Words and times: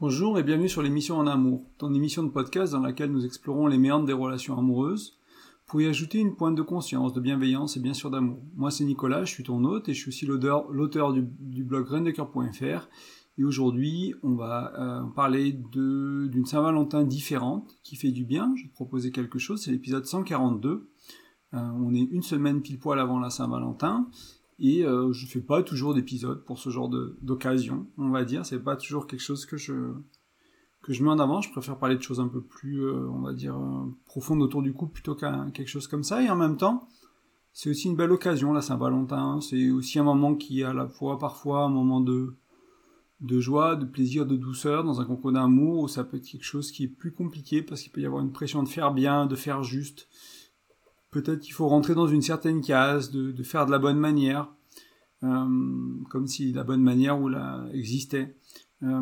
Bonjour 0.00 0.38
et 0.38 0.44
bienvenue 0.44 0.68
sur 0.68 0.80
l'émission 0.80 1.18
En 1.18 1.26
Amour, 1.26 1.64
ton 1.76 1.92
émission 1.92 2.22
de 2.22 2.28
podcast 2.28 2.72
dans 2.72 2.78
laquelle 2.78 3.10
nous 3.10 3.26
explorons 3.26 3.66
les 3.66 3.78
méandres 3.78 4.06
des 4.06 4.12
relations 4.12 4.56
amoureuses 4.56 5.18
pour 5.66 5.80
y 5.80 5.86
ajouter 5.86 6.18
une 6.18 6.36
pointe 6.36 6.54
de 6.54 6.62
conscience, 6.62 7.12
de 7.12 7.20
bienveillance 7.20 7.76
et 7.76 7.80
bien 7.80 7.94
sûr 7.94 8.08
d'amour. 8.08 8.38
Moi 8.54 8.70
c'est 8.70 8.84
Nicolas, 8.84 9.24
je 9.24 9.32
suis 9.32 9.42
ton 9.42 9.64
hôte 9.64 9.88
et 9.88 9.94
je 9.94 9.98
suis 9.98 10.10
aussi 10.10 10.24
l'auteur 10.24 11.12
du, 11.12 11.64
blog 11.64 11.88
rendecoeur.fr 11.88 12.88
et 13.38 13.44
aujourd'hui 13.44 14.14
on 14.22 14.36
va 14.36 14.72
euh, 14.78 15.02
parler 15.16 15.50
d'une 15.50 16.46
Saint-Valentin 16.46 17.02
différente 17.02 17.76
qui 17.82 17.96
fait 17.96 18.12
du 18.12 18.24
bien. 18.24 18.52
Je 18.54 18.62
vais 18.62 18.68
te 18.68 18.74
proposer 18.74 19.10
quelque 19.10 19.40
chose, 19.40 19.64
c'est 19.64 19.72
l'épisode 19.72 20.06
142. 20.06 20.92
Euh, 21.54 21.58
on 21.58 21.92
est 21.92 22.06
une 22.12 22.22
semaine 22.22 22.62
pile 22.62 22.78
poil 22.78 23.00
avant 23.00 23.18
la 23.18 23.30
Saint-Valentin 23.30 24.08
et 24.58 24.84
euh, 24.84 25.12
je 25.12 25.26
fais 25.26 25.40
pas 25.40 25.62
toujours 25.62 25.94
d'épisodes 25.94 26.44
pour 26.44 26.58
ce 26.58 26.70
genre 26.70 26.90
d'occasion, 27.20 27.86
on 27.96 28.10
va 28.10 28.24
dire. 28.24 28.44
C'est 28.44 28.58
pas 28.58 28.76
toujours 28.76 29.06
quelque 29.06 29.20
chose 29.20 29.46
que 29.46 29.56
je 29.56 29.92
que 30.82 30.92
je 30.92 31.02
mets 31.02 31.10
en 31.10 31.18
avant. 31.18 31.40
Je 31.40 31.50
préfère 31.50 31.78
parler 31.78 31.96
de 31.96 32.02
choses 32.02 32.20
un 32.20 32.28
peu 32.28 32.40
plus, 32.40 32.82
euh, 32.82 33.08
on 33.10 33.20
va 33.20 33.32
dire, 33.32 33.56
euh, 33.56 33.86
profondes 34.06 34.42
autour 34.42 34.62
du 34.62 34.72
couple 34.72 34.92
plutôt 34.94 35.14
qu'à 35.14 35.46
quelque 35.54 35.68
chose 35.68 35.86
comme 35.88 36.04
ça. 36.04 36.22
Et 36.22 36.30
en 36.30 36.36
même 36.36 36.56
temps, 36.56 36.88
c'est 37.52 37.70
aussi 37.70 37.88
une 37.88 37.96
belle 37.96 38.12
occasion, 38.12 38.52
la 38.52 38.62
Saint-Valentin. 38.62 39.40
C'est 39.40 39.70
aussi 39.70 39.98
un 39.98 40.04
moment 40.04 40.34
qui 40.34 40.60
est 40.60 40.64
à 40.64 40.74
la 40.74 40.88
fois 40.88 41.18
parfois 41.18 41.64
un 41.64 41.68
moment 41.68 42.00
de 42.00 42.34
de 43.20 43.40
joie, 43.40 43.74
de 43.74 43.84
plaisir, 43.84 44.26
de 44.26 44.36
douceur 44.36 44.84
dans 44.84 45.00
un 45.00 45.04
concours 45.04 45.32
d'amour 45.32 45.82
où 45.82 45.88
ça 45.88 46.04
peut 46.04 46.18
être 46.18 46.24
quelque 46.24 46.44
chose 46.44 46.70
qui 46.70 46.84
est 46.84 46.88
plus 46.88 47.12
compliqué 47.12 47.62
parce 47.62 47.82
qu'il 47.82 47.90
peut 47.90 48.00
y 48.00 48.06
avoir 48.06 48.22
une 48.22 48.30
pression 48.30 48.62
de 48.62 48.68
faire 48.68 48.92
bien, 48.92 49.26
de 49.26 49.34
faire 49.34 49.64
juste, 49.64 50.08
peut-être 51.10 51.40
qu'il 51.40 51.54
faut 51.54 51.68
rentrer 51.68 51.94
dans 51.94 52.06
une 52.06 52.22
certaine 52.22 52.60
case, 52.60 53.10
de, 53.10 53.42
faire 53.42 53.66
de 53.66 53.70
la 53.70 53.78
bonne 53.78 53.98
manière, 53.98 54.52
euh, 55.22 55.46
comme 56.10 56.26
si 56.26 56.52
la 56.52 56.64
bonne 56.64 56.82
manière 56.82 57.18
la 57.28 57.66
existait. 57.72 58.36
Euh, 58.82 59.00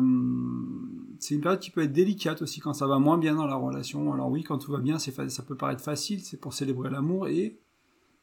c'est 1.19 1.35
une 1.35 1.41
période 1.41 1.59
qui 1.59 1.69
peut 1.69 1.83
être 1.83 1.93
délicate 1.93 2.41
aussi 2.41 2.59
quand 2.59 2.73
ça 2.73 2.87
va 2.87 2.97
moins 2.99 3.17
bien 3.17 3.35
dans 3.35 3.45
la 3.45 3.55
relation. 3.55 4.11
Alors 4.13 4.29
oui, 4.29 4.43
quand 4.43 4.57
tout 4.57 4.71
va 4.71 4.79
bien, 4.79 4.97
ça 4.99 5.43
peut 5.43 5.57
paraître 5.57 5.83
facile, 5.83 6.21
c'est 6.21 6.39
pour 6.39 6.53
célébrer 6.53 6.89
l'amour, 6.89 7.27
et 7.27 7.59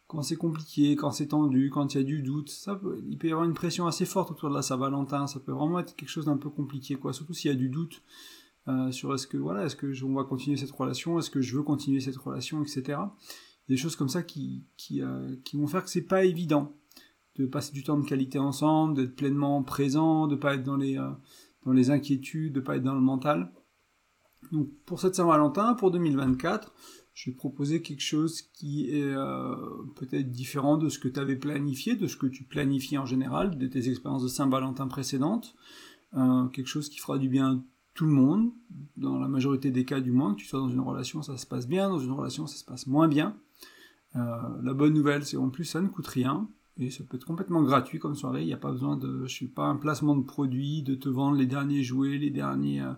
quand 0.07 0.23
c'est 0.23 0.37
compliqué, 0.37 0.97
quand 0.97 1.13
c'est 1.13 1.29
tendu, 1.29 1.71
quand 1.71 1.95
il 1.95 1.98
y 1.98 2.01
a 2.01 2.05
du 2.05 2.23
doute, 2.23 2.51
ça 2.51 2.81
il 3.09 3.19
peut 3.19 3.29
y 3.29 3.33
avoir 3.33 3.47
une 3.47 3.55
pression 3.55 3.87
assez 3.87 4.05
forte 4.05 4.31
autour 4.31 4.51
de 4.51 4.55
la 4.55 4.63
Saint-Valentin. 4.63 5.27
Ça 5.27 5.41
peut 5.41 5.53
vraiment 5.53 5.79
être 5.79 5.97
quelque 5.97 6.11
chose 6.11 6.27
d'un 6.27 6.37
peu 6.37 6.51
compliqué, 6.51 6.97
quoi. 6.97 7.13
Surtout 7.13 7.33
s'il 7.35 7.51
y 7.51 7.55
a 7.55 7.57
du 7.57 7.69
doute 7.69 8.03
euh, 8.69 8.91
sur 8.91 9.15
est-ce 9.15 9.27
que 9.27 9.37
voilà, 9.37 9.65
est-ce 9.65 9.77
que 9.77 10.05
on 10.05 10.15
va 10.15 10.25
continuer 10.25 10.57
cette 10.57 10.73
relation, 10.73 11.19
est-ce 11.19 11.31
que 11.31 11.41
je 11.41 11.57
veux 11.57 11.63
continuer 11.63 12.01
cette 12.01 12.17
relation, 12.17 12.63
etc 12.63 12.98
des 13.69 13.77
choses 13.77 13.97
comme 13.97 14.09
ça 14.09 14.23
qui, 14.23 14.65
qui, 14.77 15.03
euh, 15.03 15.37
qui 15.45 15.57
vont 15.57 15.67
faire 15.67 15.84
que 15.84 15.91
c'est 15.91 16.03
pas 16.03 16.25
évident 16.25 16.77
de 17.37 17.47
passer 17.47 17.73
du 17.73 17.83
temps 17.83 17.98
de 17.98 18.07
qualité 18.07 18.39
ensemble, 18.39 18.95
d'être 18.95 19.17
pleinement 19.17 19.62
présent, 19.62 20.27
de 20.27 20.37
pas 20.37 20.55
être 20.55 20.62
dans 20.62 20.77
les, 20.77 20.98
euh, 20.98 21.11
dans 21.65 21.73
les 21.73 21.91
inquiétudes, 21.91 22.53
de 22.53 22.61
pas 22.61 22.77
être 22.77 22.83
dans 22.83 22.95
le 22.95 23.01
mental. 23.01 23.53
Donc 24.53 24.69
pour 24.85 25.01
cette 25.01 25.15
Saint-Valentin, 25.15 25.75
pour 25.75 25.91
2024, 25.91 26.73
je 27.12 27.31
vais 27.31 27.37
proposer 27.37 27.81
quelque 27.81 28.03
chose 28.03 28.42
qui 28.42 28.91
est 28.91 29.03
euh, 29.03 29.55
peut-être 29.97 30.31
différent 30.31 30.77
de 30.77 30.89
ce 30.89 30.98
que 30.98 31.09
tu 31.09 31.19
avais 31.19 31.37
planifié, 31.37 31.97
de 31.97 32.07
ce 32.07 32.17
que 32.17 32.27
tu 32.27 32.45
planifies 32.45 32.98
en 32.98 33.07
général, 33.07 33.57
de 33.57 33.67
tes 33.67 33.89
expériences 33.89 34.23
de 34.23 34.29
Saint-Valentin 34.29 34.87
précédentes. 34.87 35.57
quelque 36.12 36.69
chose 36.69 36.89
qui 36.89 36.98
fera 36.98 37.19
du 37.19 37.29
bien 37.29 37.65
tout 37.95 38.07
le 38.07 38.12
monde, 38.12 38.53
dans 38.97 39.19
la 39.19 39.29
majorité 39.29 39.70
des 39.70 39.85
cas 39.85 40.01
du 40.01 40.11
moins, 40.11 40.35
que 40.35 40.41
tu 40.41 40.47
sois 40.47 40.59
dans 40.59 40.69
une 40.69 40.81
relation, 40.81 41.23
ça 41.23 41.37
se 41.37 41.47
passe 41.47 41.69
bien, 41.69 41.89
dans 41.89 42.01
une 42.01 42.11
relation, 42.11 42.47
ça 42.47 42.57
se 42.57 42.65
passe 42.65 42.87
moins 42.89 43.09
bien. 43.09 43.37
Euh, 44.17 44.20
la 44.62 44.75
bonne 44.75 44.95
nouvelle, 44.95 45.25
c'est 45.25 45.37
en 45.37 45.51
plus, 45.51 45.65
ça 45.65 45.81
ne 45.81 45.89
coûte 45.89 46.07
rien, 46.07 46.48
et 46.79 46.91
ça 46.91 47.05
peut 47.05 47.17
être 47.17 47.27
complètement 47.27 47.62
gratuit 47.62 47.98
comme 47.98 48.15
soirée, 48.15 48.43
il 48.43 48.47
n'y 48.47 48.53
a 48.53 48.59
pas 48.59 48.73
besoin 48.73 48.97
de, 48.97 49.27
je 49.27 49.33
suis 49.33 49.47
pas 49.47 49.67
un 49.67 49.77
placement 49.77 50.17
de 50.17 50.25
produits, 50.25 50.83
de 50.83 50.95
te 50.95 51.09
vendre 51.09 51.37
les 51.37 51.47
derniers 51.47 51.83
jouets, 51.83 52.19
les 52.19 52.31
derniers 52.31 52.83
euh, 52.83 52.92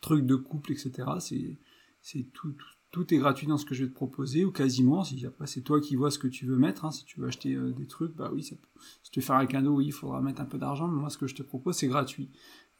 trucs 0.00 0.26
de 0.26 0.34
couple, 0.34 0.72
etc. 0.72 0.92
C'est, 1.20 1.58
c'est 2.00 2.26
tout, 2.32 2.54
tout, 2.90 3.14
est 3.14 3.18
gratuit 3.18 3.46
dans 3.46 3.56
ce 3.56 3.64
que 3.64 3.74
je 3.74 3.84
vais 3.84 3.90
te 3.90 3.94
proposer, 3.94 4.44
ou 4.44 4.50
quasiment, 4.50 5.04
si 5.04 5.24
après 5.24 5.46
c'est 5.46 5.60
toi 5.60 5.80
qui 5.80 5.94
vois 5.94 6.10
ce 6.10 6.18
que 6.18 6.26
tu 6.26 6.46
veux 6.46 6.56
mettre, 6.56 6.84
hein, 6.84 6.90
si 6.90 7.04
tu 7.04 7.20
veux 7.20 7.28
acheter 7.28 7.54
euh, 7.54 7.72
des 7.72 7.86
trucs, 7.86 8.16
bah 8.16 8.30
oui, 8.32 8.42
ça, 8.42 8.56
si 9.02 9.10
tu 9.12 9.20
veux 9.20 9.26
faire 9.26 9.36
un 9.36 9.46
cadeau, 9.46 9.76
oui, 9.76 9.86
il 9.86 9.92
faudra 9.92 10.20
mettre 10.20 10.40
un 10.40 10.46
peu 10.46 10.58
d'argent, 10.58 10.88
mais 10.88 11.00
moi 11.00 11.10
ce 11.10 11.18
que 11.18 11.26
je 11.28 11.36
te 11.36 11.42
propose, 11.42 11.76
c'est 11.76 11.88
gratuit. 11.88 12.30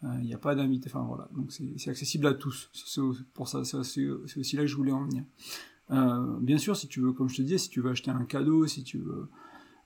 Il 0.03 0.09
euh, 0.09 0.17
n'y 0.23 0.35
a 0.35 0.39
pas 0.39 0.55
d'invité, 0.55 0.89
enfin 0.89 1.05
voilà, 1.07 1.29
donc 1.37 1.53
c'est 1.53 1.91
accessible 1.91 2.27
à 2.27 2.35
tous. 2.35 2.71
C'est 2.73 3.03
pour 3.35 3.49
ça, 3.49 3.63
c'est 3.65 3.77
aussi 3.77 4.57
là 4.57 4.63
que 4.63 4.67
je 4.67 4.77
voulais 4.77 4.93
en 4.93 5.05
venir. 5.05 5.25
Euh, 5.91 6.39
bien 6.41 6.59
sûr, 6.59 6.77
si 6.77 6.89
tu 6.89 7.01
veux, 7.01 7.13
comme 7.13 7.29
je 7.29 7.37
te 7.37 7.43
disais, 7.43 7.59
si 7.59 7.69
tu 7.69 7.81
veux 7.81 7.91
acheter 7.91 8.11
un 8.11 8.25
cadeau, 8.25 8.67
si 8.67 8.85
tu 8.85 8.99
veux 8.99 9.29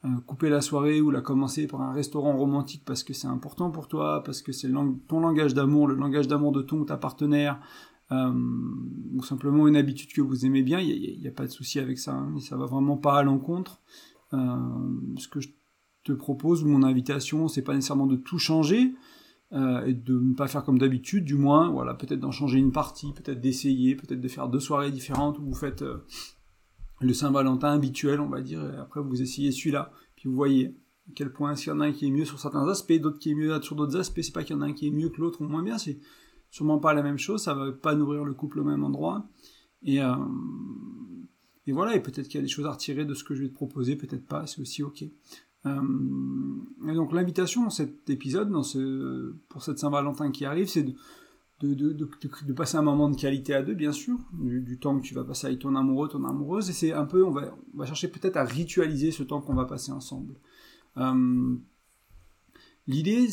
euh, 0.05 0.09
couper 0.27 0.51
la 0.51 0.61
soirée 0.61 1.01
ou 1.01 1.11
la 1.11 1.21
commencer 1.21 1.67
par 1.67 1.81
un 1.81 1.93
restaurant 1.93 2.37
romantique 2.37 2.83
parce 2.85 3.03
que 3.03 3.13
c'est 3.13 3.27
important 3.27 3.71
pour 3.71 3.89
toi, 3.89 4.23
parce 4.23 4.43
que 4.43 4.53
c'est 4.53 4.71
ton 5.09 5.21
langage 5.21 5.55
d'amour, 5.55 5.89
le 5.89 5.95
langage 5.95 6.29
d'amour 6.29 6.53
de 6.53 6.63
ton 6.63 6.79
ou 6.81 6.85
ta 6.85 6.97
partenaire, 6.97 7.61
ou 8.11 9.23
simplement 9.25 9.67
une 9.67 9.77
habitude 9.77 10.13
que 10.13 10.21
vous 10.21 10.47
aimez 10.47 10.63
bien, 10.63 10.79
il 10.79 11.19
n'y 11.19 11.27
a, 11.27 11.33
pas 11.33 11.47
de 11.47 11.51
souci 11.51 11.81
avec 11.81 11.99
ça, 11.99 12.13
hein, 12.13 12.39
ça 12.39 12.57
va 12.57 12.67
vraiment 12.67 12.97
pas 12.97 13.19
à 13.19 13.23
l'encontre. 13.25 13.81
ce 14.31 15.27
que 15.27 15.41
je 15.41 15.49
te 16.05 16.13
propose, 16.13 16.63
mon 16.63 16.85
invitation, 16.85 17.49
c'est 17.49 17.63
pas 17.63 17.75
nécessairement 17.75 18.07
de 18.07 18.17
tout 18.17 18.39
changer, 18.39 18.95
euh, 19.53 19.85
et 19.85 19.95
de 19.95 20.19
ne 20.19 20.35
pas 20.35 20.49
faire 20.49 20.65
comme 20.65 20.79
d'habitude, 20.79 21.25
du 21.25 21.37
moins, 21.37 21.71
voilà, 21.71 21.95
peut-être 21.95 22.21
d'en 22.21 22.31
changer 22.31 22.59
une 22.59 22.73
partie, 22.73 23.13
peut-être 23.13 23.41
d'essayer, 23.41 23.95
peut-être 23.95 24.21
de 24.21 24.29
faire 24.29 24.49
deux 24.49 24.61
soirées 24.61 24.91
différentes 24.91 25.39
où 25.39 25.43
vous 25.45 25.55
faites 25.55 25.83
euh, 25.83 26.05
le 27.01 27.13
Saint-Valentin 27.13 27.73
habituel, 27.73 28.21
on 28.21 28.29
va 28.29 28.41
dire, 28.41 28.65
et 28.65 28.77
après 28.77 29.01
vous 29.01 29.21
essayez 29.21 29.53
celui-là, 29.53 29.93
puis 30.17 30.29
vous 30.29 30.35
voyez 30.35 30.77
à 31.09 31.13
quel 31.15 31.33
point 31.33 31.55
s'il 31.55 31.69
y 31.69 31.73
en 31.73 31.81
a 31.81 31.87
un 31.87 31.93
qui 31.93 32.07
est 32.07 32.11
mieux 32.11 32.25
sur 32.25 32.41
certains 32.41 32.67
aspects, 32.69 32.95
d'autres 32.95 33.19
qui 33.19 33.31
est 33.31 33.35
mieux 33.35 33.61
sur 33.63 33.77
d'autres 33.77 33.97
aspects, 33.97 34.23
c'est 34.23 34.33
pas 34.33 34.43
qu'il 34.43 34.57
y 34.57 34.59
en 34.59 34.63
a 34.63 34.67
un 34.67 34.73
qui 34.73 34.89
est 34.89 34.91
mieux 34.91 35.11
que 35.11 35.21
l'autre 35.21 35.43
ou 35.43 35.45
moins 35.45 35.63
bien, 35.63 35.79
c'est 35.79 35.99
sûrement 36.51 36.79
pas 36.79 36.95
la 36.95 37.03
même 37.03 37.19
chose, 37.19 37.43
ça 37.43 37.55
va 37.55 37.71
pas 37.71 37.95
nourrir 37.95 38.25
le 38.25 38.33
couple 38.33 38.61
au 38.61 38.65
même 38.65 38.83
endroit, 38.83 39.29
et, 39.83 40.03
euh, 40.03 40.15
et 41.67 41.73
voilà, 41.73 41.95
et 41.95 42.03
peut-être 42.03 42.27
qu'il 42.27 42.37
y 42.37 42.43
a 42.43 42.43
des 42.43 42.49
choses 42.49 42.67
à 42.67 42.73
retirer 42.73 43.05
de 43.05 43.15
ce 43.15 43.23
que 43.23 43.35
je 43.35 43.43
vais 43.43 43.49
te 43.49 43.55
proposer, 43.55 43.97
peut-être 43.97 44.27
pas, 44.27 44.47
c'est 44.47 44.61
aussi 44.61 44.83
ok. 44.83 45.05
Euh, 45.67 45.81
et 46.89 46.95
donc 46.95 47.13
l'invitation 47.13 47.65
dans 47.65 47.71
cet 47.71 48.11
épisode, 48.11 48.53
pour 49.49 49.63
cette 49.63 49.79
Saint-Valentin 49.79 50.31
qui 50.31 50.45
arrive, 50.45 50.69
c'est 50.69 50.87
de, 51.63 52.53
passer 52.53 52.77
un 52.77 52.83
moment 52.83 53.09
de 53.09 53.17
qualité 53.17 53.55
à 53.55 53.63
deux, 53.63 53.75
bien 53.75 53.93
sûr, 53.93 54.19
du, 54.33 54.79
temps 54.79 54.99
que 54.99 55.07
tu 55.07 55.15
vas 55.15 55.25
passer 55.25 55.47
avec 55.47 55.61
ton 55.61 55.75
amoureux, 55.75 56.09
ton 56.09 56.25
amoureuse, 56.25 56.69
et 56.69 56.73
c'est 56.73 56.93
un 56.93 57.07
peu, 57.07 57.25
on 57.25 57.31
va, 57.31 57.87
chercher 57.87 58.09
peut-être 58.09 58.37
à 58.37 58.45
ritualiser 58.45 59.11
ce 59.11 59.23
temps 59.23 59.41
qu'on 59.41 59.55
va 59.55 59.65
passer 59.65 59.93
ensemble. 59.93 60.35
Euh, 60.99 61.57
L'idée, 62.87 63.29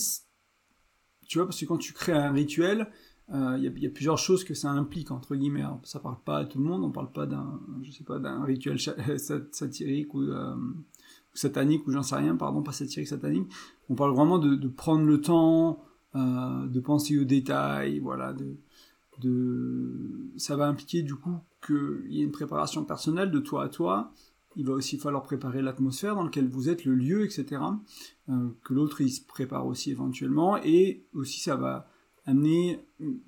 tu 1.28 1.38
vois, 1.38 1.46
parce 1.46 1.60
que 1.60 1.66
quand 1.66 1.78
tu 1.78 1.92
crées 1.92 2.14
un 2.14 2.32
rituel, 2.32 2.90
euh, 3.34 3.58
il 3.58 3.64
y, 3.64 3.88
a 3.88 3.90
plusieurs 3.90 4.18
choses 4.18 4.46
que 4.46 4.54
ça 4.54 4.70
implique 4.70 5.12
entre 5.12 5.36
guillemets. 5.36 5.62
Alors, 5.62 5.82
ça 5.84 6.00
parle 6.00 6.22
pas 6.24 6.38
à 6.38 6.46
tout 6.46 6.58
le 6.58 6.64
monde, 6.64 6.86
on 6.86 6.92
parle 6.92 7.12
pas 7.12 7.26
d'un, 7.26 7.60
je 7.82 7.92
sais 7.92 8.06
pas, 8.06 8.20
d'un 8.20 8.46
rituel 8.46 8.78
satirique 9.52 10.14
ou 10.14 10.24
satanique 11.34 11.88
ou 11.88 11.92
j'en 11.92 12.04
sais 12.04 12.16
rien, 12.16 12.36
pardon, 12.36 12.62
pas 12.62 12.72
satirique, 12.72 13.08
satanique. 13.08 13.52
On 13.90 13.96
parle 13.96 14.14
vraiment 14.14 14.40
de, 14.40 14.68
prendre 14.68 15.06
le 15.06 15.22
temps, 15.22 15.84
euh, 16.16 16.68
de 16.68 16.80
penser 16.80 17.18
aux 17.20 17.24
détails, 17.24 18.00
voilà, 18.00 18.34
de, 18.34 18.56
de... 19.22 20.32
ça 20.38 20.56
va 20.56 20.68
impliquer 20.68 21.02
du 21.02 21.16
coup 21.16 21.38
qu'il 21.66 22.12
y 22.12 22.22
ait 22.22 22.26
une 22.26 22.32
préparation 22.32 22.84
personnelle 22.84 23.32
de 23.32 23.40
toi 23.40 23.64
à 23.64 23.70
toi. 23.70 24.12
Il 24.58 24.66
va 24.66 24.74
aussi 24.74 24.98
falloir 24.98 25.24
préparer 25.24 25.62
l'atmosphère 25.62 26.16
dans 26.16 26.24
laquelle 26.24 26.50
vous 26.50 26.68
êtes, 26.68 26.84
le 26.84 26.94
lieu, 26.94 27.24
etc. 27.24 27.62
Euh, 28.30 28.50
que 28.64 28.74
l'autre 28.74 29.00
il 29.02 29.10
se 29.10 29.22
prépare 29.22 29.66
aussi 29.66 29.92
éventuellement, 29.92 30.58
et 30.58 31.04
aussi 31.14 31.40
ça 31.40 31.56
va 31.56 31.88
amener 32.26 32.80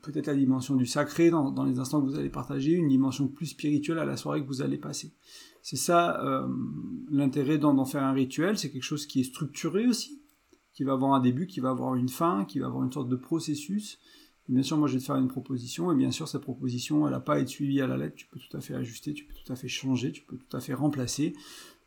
peut-être 0.01 0.27
la 0.27 0.35
dimension 0.35 0.75
du 0.75 0.85
sacré 0.85 1.29
dans, 1.29 1.63
les 1.63 1.79
instants 1.79 2.01
que 2.01 2.05
vous 2.05 2.19
allez 2.19 2.29
partager, 2.29 2.73
une 2.73 2.87
dimension 2.87 3.27
plus 3.27 3.47
spirituelle 3.47 3.99
à 3.99 4.05
la 4.05 4.17
soirée 4.17 4.41
que 4.41 4.47
vous 4.47 4.61
allez 4.61 4.77
passer. 4.77 5.11
C'est 5.63 5.77
ça 5.77 6.21
euh, 6.21 6.45
l'intérêt 7.09 7.57
d'en 7.57 7.85
faire 7.85 8.03
un 8.03 8.11
rituel, 8.11 8.57
c'est 8.57 8.69
quelque 8.69 8.83
chose 8.83 9.07
qui 9.07 9.21
est 9.21 9.23
structuré 9.23 9.87
aussi, 9.87 10.21
qui 10.73 10.83
va 10.83 10.91
avoir 10.91 11.13
un 11.13 11.21
début, 11.21 11.47
qui 11.47 11.61
va 11.61 11.69
avoir 11.69 11.95
une 11.95 12.09
fin, 12.09 12.43
qui 12.43 12.59
va 12.59 12.67
avoir 12.67 12.83
une 12.83 12.91
sorte 12.91 13.07
de 13.07 13.15
processus. 13.15 13.97
Et 14.49 14.51
bien 14.51 14.61
sûr, 14.61 14.77
moi 14.77 14.89
je 14.89 14.95
vais 14.95 14.99
te 14.99 15.05
faire 15.05 15.15
une 15.15 15.29
proposition, 15.29 15.89
et 15.93 15.95
bien 15.95 16.11
sûr, 16.11 16.27
cette 16.27 16.41
proposition, 16.41 17.07
elle 17.07 17.13
n'a 17.13 17.21
pas 17.21 17.35
à 17.35 17.39
être 17.39 17.47
suivie 17.47 17.79
à 17.79 17.87
la 17.87 17.95
lettre, 17.95 18.15
tu 18.15 18.27
peux 18.27 18.41
tout 18.41 18.57
à 18.57 18.59
fait 18.59 18.73
ajuster, 18.75 19.13
tu 19.13 19.23
peux 19.23 19.33
tout 19.33 19.53
à 19.53 19.55
fait 19.55 19.69
changer, 19.69 20.11
tu 20.11 20.23
peux 20.23 20.35
tout 20.35 20.57
à 20.57 20.59
fait 20.59 20.73
remplacer, 20.73 21.33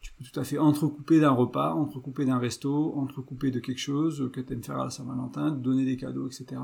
tu 0.00 0.10
peux 0.14 0.24
tout 0.24 0.40
à 0.40 0.44
fait 0.44 0.56
entrecouper 0.56 1.20
d'un 1.20 1.32
repas, 1.32 1.74
entrecouper 1.74 2.24
d'un 2.24 2.38
resto, 2.38 2.94
entrecouper 2.96 3.50
de 3.50 3.60
quelque 3.60 3.78
chose 3.78 4.30
que 4.32 4.40
tu 4.40 4.54
aimes 4.54 4.64
faire 4.64 4.80
à 4.80 4.84
la 4.84 4.90
Saint-Valentin, 4.90 5.50
donner 5.50 5.84
des 5.84 5.98
cadeaux, 5.98 6.28
etc. 6.28 6.62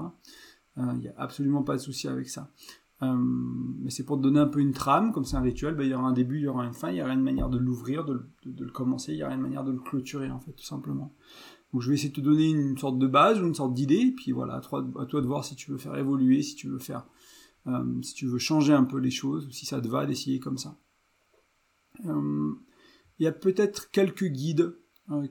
Il 0.78 0.98
n'y 1.00 1.08
a 1.08 1.14
absolument 1.18 1.62
pas 1.62 1.74
de 1.74 1.82
souci 1.82 2.08
avec 2.08 2.30
ça. 2.30 2.50
Euh, 3.02 3.16
mais 3.16 3.90
c'est 3.90 4.04
pour 4.04 4.16
te 4.16 4.22
donner 4.22 4.38
un 4.38 4.46
peu 4.46 4.60
une 4.60 4.72
trame, 4.72 5.12
comme 5.12 5.24
c'est 5.24 5.36
un 5.36 5.40
rituel, 5.40 5.74
ben, 5.74 5.84
il 5.84 5.90
y 5.90 5.94
aura 5.94 6.04
un 6.04 6.12
début, 6.12 6.38
il 6.38 6.42
y 6.42 6.48
aura 6.48 6.64
une 6.64 6.72
fin, 6.72 6.90
il 6.90 6.96
y 6.96 7.02
aura 7.02 7.12
une 7.12 7.22
manière 7.22 7.48
de 7.48 7.58
l'ouvrir, 7.58 8.04
de, 8.04 8.24
le 8.44 8.70
commencer, 8.70 9.12
il 9.12 9.18
y 9.18 9.24
aura 9.24 9.34
une 9.34 9.40
manière 9.40 9.64
de 9.64 9.72
le 9.72 9.80
clôturer, 9.80 10.30
en 10.30 10.38
fait, 10.38 10.52
tout 10.52 10.64
simplement. 10.64 11.12
Donc 11.72 11.82
je 11.82 11.88
vais 11.88 11.94
essayer 11.94 12.10
de 12.10 12.14
te 12.14 12.20
donner 12.20 12.50
une 12.50 12.78
sorte 12.78 12.98
de 12.98 13.06
base 13.06 13.40
ou 13.40 13.46
une 13.46 13.54
sorte 13.54 13.74
d'idée, 13.74 14.12
puis 14.16 14.30
voilà, 14.30 14.56
à 14.56 14.60
toi, 14.60 14.82
de 14.82 15.26
voir 15.26 15.44
si 15.44 15.56
tu 15.56 15.70
veux 15.72 15.78
faire 15.78 15.96
évoluer, 15.96 16.42
si 16.42 16.54
tu 16.54 16.68
veux 16.68 16.78
faire, 16.78 17.06
euh, 17.66 18.02
si 18.02 18.14
tu 18.14 18.26
veux 18.26 18.38
changer 18.38 18.72
un 18.72 18.84
peu 18.84 18.98
les 18.98 19.10
choses, 19.10 19.46
ou 19.46 19.50
si 19.50 19.66
ça 19.66 19.80
te 19.80 19.88
va 19.88 20.06
d'essayer 20.06 20.38
comme 20.38 20.58
ça. 20.58 20.78
Euh, 22.06 22.52
il 23.18 23.24
y 23.24 23.26
a 23.26 23.32
peut-être 23.32 23.90
quelques 23.90 24.26
guides 24.26 24.76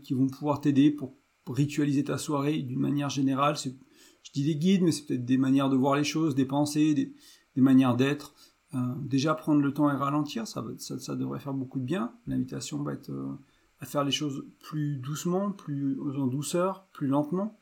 qui 0.04 0.14
vont 0.14 0.28
pouvoir 0.28 0.62
t'aider 0.62 0.92
pour 0.92 1.16
ritualiser 1.48 2.04
ta 2.04 2.18
soirée 2.18 2.62
d'une 2.62 2.80
manière 2.80 3.10
générale. 3.10 3.56
Je 3.56 4.32
dis 4.32 4.44
des 4.44 4.56
guides, 4.56 4.84
mais 4.84 4.92
c'est 4.92 5.06
peut-être 5.06 5.26
des 5.26 5.38
manières 5.38 5.70
de 5.70 5.76
voir 5.76 5.96
les 5.96 6.04
choses, 6.04 6.36
des 6.36 6.46
pensées, 6.46 6.94
des, 6.94 7.14
manières 7.60 7.98
d'être. 7.98 8.34
Euh, 8.74 8.78
déjà 9.02 9.36
prendre 9.36 9.62
le 9.62 9.74
temps 9.74 9.92
et 9.92 9.96
ralentir, 9.96 10.48
ça, 10.48 10.64
ça, 10.78 11.16
devrait 11.16 11.40
faire 11.40 11.54
beaucoup 11.54 11.80
de 11.80 11.84
bien. 11.84 12.14
L'invitation 12.26 12.82
va 12.84 12.94
être 12.94 13.10
euh, 13.10 13.38
à 13.82 13.86
faire 13.86 14.06
les 14.06 14.12
choses 14.12 14.46
plus 14.62 14.96
doucement, 14.98 15.52
plus 15.52 16.00
en 16.18 16.28
douceur, 16.28 16.88
plus 16.94 17.08
lentement. 17.08 17.60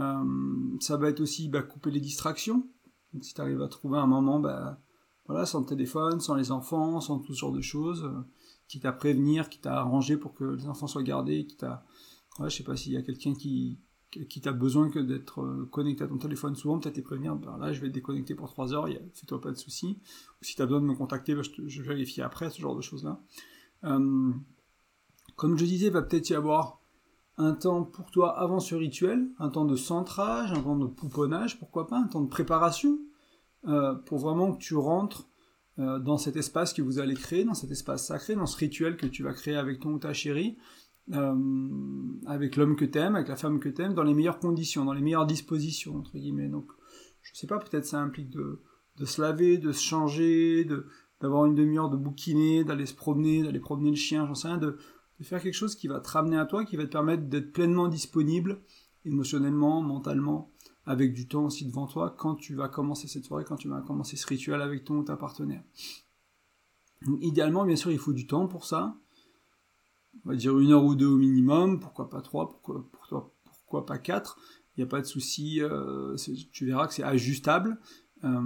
Euh, 0.00 0.24
ça 0.80 0.96
va 0.96 1.08
être 1.08 1.20
aussi 1.20 1.48
bah, 1.48 1.62
couper 1.62 1.92
les 1.92 2.00
distractions. 2.00 2.66
Donc, 3.12 3.24
si 3.24 3.34
tu 3.34 3.40
arrives 3.40 3.62
à 3.62 3.68
trouver 3.68 3.98
un 3.98 4.08
moment, 4.08 4.40
bah, 4.40 4.80
voilà, 5.26 5.46
sans 5.46 5.60
le 5.60 5.66
téléphone, 5.66 6.18
sans 6.18 6.34
les 6.34 6.50
enfants, 6.50 7.00
sans 7.00 7.20
tout 7.20 7.32
ce 7.32 7.38
genre 7.38 7.52
de 7.52 7.60
choses, 7.60 8.10
quitte 8.66 8.86
à 8.86 8.92
prévenir, 8.92 9.48
quitte 9.48 9.66
à 9.66 9.78
arranger 9.78 10.16
pour 10.16 10.34
que 10.34 10.44
les 10.44 10.66
enfants 10.66 10.88
soient 10.88 11.04
gardés, 11.04 11.46
quitte 11.46 11.62
à... 11.62 11.84
Ouais, 12.38 12.50
je 12.50 12.56
sais 12.56 12.64
pas 12.64 12.76
s'il 12.76 12.92
y 12.92 12.96
a 12.96 13.02
quelqu'un 13.02 13.34
qui, 13.34 13.78
qui 14.10 14.40
t'a 14.40 14.52
besoin 14.52 14.90
que 14.90 14.98
d'être 14.98 15.42
euh, 15.42 15.68
connecté 15.70 16.04
à 16.04 16.08
ton 16.08 16.18
téléphone 16.18 16.54
souvent, 16.56 16.78
peut-être 16.78 16.96
les 16.96 17.02
prévenir, 17.02 17.36
ben 17.36 17.56
là 17.58 17.72
je 17.72 17.80
vais 17.80 17.88
te 17.88 17.94
déconnecter 17.94 18.34
pour 18.34 18.48
3 18.48 18.74
heures, 18.74 18.88
fais-toi 19.14 19.40
pas 19.40 19.50
de 19.50 19.56
soucis. 19.56 19.98
Ou 20.40 20.44
si 20.44 20.56
tu 20.56 20.62
as 20.62 20.66
besoin 20.66 20.80
de 20.80 20.86
me 20.86 20.94
contacter, 20.94 21.34
ben, 21.34 21.42
je, 21.42 21.82
vérifie 21.82 22.22
après, 22.22 22.50
ce 22.50 22.60
genre 22.60 22.74
de 22.74 22.80
choses-là. 22.80 23.20
Euh, 23.84 24.32
comme 25.36 25.56
je 25.56 25.64
disais, 25.64 25.90
va 25.90 26.02
peut-être 26.02 26.28
y 26.30 26.34
avoir 26.34 26.80
un 27.38 27.54
temps 27.54 27.84
pour 27.84 28.10
toi 28.10 28.38
avant 28.38 28.60
ce 28.60 28.74
rituel, 28.74 29.30
un 29.38 29.48
temps 29.48 29.64
de 29.64 29.76
centrage, 29.76 30.52
un 30.52 30.60
temps 30.60 30.76
de 30.76 30.86
pouponnage, 30.86 31.58
pourquoi 31.58 31.86
pas, 31.86 31.98
un 31.98 32.08
temps 32.08 32.20
de 32.20 32.28
préparation, 32.28 32.98
euh, 33.66 33.94
pour 33.94 34.18
vraiment 34.18 34.52
que 34.52 34.58
tu 34.58 34.74
rentres 34.74 35.26
dans 35.78 36.18
cet 36.18 36.36
espace 36.36 36.74
que 36.74 36.82
vous 36.82 36.98
allez 36.98 37.14
créer, 37.14 37.42
dans 37.42 37.54
cet 37.54 37.70
espace 37.70 38.06
sacré, 38.06 38.34
dans 38.34 38.44
ce 38.44 38.58
rituel 38.58 38.98
que 38.98 39.06
tu 39.06 39.22
vas 39.22 39.32
créer 39.32 39.56
avec 39.56 39.80
ton 39.80 39.92
ou 39.92 39.98
ta 39.98 40.12
chérie, 40.12 40.58
avec 42.26 42.56
l'homme 42.56 42.76
que 42.76 42.84
t'aimes, 42.84 43.16
avec 43.16 43.28
la 43.28 43.36
femme 43.36 43.60
que 43.60 43.68
t'aimes, 43.68 43.94
dans 43.94 44.02
les 44.02 44.14
meilleures 44.14 44.38
conditions, 44.38 44.84
dans 44.84 44.92
les 44.92 45.00
meilleures 45.00 45.26
dispositions, 45.26 45.96
entre 45.96 46.16
guillemets. 46.16 46.48
Donc, 46.48 46.70
je 47.22 47.34
sais 47.34 47.46
pas, 47.46 47.58
peut-être 47.58 47.86
ça 47.86 48.00
implique 48.00 48.30
de, 48.30 48.60
de 48.96 49.04
se 49.04 49.20
laver, 49.20 49.58
de 49.58 49.72
se 49.72 49.82
changer, 49.82 50.64
de, 50.64 50.86
d'avoir 51.20 51.46
une 51.46 51.54
demi-heure 51.54 51.90
de 51.90 51.96
bouquiner, 51.96 52.64
d'aller 52.64 52.86
se 52.86 52.94
promener, 52.94 53.42
d'aller 53.42 53.60
promener 53.60 53.90
le 53.90 53.96
chien, 53.96 54.26
j'en 54.26 54.34
sais 54.34 54.48
rien, 54.48 54.58
de, 54.58 54.78
de, 55.18 55.24
faire 55.24 55.42
quelque 55.42 55.54
chose 55.54 55.74
qui 55.74 55.88
va 55.88 56.00
te 56.00 56.08
ramener 56.08 56.38
à 56.38 56.46
toi, 56.46 56.64
qui 56.64 56.76
va 56.76 56.84
te 56.84 56.92
permettre 56.92 57.24
d'être 57.24 57.52
pleinement 57.52 57.88
disponible, 57.88 58.60
émotionnellement, 59.04 59.82
mentalement, 59.82 60.50
avec 60.86 61.12
du 61.12 61.28
temps 61.28 61.44
aussi 61.44 61.66
devant 61.66 61.86
toi, 61.86 62.14
quand 62.16 62.36
tu 62.36 62.54
vas 62.54 62.68
commencer 62.68 63.06
cette 63.06 63.24
soirée, 63.24 63.44
quand 63.44 63.56
tu 63.56 63.68
vas 63.68 63.80
commencer 63.80 64.16
ce 64.16 64.26
rituel 64.26 64.62
avec 64.62 64.84
ton 64.84 64.98
ou 64.98 65.04
ta 65.04 65.16
partenaire. 65.16 65.62
Donc, 67.06 67.18
idéalement, 67.22 67.64
bien 67.64 67.76
sûr, 67.76 67.90
il 67.90 67.98
faut 67.98 68.12
du 68.12 68.26
temps 68.26 68.46
pour 68.46 68.64
ça 68.64 68.96
on 70.24 70.30
va 70.30 70.36
dire 70.36 70.58
une 70.58 70.72
heure 70.72 70.84
ou 70.84 70.94
deux 70.94 71.06
au 71.06 71.16
minimum, 71.16 71.80
pourquoi 71.80 72.10
pas 72.10 72.20
trois, 72.20 72.48
pourquoi, 72.48 73.32
pourquoi, 73.44 73.86
pas 73.86 73.98
quatre, 73.98 74.38
il 74.76 74.80
n'y 74.80 74.84
a 74.84 74.86
pas 74.86 75.00
de 75.00 75.06
souci, 75.06 75.60
euh, 75.60 76.16
tu 76.52 76.66
verras 76.66 76.86
que 76.86 76.94
c'est 76.94 77.02
ajustable, 77.02 77.78
euh, 78.24 78.40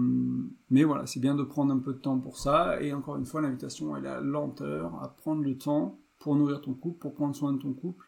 mais 0.70 0.84
voilà, 0.84 1.06
c'est 1.06 1.20
bien 1.20 1.34
de 1.34 1.42
prendre 1.42 1.72
un 1.72 1.78
peu 1.78 1.94
de 1.94 1.98
temps 1.98 2.18
pour 2.18 2.38
ça, 2.38 2.80
et 2.80 2.92
encore 2.92 3.16
une 3.16 3.26
fois, 3.26 3.40
l'invitation 3.40 3.96
est 3.96 4.00
la 4.00 4.20
lenteur, 4.20 5.02
à 5.02 5.08
prendre 5.08 5.42
le 5.42 5.56
temps 5.56 5.98
pour 6.18 6.36
nourrir 6.36 6.60
ton 6.60 6.74
couple, 6.74 6.98
pour 6.98 7.14
prendre 7.14 7.34
soin 7.34 7.52
de 7.52 7.58
ton 7.58 7.72
couple. 7.72 8.06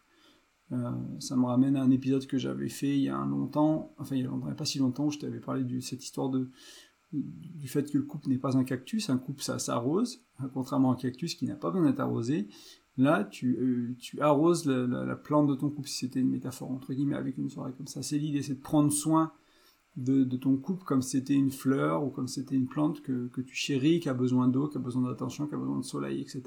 Euh, 0.73 0.91
ça 1.21 1.37
me 1.37 1.45
ramène 1.47 1.77
à 1.77 1.83
un 1.83 1.91
épisode 1.91 2.27
que 2.27 2.39
j'avais 2.39 2.69
fait 2.69 2.97
il 2.97 3.03
y 3.03 3.09
a 3.09 3.17
un 3.17 3.27
longtemps, 3.27 3.95
enfin 3.99 4.17
il 4.17 4.25
y 4.25 4.27
a 4.27 4.55
pas 4.55 4.65
si 4.65 4.79
longtemps, 4.79 5.07
où 5.07 5.11
je 5.11 5.19
t'avais 5.19 5.39
parlé 5.39 5.63
de 5.63 5.79
cette 5.81 6.03
histoire 6.03 6.29
de 6.29 6.51
du 7.13 7.69
fait 7.69 7.91
que 7.91 7.99
le 7.99 8.05
couple 8.05 8.29
n'est 8.29 8.39
pas 8.39 8.57
un 8.57 8.65
cactus, 8.65 9.11
un 9.11 9.17
couple 9.17 9.43
ça 9.43 9.59
s'arrose, 9.59 10.25
contrairement 10.53 10.91
à 10.91 10.95
un 10.95 10.97
cactus 10.97 11.35
qui 11.35 11.47
n'a 11.47 11.55
pas 11.55 11.71
besoin 11.71 11.89
d'être 11.89 12.01
arrosé, 12.01 12.49
Là, 12.99 13.25
tu, 13.25 13.57
euh, 13.59 14.23
arroses 14.23 14.67
la, 14.67 15.17
plante 15.17 15.49
de 15.49 15.55
ton 15.55 15.69
couple, 15.69 15.89
si 15.89 15.99
c'était 15.99 16.21
une 16.21 16.31
métaphore 16.31 16.71
entre 16.71 16.95
guillemets, 16.95 17.17
avec 17.17 17.37
une 17.37 17.51
soirée 17.51 17.73
comme 17.77 17.87
ça. 17.87 18.03
C'est 18.03 18.19
l'idée, 18.19 18.43
c'est 18.43 18.55
de 18.55 18.61
prendre 18.61 18.91
soin 18.91 19.33
de, 19.97 20.25
ton 20.37 20.57
couple 20.57 20.85
comme 20.85 21.03
si 21.03 21.19
c'était 21.19 21.35
une 21.35 21.51
fleur 21.51 22.05
ou 22.05 22.11
comme 22.11 22.29
si 22.29 22.41
c'était 22.41 22.55
une 22.55 22.69
plante 22.69 23.03
que, 23.03 23.29
tu 23.41 23.55
chéris, 23.55 24.01
qui 24.01 24.09
a 24.09 24.15
besoin 24.15 24.49
d'eau, 24.49 24.69
qui 24.69 24.79
a 24.79 24.81
besoin 24.81 25.03
d'attention, 25.03 25.47
qui 25.47 25.55
a 25.55 25.59
besoin 25.59 25.79
de 25.79 25.85
soleil, 25.85 26.21
etc. 26.21 26.43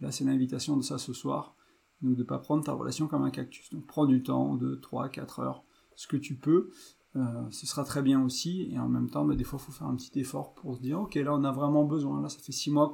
Là, 0.00 0.10
c'est 0.10 0.24
l'invitation 0.24 0.76
de 0.76 0.82
ça 0.82 0.98
ce 0.98 1.12
soir. 1.12 1.56
Donc, 2.02 2.16
de 2.16 2.22
ne 2.22 2.26
pas 2.26 2.38
prendre 2.38 2.64
ta 2.64 2.72
relation 2.72 3.06
comme 3.06 3.22
un 3.22 3.30
cactus. 3.30 3.70
Donc, 3.70 3.86
prends 3.86 4.06
du 4.06 4.22
temps, 4.22 4.56
2, 4.56 4.80
3, 4.80 5.08
4 5.08 5.40
heures, 5.40 5.64
ce 5.94 6.06
que 6.06 6.16
tu 6.16 6.34
peux. 6.34 6.70
Euh, 7.14 7.44
ce 7.50 7.66
sera 7.66 7.84
très 7.84 8.02
bien 8.02 8.22
aussi. 8.22 8.68
Et 8.72 8.78
en 8.78 8.88
même 8.88 9.08
temps, 9.08 9.24
bah, 9.24 9.36
des 9.36 9.44
fois, 9.44 9.58
il 9.62 9.64
faut 9.64 9.72
faire 9.72 9.86
un 9.86 9.94
petit 9.94 10.18
effort 10.18 10.54
pour 10.54 10.74
se 10.76 10.80
dire, 10.80 11.00
ok, 11.00 11.14
là, 11.14 11.34
on 11.34 11.44
a 11.44 11.52
vraiment 11.52 11.84
besoin. 11.84 12.20
Là, 12.20 12.28
ça 12.28 12.40
fait 12.40 12.52
6 12.52 12.72
mois 12.72 12.92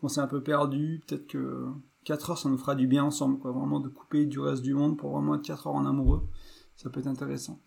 qu'on 0.00 0.08
s'est 0.08 0.20
un 0.20 0.26
peu 0.26 0.42
perdu. 0.42 1.02
Peut-être 1.06 1.28
que 1.28 1.68
4 2.04 2.30
heures, 2.30 2.38
ça 2.38 2.48
nous 2.48 2.58
fera 2.58 2.74
du 2.74 2.86
bien 2.86 3.04
ensemble, 3.04 3.38
quoi. 3.38 3.52
Vraiment 3.52 3.80
de 3.80 3.88
couper 3.88 4.26
du 4.26 4.38
reste 4.38 4.62
du 4.62 4.74
monde 4.74 4.96
pour 4.96 5.10
vraiment 5.10 5.34
être 5.34 5.42
4 5.42 5.66
heures 5.66 5.74
en 5.74 5.86
amoureux. 5.86 6.28
Ça 6.76 6.90
peut 6.90 7.00
être 7.00 7.06
intéressant. 7.06 7.60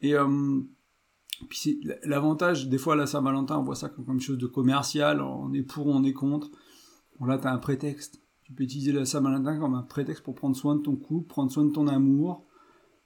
Et 0.00 0.14
euh, 0.14 0.60
puis 1.48 1.80
l'avantage, 2.04 2.68
des 2.68 2.78
fois, 2.78 2.96
la 2.96 3.06
Saint-Valentin, 3.06 3.58
on 3.58 3.62
voit 3.62 3.74
ça 3.74 3.88
comme 3.88 4.06
quelque 4.06 4.20
chose 4.20 4.38
de 4.38 4.46
commercial. 4.46 5.20
On 5.20 5.52
est 5.52 5.62
pour, 5.62 5.86
on 5.86 6.02
est 6.04 6.12
contre. 6.12 6.50
Bon, 7.18 7.26
là, 7.26 7.38
tu 7.38 7.46
as 7.46 7.52
un 7.52 7.58
prétexte. 7.58 8.20
Tu 8.42 8.52
peux 8.52 8.64
utiliser 8.64 8.92
la 8.92 9.04
Saint-Valentin 9.04 9.58
comme 9.58 9.74
un 9.74 9.82
prétexte 9.82 10.22
pour 10.22 10.34
prendre 10.34 10.56
soin 10.56 10.76
de 10.76 10.82
ton 10.82 10.96
couple, 10.96 11.28
prendre 11.28 11.50
soin 11.50 11.64
de 11.64 11.72
ton 11.72 11.88
amour, 11.88 12.46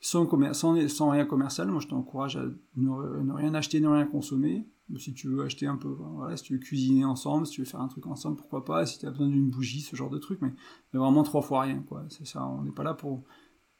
sans, 0.00 0.27
rien 0.27 1.25
commercial. 1.27 1.69
Moi, 1.69 1.81
je 1.81 1.89
t'encourage 1.89 2.37
à 2.37 2.45
ne, 2.77 3.33
rien 3.33 3.55
acheter, 3.55 3.81
ne 3.81 3.89
rien 3.89 4.06
consommer 4.06 4.69
si 4.97 5.12
tu 5.12 5.29
veux 5.29 5.43
acheter 5.43 5.67
un 5.67 5.77
peu, 5.77 5.89
voilà, 5.89 6.37
si 6.37 6.45
tu 6.45 6.55
veux 6.55 6.59
cuisiner 6.59 7.05
ensemble, 7.05 7.47
si 7.47 7.53
tu 7.53 7.61
veux 7.61 7.67
faire 7.67 7.81
un 7.81 7.89
truc 7.89 8.06
ensemble, 8.06 8.37
pourquoi 8.37 8.65
pas, 8.65 8.87
si 8.87 8.99
tu 8.99 9.06
as 9.06 9.11
besoin 9.11 9.29
d'une 9.29 9.50
bougie, 9.50 9.83
ce 9.83 9.97
genre 9.97 10.09
de 10.09 10.19
truc, 10.19 10.41
mais, 10.41 10.53
vraiment 10.95 11.23
trois 11.23 11.43
fois 11.43 11.62
rien, 11.62 11.83
quoi. 11.83 12.06
C'est 12.09 12.27
ça, 12.27 12.47
on 12.47 12.62
n'est 12.62 12.73
pas 12.73 12.85
là 12.85 12.95
pour 12.95 13.25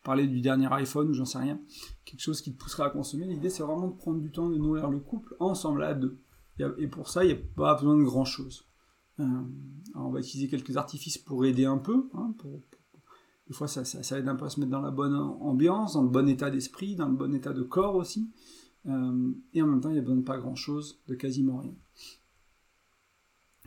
parler 0.05 0.27
du 0.27 0.41
dernier 0.41 0.69
iPhone 0.73 1.09
ou 1.09 1.15
j'en 1.15 1.25
sais 1.25 1.39
rien, 1.39 1.61
quelque 2.05 2.21
chose 2.21 2.43
qui 2.43 2.53
te 2.53 2.59
poussera 2.59 2.87
à 2.87 2.91
consommer. 2.91 3.27
L'idée, 3.27 3.49
c'est 3.49 3.63
vraiment 3.63 3.89
de 3.89 3.97
prendre 3.97 4.21
du 4.21 4.31
temps 4.31 4.49
de 4.49 4.57
nourrir 4.57 4.91
le 4.91 4.99
couple 4.99 5.35
ensemble 5.41 5.83
à 5.83 5.95
deux. 5.95 6.21
Et 6.79 6.89
pour 6.89 7.09
ça, 7.09 7.25
il 7.25 7.29
n'y 7.29 7.35
a 7.35 7.43
pas 7.57 7.75
besoin 7.75 7.97
de 7.97 8.03
grand 8.03 8.25
chose. 8.25 8.69
Euh, 9.21 9.25
on 9.95 10.11
va 10.11 10.21
utiliser 10.21 10.49
quelques 10.49 10.77
artifices 10.77 11.19
pour 11.19 11.45
aider 11.45 11.65
un 11.65 11.79
peu. 11.79 12.09
Hein, 12.15 12.35
des 13.49 13.55
fois, 13.55 13.67
ça, 13.67 14.19
aide 14.19 14.29
un 14.29 14.37
peu 14.37 14.45
à 14.45 14.51
se 14.51 14.61
mettre 14.61 14.73
dans 14.73 14.83
la 14.83 14.91
bonne 14.91 15.15
ambiance, 15.15 15.95
dans 15.95 16.03
le 16.03 16.09
bon 16.09 16.29
état 16.29 16.51
d'esprit, 16.51 16.97
dans 16.97 17.09
le 17.09 17.17
bon 17.17 17.35
état 17.35 17.53
de 17.53 17.63
corps 17.63 17.95
aussi. 17.95 18.31
Euh, 18.87 19.33
et 19.55 19.63
en 19.63 19.67
même 19.67 19.81
temps, 19.81 19.89
il 19.89 19.95
n'y 19.95 19.99
a 19.99 20.03
besoin 20.03 20.21
pas 20.21 20.39
grand-chose, 20.39 21.01
de 21.09 21.15
quasiment 21.15 21.59
rien. 21.59 21.75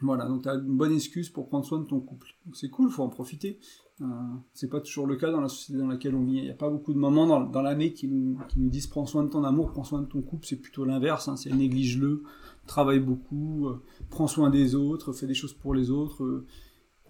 Voilà, 0.02 0.26
donc 0.26 0.44
tu 0.44 0.50
as 0.50 0.56
une 0.56 0.78
bonne 0.78 0.94
excuse 0.94 1.30
pour 1.30 1.48
prendre 1.48 1.66
soin 1.66 1.80
de 1.80 1.86
ton 1.86 2.00
couple. 2.00 2.28
C'est 2.54 2.70
cool, 2.70 2.90
faut 2.90 3.04
en 3.04 3.10
profiter. 3.10 3.60
Euh, 4.02 4.06
c'est 4.54 4.70
pas 4.70 4.82
toujours 4.82 5.06
le 5.06 5.16
cas 5.16 5.32
dans 5.32 5.42
la 5.42 5.48
société 5.48 5.80
dans 5.80 5.88
laquelle 5.88 6.16
on 6.16 6.24
vit. 6.24 6.38
Il 6.38 6.44
n'y 6.44 6.50
a 6.50 6.56
pas 6.56 6.70
beaucoup 6.70 6.94
de 6.94 6.98
moments 6.98 7.46
dans, 7.46 7.62
l'année 7.62 7.94
qui 7.94 8.08
nous, 8.08 8.38
qui 8.48 8.60
nous 8.60 8.70
disent 8.70 8.88
prends 8.88 9.06
soin 9.06 9.24
de 9.24 9.30
ton 9.30 9.44
amour, 9.44 9.72
prends 9.72 9.84
soin 9.84 10.02
de 10.02 10.08
ton 10.08 10.22
couple. 10.22 10.48
C'est 10.48 10.56
plutôt 10.56 10.86
l'inverse, 10.86 11.28
hein, 11.28 11.36
c'est 11.36 11.52
néglige-le, 11.52 12.24
travaille 12.66 13.00
beaucoup, 13.00 13.68
euh, 13.68 13.82
prends 14.10 14.28
soin 14.28 14.50
des 14.50 14.74
autres, 14.74 15.14
fais 15.14 15.28
des 15.28 15.36
choses 15.36 15.54
pour 15.54 15.76
les 15.76 15.92
autres, 15.92 16.24
euh, 16.24 16.46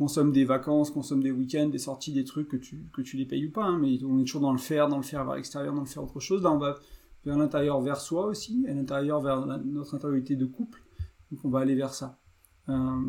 consomme 0.02 0.32
des 0.32 0.46
vacances, 0.46 0.90
consomme 0.90 1.22
des 1.22 1.30
week-ends, 1.30 1.70
des 1.70 1.78
sorties, 1.78 2.12
des 2.12 2.24
trucs 2.24 2.48
que 2.48 2.58
tu, 2.58 2.88
que 2.92 3.04
tu 3.04 3.18
les 3.18 3.26
payes 3.28 3.46
ou 3.46 3.52
pas. 3.52 3.66
Hein, 3.66 3.78
mais 3.80 4.04
on 4.04 4.18
est 4.18 4.24
toujours 4.24 4.42
dans 4.42 4.52
le 4.52 4.58
faire, 4.58 4.88
dans 4.88 4.98
le 4.98 5.04
faire 5.04 5.24
vers 5.26 5.36
l'extérieur, 5.36 5.76
dans 5.76 5.82
le 5.82 5.86
faire 5.86 6.04
autre 6.04 6.20
chose. 6.20 6.42
Là, 6.42 6.52
on 6.52 6.58
va 6.58 6.80
vers 7.24 7.38
l'intérieur 7.38 7.80
vers 7.82 8.02
soi 8.02 8.26
aussi, 8.26 8.66
et 8.68 8.74
l'intérieur 8.74 9.22
vers 9.22 9.46
notre 9.46 9.94
intériorité 9.94 10.36
de 10.36 10.48
couple. 10.48 10.82
Donc 11.32 11.46
on 11.46 11.50
va 11.50 11.60
aller 11.60 11.76
vers 11.76 11.94
ça. 11.94 12.20
Euh, 12.70 13.00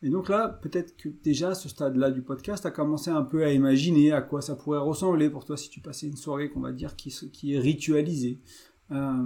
et 0.00 0.10
donc 0.10 0.28
là, 0.28 0.48
peut-être 0.48 0.96
que 0.96 1.08
déjà 1.08 1.48
à 1.48 1.54
ce 1.56 1.68
stade-là 1.68 2.12
du 2.12 2.22
podcast, 2.22 2.62
tu 2.62 2.68
as 2.68 2.70
commencé 2.70 3.10
un 3.10 3.22
peu 3.22 3.42
à 3.42 3.52
imaginer 3.52 4.12
à 4.12 4.22
quoi 4.22 4.40
ça 4.40 4.54
pourrait 4.54 4.78
ressembler 4.78 5.28
pour 5.28 5.44
toi 5.44 5.56
si 5.56 5.70
tu 5.70 5.80
passais 5.80 6.06
une 6.06 6.16
soirée 6.16 6.50
qu'on 6.50 6.60
va 6.60 6.70
dire 6.70 6.94
qui, 6.94 7.10
qui 7.32 7.54
est 7.54 7.58
ritualisée. 7.58 8.38
Euh, 8.92 9.24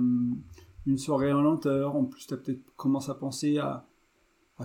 une 0.86 0.96
soirée 0.96 1.30
en 1.30 1.42
lenteur, 1.42 1.94
en 1.94 2.06
plus 2.06 2.26
tu 2.26 2.32
as 2.32 2.38
peut-être 2.38 2.74
commencé 2.76 3.10
à 3.10 3.14
penser 3.14 3.58
à, 3.58 3.89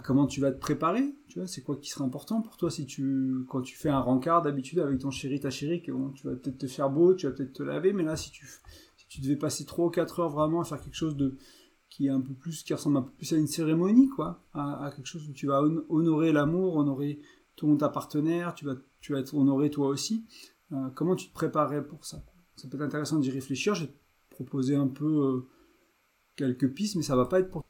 comment 0.01 0.27
tu 0.27 0.41
vas 0.41 0.51
te 0.51 0.59
préparer, 0.59 1.15
c'est 1.45 1.63
quoi 1.63 1.77
qui 1.77 1.89
sera 1.89 2.05
important 2.05 2.41
pour 2.41 2.57
toi 2.57 2.69
si 2.69 2.85
tu, 2.85 3.45
quand 3.49 3.61
tu 3.61 3.75
fais 3.75 3.89
un 3.89 3.99
rencard 3.99 4.41
d'habitude 4.41 4.79
avec 4.79 4.99
ton 4.99 5.11
chéri, 5.11 5.39
ta 5.39 5.49
chérie, 5.49 5.81
que, 5.81 5.91
tu 6.13 6.27
vas 6.27 6.35
peut-être 6.35 6.57
te 6.57 6.67
faire 6.67 6.89
beau, 6.89 7.13
tu 7.13 7.27
vas 7.27 7.33
peut-être 7.33 7.53
te 7.53 7.63
laver, 7.63 7.93
mais 7.93 8.03
là, 8.03 8.15
si 8.15 8.31
tu, 8.31 8.45
si 8.97 9.07
tu 9.07 9.21
devais 9.21 9.35
passer 9.35 9.65
3 9.65 9.85
ou 9.85 9.89
4 9.89 10.19
heures 10.19 10.29
vraiment 10.29 10.61
à 10.61 10.65
faire 10.65 10.81
quelque 10.81 10.95
chose 10.95 11.15
de, 11.15 11.37
qui 11.89 12.07
est 12.07 12.09
un 12.09 12.21
peu 12.21 12.33
plus, 12.33 12.63
qui 12.63 12.73
ressemble 12.73 12.97
un 12.97 13.01
peu 13.03 13.11
plus 13.11 13.31
à 13.33 13.37
une 13.37 13.47
cérémonie, 13.47 14.09
quoi, 14.09 14.43
à, 14.53 14.91
quelque 14.95 15.07
chose 15.07 15.29
où 15.29 15.33
tu 15.33 15.47
vas 15.47 15.61
honorer 15.89 16.31
l'amour, 16.31 16.75
honorer 16.75 17.21
ton, 17.55 17.77
ta 17.77 17.89
partenaire, 17.89 18.53
tu 18.53 18.65
vas, 18.65 18.75
tu 18.99 19.13
vas 19.13 19.19
être 19.19 19.35
honoré 19.35 19.69
toi 19.69 19.87
aussi, 19.87 20.25
euh, 20.71 20.89
comment 20.95 21.15
tu 21.15 21.29
te 21.29 21.33
préparais 21.33 21.85
pour 21.85 22.05
ça? 22.05 22.23
Ça 22.55 22.67
peut 22.67 22.77
être 22.77 22.83
intéressant 22.83 23.19
d'y 23.19 23.31
réfléchir, 23.31 23.75
je 23.75 23.85
vais 23.85 23.91
te 23.91 24.35
proposer 24.35 24.75
un 24.75 24.87
peu 24.87 25.05
euh, 25.05 25.47
quelques 26.35 26.73
pistes, 26.73 26.95
mais 26.95 27.03
ça 27.03 27.15
va 27.15 27.25
pas 27.25 27.39
être 27.39 27.49
pour 27.49 27.64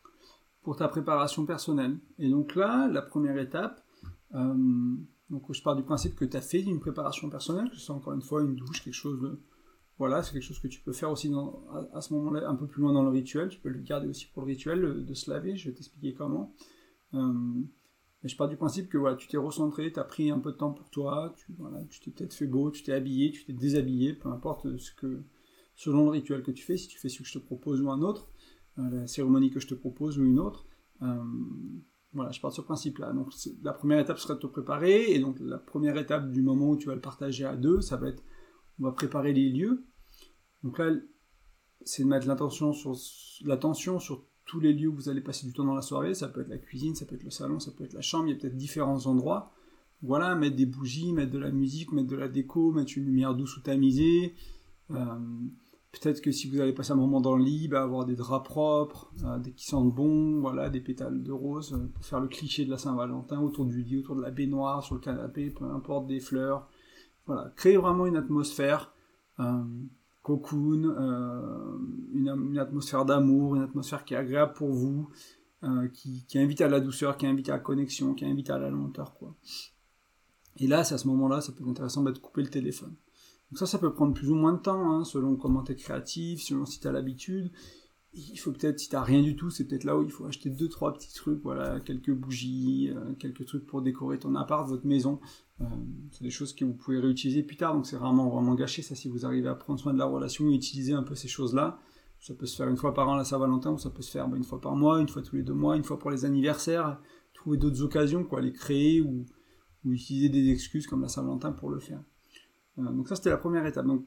pour 0.66 0.76
ta 0.76 0.88
préparation 0.88 1.46
personnelle. 1.46 2.00
Et 2.18 2.28
donc 2.28 2.56
là, 2.56 2.90
la 2.92 3.04
première 3.04 3.38
étape, 3.38 3.86
euh, 4.34 4.96
donc 5.30 5.54
je 5.54 5.62
pars 5.62 5.76
du 5.76 5.84
principe 5.84 6.16
que 6.16 6.26
tu 6.26 6.36
as 6.36 6.42
fait 6.42 6.60
une 6.60 6.80
préparation 6.80 7.30
personnelle, 7.30 7.70
que 7.70 7.78
c'est 7.78 7.92
encore 7.92 8.14
une 8.14 8.24
fois 8.24 8.42
une 8.42 8.56
douche, 8.56 8.84
quelque 8.84 8.96
chose 8.96 9.22
de... 9.22 9.40
Voilà, 10.00 10.24
c'est 10.24 10.34
quelque 10.34 10.44
chose 10.44 10.60
que 10.60 10.68
tu 10.68 10.82
peux 10.82 10.92
faire 10.92 11.12
aussi 11.12 11.30
dans, 11.30 11.64
à, 11.94 12.02
ce 12.02 12.14
moment-là, 12.16 12.50
un 12.50 12.56
peu 12.56 12.66
plus 12.66 12.82
loin 12.82 12.94
dans 12.94 13.04
le 13.04 13.10
rituel. 13.10 13.48
Tu 13.50 13.60
peux 13.60 13.70
le 13.70 13.80
garder 13.80 14.08
aussi 14.08 14.26
pour 14.26 14.42
le 14.42 14.48
rituel 14.48 15.06
de 15.06 15.14
se 15.14 15.30
laver, 15.30 15.56
je 15.56 15.70
vais 15.70 15.76
t'expliquer 15.76 16.16
comment. 16.16 16.52
Euh, 17.14 17.32
mais 18.24 18.30
je 18.30 18.36
pars 18.36 18.50
du 18.50 18.58
principe 18.58 18.90
que 18.90 18.98
voilà, 18.98 19.16
tu 19.16 19.28
t'es 19.28 19.38
recentré, 19.38 19.94
tu 19.94 20.00
as 20.00 20.04
pris 20.04 20.32
un 20.32 20.40
peu 20.40 20.52
de 20.52 20.58
temps 20.58 20.72
pour 20.72 20.90
toi, 20.90 21.34
tu 21.38 21.54
voilà, 21.60 21.84
tu 21.92 22.00
t'es 22.00 22.10
peut-être 22.10 22.34
fait 22.34 22.48
beau, 22.48 22.72
tu 22.72 22.82
t'es 22.82 22.92
habillé, 22.92 23.32
tu 23.32 23.46
t'es 23.46 23.54
déshabillé, 23.54 24.14
peu 24.14 24.30
importe 24.30 24.78
ce 24.78 24.92
que, 24.92 25.22
selon 25.76 26.06
le 26.06 26.10
rituel 26.10 26.42
que 26.42 26.52
tu 26.52 26.64
fais, 26.64 26.76
si 26.76 26.88
tu 26.88 26.98
fais 26.98 27.08
ce 27.08 27.20
que 27.20 27.26
je 27.26 27.34
te 27.34 27.46
propose 27.46 27.82
ou 27.82 27.92
un 27.92 28.02
autre, 28.02 28.28
la 28.78 29.08
cérémonie 29.08 29.52
que 29.52 29.60
je 29.60 29.68
te 29.68 29.74
propose 29.74 30.20
ou 30.20 30.24
une 30.24 30.40
autre. 30.40 30.66
voilà, 32.14 32.32
je 32.32 32.40
pars 32.40 32.52
de 32.52 32.56
ce 32.56 32.62
principe-là. 32.62 33.14
Donc 33.14 33.32
la 33.64 33.74
première 33.74 34.00
étape 34.00 34.20
serait 34.20 34.36
de 34.36 34.40
te 34.40 34.48
préparer, 34.48 35.12
et 35.12 35.20
donc 35.20 35.40
la 35.40 35.58
première 35.58 35.98
étape 35.98 36.32
du 36.32 36.42
moment 36.42 36.72
où 36.72 36.78
tu 36.78 36.88
vas 36.88 36.96
le 36.96 37.02
partager 37.02 37.46
à 37.46 37.56
deux, 37.56 37.82
ça 37.82 37.98
va 37.98 38.10
être, 38.10 38.24
on 38.80 38.84
va 38.84 38.92
préparer 38.92 39.34
les 39.34 39.50
lieux. 39.50 39.86
Donc 40.64 40.80
là, 40.80 40.92
c'est 41.84 42.04
de 42.04 42.08
mettre 42.08 42.28
l'attention 42.28 42.74
sur 42.74 42.96
l'attention 43.46 44.00
sur 44.00 44.26
tous 44.46 44.60
les 44.60 44.74
lieux 44.74 44.90
où 44.90 44.96
vous 44.96 45.10
allez 45.10 45.22
passer 45.22 45.46
du 45.46 45.54
temps 45.54 45.66
dans 45.66 45.76
la 45.76 45.82
soirée. 45.82 46.14
Ça 46.14 46.28
peut 46.28 46.42
être 46.42 46.50
la 46.50 46.58
cuisine, 46.58 46.96
ça 46.96 47.06
peut 47.06 47.16
être 47.16 47.24
le 47.24 47.32
salon, 47.32 47.60
ça 47.60 47.72
peut 47.72 47.84
être 47.84 47.94
la 47.94 48.02
chambre. 48.02 48.28
Il 48.28 48.34
y 48.34 48.34
a 48.34 48.40
peut-être 48.40 48.58
différents 48.58 49.06
endroits. 49.08 49.52
Voilà, 50.02 50.36
mettre 50.36 50.56
des 50.56 50.66
bougies, 50.66 51.14
mettre 51.14 51.32
de 51.32 51.40
la 51.40 51.52
musique, 51.52 51.92
mettre 51.92 52.10
de 52.10 52.16
la 52.16 52.28
déco, 52.28 52.72
mettre 52.72 52.94
une 52.98 53.06
lumière 53.06 53.34
douce 53.34 53.58
ou 53.58 53.62
tamisée. 53.62 54.36
Euh, 54.92 55.16
peut-être 56.00 56.22
que 56.22 56.32
si 56.32 56.50
vous 56.50 56.60
allez 56.60 56.74
passer 56.74 56.92
un 56.92 56.96
moment 56.96 57.22
dans 57.22 57.36
le 57.36 57.44
lit, 57.44 57.68
bah, 57.68 57.84
avoir 57.84 58.06
des 58.06 58.16
draps 58.16 58.48
propres, 58.48 59.12
euh, 59.24 59.38
des 59.40 59.52
qui 59.52 59.66
sentent 59.66 59.94
bon, 59.94 60.42
voilà, 60.42 60.70
des 60.70 60.82
pétales 60.82 61.24
de 61.24 61.32
rose 61.32 61.74
euh, 61.74 61.88
pour 61.94 62.06
faire 62.06 62.20
le 62.20 62.28
cliché 62.28 62.66
de 62.66 62.72
la 62.72 62.78
Saint-Valentin 62.78 63.40
autour 63.40 63.66
du 63.66 63.82
lit, 63.84 63.98
autour 63.98 64.16
de 64.16 64.22
la 64.22 64.32
baignoire, 64.32 64.84
sur 64.84 64.96
le 64.96 65.02
canapé, 65.02 65.50
peu 65.50 65.66
importe, 65.66 66.08
des 66.08 66.20
fleurs. 66.20 66.68
Voilà, 67.26 67.52
créer 67.56 67.78
vraiment 67.78 68.06
une 68.06 68.18
atmosphère 68.18 68.94
cocoon, 70.22 70.84
euh, 70.86 71.78
une, 72.14 72.58
atmosphère 72.58 73.06
d'amour, 73.06 73.56
une 73.56 73.64
atmosphère 73.64 74.06
qui 74.06 74.14
est 74.14 74.18
agréable 74.18 74.54
pour 74.54 74.72
vous, 74.72 75.10
qui, 75.94 76.26
invite 76.36 76.62
à 76.62 76.68
la 76.68 76.80
douceur, 76.80 77.18
qui 77.18 77.26
invite 77.26 77.50
à 77.50 77.54
la 77.54 77.60
connexion, 77.60 78.14
qui 78.14 78.24
invite 78.24 78.50
à 78.50 78.60
la 78.60 78.70
lenteur. 78.70 79.16
Quoi. 79.16 79.36
Et 80.58 80.68
là, 80.68 80.84
c'est 80.84 80.94
à 80.94 80.98
ce 80.98 81.08
moment-là, 81.08 81.42
ça 81.42 81.52
peut 81.52 81.64
être 81.64 81.70
intéressant 81.70 82.04
de 82.04 82.12
couper 82.12 82.44
le 82.44 82.50
téléphone. 82.50 82.96
Donc 83.52 83.60
ça, 83.60 83.66
ça 83.66 83.78
peut 83.78 83.94
prendre 83.94 84.14
plus 84.14 84.30
ou 84.30 84.36
moins 84.36 84.54
de 84.54 84.60
temps, 84.60 84.92
hein, 84.92 85.04
selon 85.04 85.36
comment 85.36 85.64
tu 85.64 85.74
es 85.74 85.76
créatif, 85.76 86.42
selon 86.42 86.66
si 86.66 86.80
tu 86.80 86.88
as 86.88 86.92
l'habitude 86.92 87.52
il 88.16 88.38
faut 88.38 88.52
peut-être, 88.52 88.80
si 88.80 88.90
t'as 88.90 89.02
rien 89.02 89.22
du 89.22 89.36
tout, 89.36 89.50
c'est 89.50 89.66
peut-être 89.66 89.84
là 89.84 89.98
où 89.98 90.04
il 90.04 90.10
faut 90.10 90.26
acheter 90.26 90.50
deux, 90.50 90.70
trois 90.70 90.94
petits 90.94 91.14
trucs, 91.14 91.42
voilà, 91.44 91.80
quelques 91.82 92.14
bougies, 92.14 92.92
euh, 92.96 93.14
quelques 93.20 93.46
trucs 93.46 93.66
pour 93.66 93.82
décorer 93.82 94.18
ton 94.20 94.36
appart, 94.36 94.68
votre 94.68 94.86
maison. 94.86 95.20
Euh, 95.62 95.66
c'est 96.12 96.24
des 96.24 96.30
choses 96.30 96.54
que 96.54 96.64
vous 96.64 96.74
pouvez 96.74 97.00
réutiliser 97.00 97.44
plus 97.44 97.58
tard, 97.58 97.74
donc 97.74 97.86
c'est 97.86 97.98
vraiment, 97.98 98.30
vraiment 98.30 98.56
gâché, 98.56 98.82
ça, 98.82 98.96
si 98.96 99.10
vous 99.10 99.26
arrivez 99.26 99.50
à 99.50 99.56
prendre 99.56 99.80
soin 99.80 99.94
de 99.94 100.00
la 100.00 100.06
relation 100.06 100.50
et 100.50 100.56
utiliser 100.56 100.94
un 100.94 101.04
peu 101.04 101.16
ces 101.16 101.28
choses-là. 101.28 101.80
Ça 102.20 102.34
peut 102.34 102.46
se 102.46 102.56
faire 102.56 102.70
une 102.70 102.78
fois 102.78 102.94
par 102.94 103.10
an 103.10 103.16
la 103.16 103.26
Saint-Valentin, 103.26 103.72
ou 103.72 103.78
ça 103.78 103.90
peut 103.90 104.02
se 104.02 104.12
faire 104.12 104.30
bah, 104.30 104.38
une 104.38 104.46
fois 104.46 104.62
par 104.62 104.76
mois, 104.76 105.02
une 105.02 105.10
fois 105.10 105.22
tous 105.22 105.36
les 105.36 105.44
deux 105.44 105.54
mois, 105.54 105.76
une 105.76 105.84
fois 105.84 106.00
pour 106.00 106.10
les 106.10 106.24
anniversaires, 106.24 107.00
trouver 107.34 107.58
d'autres 107.58 107.82
occasions, 107.82 108.24
quoi, 108.24 108.42
les 108.42 108.54
créer 108.54 109.02
ou 109.02 109.26
utiliser 109.84 110.30
des 110.30 110.50
excuses 110.50 110.88
comme 110.88 111.02
la 111.02 111.10
Saint-Valentin 111.10 111.52
pour 111.52 111.70
le 111.70 111.80
faire. 111.80 112.02
Donc 112.78 113.08
ça, 113.08 113.16
c'était 113.16 113.30
la 113.30 113.38
première 113.38 113.66
étape. 113.66 113.86
Donc, 113.86 114.06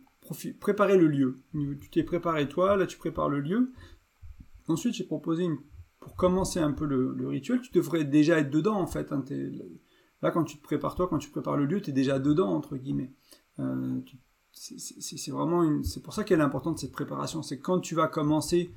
préparer 0.61 0.97
le 0.97 1.07
lieu. 1.07 1.39
Tu 1.53 1.91
t'es 1.91 2.03
préparé 2.03 2.49
toi, 2.49 2.77
là 2.77 2.87
tu 2.87 2.99
prépares 2.99 3.29
le 3.29 3.41
lieu. 3.41 3.73
Ensuite, 4.69 4.95
j'ai 4.95 5.05
proposé, 5.05 5.49
pour 6.01 6.15
commencer 6.15 6.61
un 6.61 6.73
peu 6.73 6.85
le, 6.85 7.27
rituel, 7.27 7.61
tu 7.61 7.73
devrais 7.73 8.05
déjà 8.05 8.39
être 8.39 8.51
dedans 8.51 8.77
en 8.77 8.87
fait. 8.87 9.13
Hein, 9.13 9.25
là, 10.23 10.31
quand 10.31 10.45
tu 10.45 10.59
te 10.59 10.63
prépares 10.63 10.95
toi, 10.95 11.09
quand 11.09 11.19
tu 11.19 11.31
prépares 11.31 11.57
le 11.57 11.65
lieu, 11.65 11.81
tu 11.81 11.91
es 11.91 11.93
déjà 11.93 12.19
dedans, 12.19 12.53
entre 12.53 12.77
guillemets. 12.77 13.13
Euh, 13.59 14.01
c'est 14.53 15.31
vraiment 15.31 15.83
c'est 15.83 16.03
pour 16.03 16.13
ça 16.13 16.25
qu'elle 16.25 16.41
est 16.41 16.45
importante 16.45 16.79
cette 16.79 16.93
préparation. 16.93 17.43
C'est 17.43 17.59
quand 17.59 17.81
tu 17.81 17.95
vas 17.95 18.09
commencer, 18.09 18.75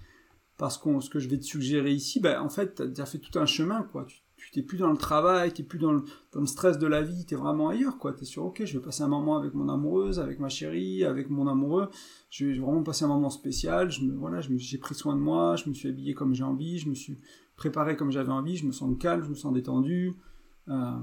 parce 0.57 0.77
que 0.77 0.99
ce 0.99 1.09
que 1.09 1.19
je 1.19 1.27
vais 1.27 1.37
te 1.39 1.43
suggérer 1.43 1.91
ici, 1.91 2.19
ben, 2.19 2.39
en 2.39 2.49
fait, 2.49 2.75
tu 2.75 2.81
as 2.83 2.87
déjà 2.87 3.05
fait 3.05 3.19
tout 3.19 3.37
un 3.39 3.45
chemin, 3.45 3.83
quoi. 3.83 4.05
Tu 4.05 4.21
t'es 4.51 4.61
plus 4.61 4.77
dans 4.77 4.89
le 4.89 4.97
travail, 4.97 5.53
tu 5.53 5.63
plus 5.63 5.79
dans 5.79 5.91
le, 5.91 6.45
stress 6.45 6.77
de 6.77 6.87
la 6.87 7.01
vie, 7.01 7.25
tu 7.25 7.35
es 7.35 7.37
vraiment 7.37 7.69
ailleurs, 7.69 7.97
quoi. 7.97 8.13
Tu 8.13 8.23
es 8.23 8.25
sûr, 8.25 8.45
ok, 8.45 8.63
je 8.65 8.77
vais 8.77 8.83
passer 8.83 9.03
un 9.03 9.07
moment 9.07 9.37
avec 9.37 9.53
mon 9.53 9.69
amoureuse, 9.69 10.19
avec 10.19 10.39
ma 10.39 10.49
chérie, 10.49 11.03
avec 11.03 11.29
mon 11.29 11.47
amoureux. 11.47 11.89
Je 12.29 12.45
vais 12.45 12.59
vraiment 12.59 12.83
passer 12.83 13.05
un 13.05 13.09
moment 13.09 13.29
spécial. 13.29 13.91
Je 13.91 14.03
me, 14.03 14.13
voilà, 14.15 14.41
j'ai 14.41 14.77
pris 14.77 14.95
soin 14.95 15.15
de 15.15 15.21
moi, 15.21 15.55
je 15.55 15.69
me 15.69 15.73
suis 15.73 15.89
habillé 15.89 16.13
comme 16.13 16.33
j'ai 16.33 16.43
envie, 16.43 16.79
je 16.79 16.89
me 16.89 16.95
suis 16.95 17.17
préparé 17.55 17.95
comme 17.95 18.11
j'avais 18.11 18.31
envie, 18.31 18.57
je 18.57 18.65
me 18.65 18.71
sens 18.71 18.97
calme, 18.99 19.23
je 19.23 19.29
me 19.29 19.35
sens 19.35 19.53
détendu. 19.53 20.13
Euh, 20.67 20.99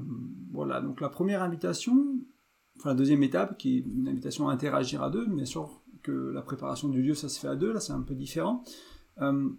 voilà, 0.53 0.81
donc 0.81 1.01
la 1.01 1.09
première 1.09 1.43
invitation, 1.43 2.19
enfin 2.79 2.91
la 2.91 2.95
deuxième 2.95 3.23
étape, 3.23 3.59
qui 3.59 3.79
est 3.79 3.81
une 3.81 4.09
invitation 4.09 4.49
à 4.49 4.53
interagir 4.53 5.03
à 5.03 5.11
deux, 5.11 5.27
bien 5.27 5.45
sûr 5.45 5.83
que 6.03 6.13
la 6.13 6.43
préparation 6.43 6.89
du 6.89 7.03
lieu, 7.03 7.15
ça 7.15 7.29
se 7.29 7.39
fait 7.39 7.49
à 7.49 7.57
deux, 7.57 7.73
là 7.73 7.81
c'est 7.81 7.93
un 7.93 8.03
peu 8.03 8.15
différent. 8.15 8.65
Euh, 9.21 9.51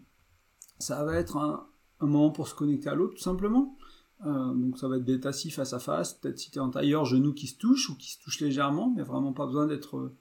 ça 0.80 1.04
va 1.04 1.16
être 1.18 1.38
un, 1.38 1.69
un 2.00 2.08
moment 2.08 2.32
pour 2.32 2.48
se 2.48 2.56
connecter 2.56 2.90
à 2.90 2.96
l'autre, 2.96 3.16
tout 3.16 3.24
simplement. 3.24 3.78
Euh, 4.26 4.54
donc 4.54 4.78
ça 4.78 4.88
va 4.88 4.98
être 4.98 5.06
d'être 5.06 5.26
assis 5.26 5.50
face 5.50 5.74
à 5.74 5.80
face, 5.80 6.14
peut-être 6.14 6.38
si 6.38 6.52
tu 6.52 6.58
es 6.58 6.62
en 6.62 6.70
tailleur, 6.70 7.06
genoux 7.06 7.34
qui 7.34 7.48
se 7.48 7.58
touchent 7.58 7.90
ou 7.90 7.96
qui 7.96 8.12
se 8.12 8.22
touchent 8.22 8.42
légèrement, 8.42 8.94
mais 8.96 9.04
vraiment 9.04 9.32
pas 9.32 9.46
besoin 9.46 9.66
d'être 9.66 9.98
euh, 9.98 10.16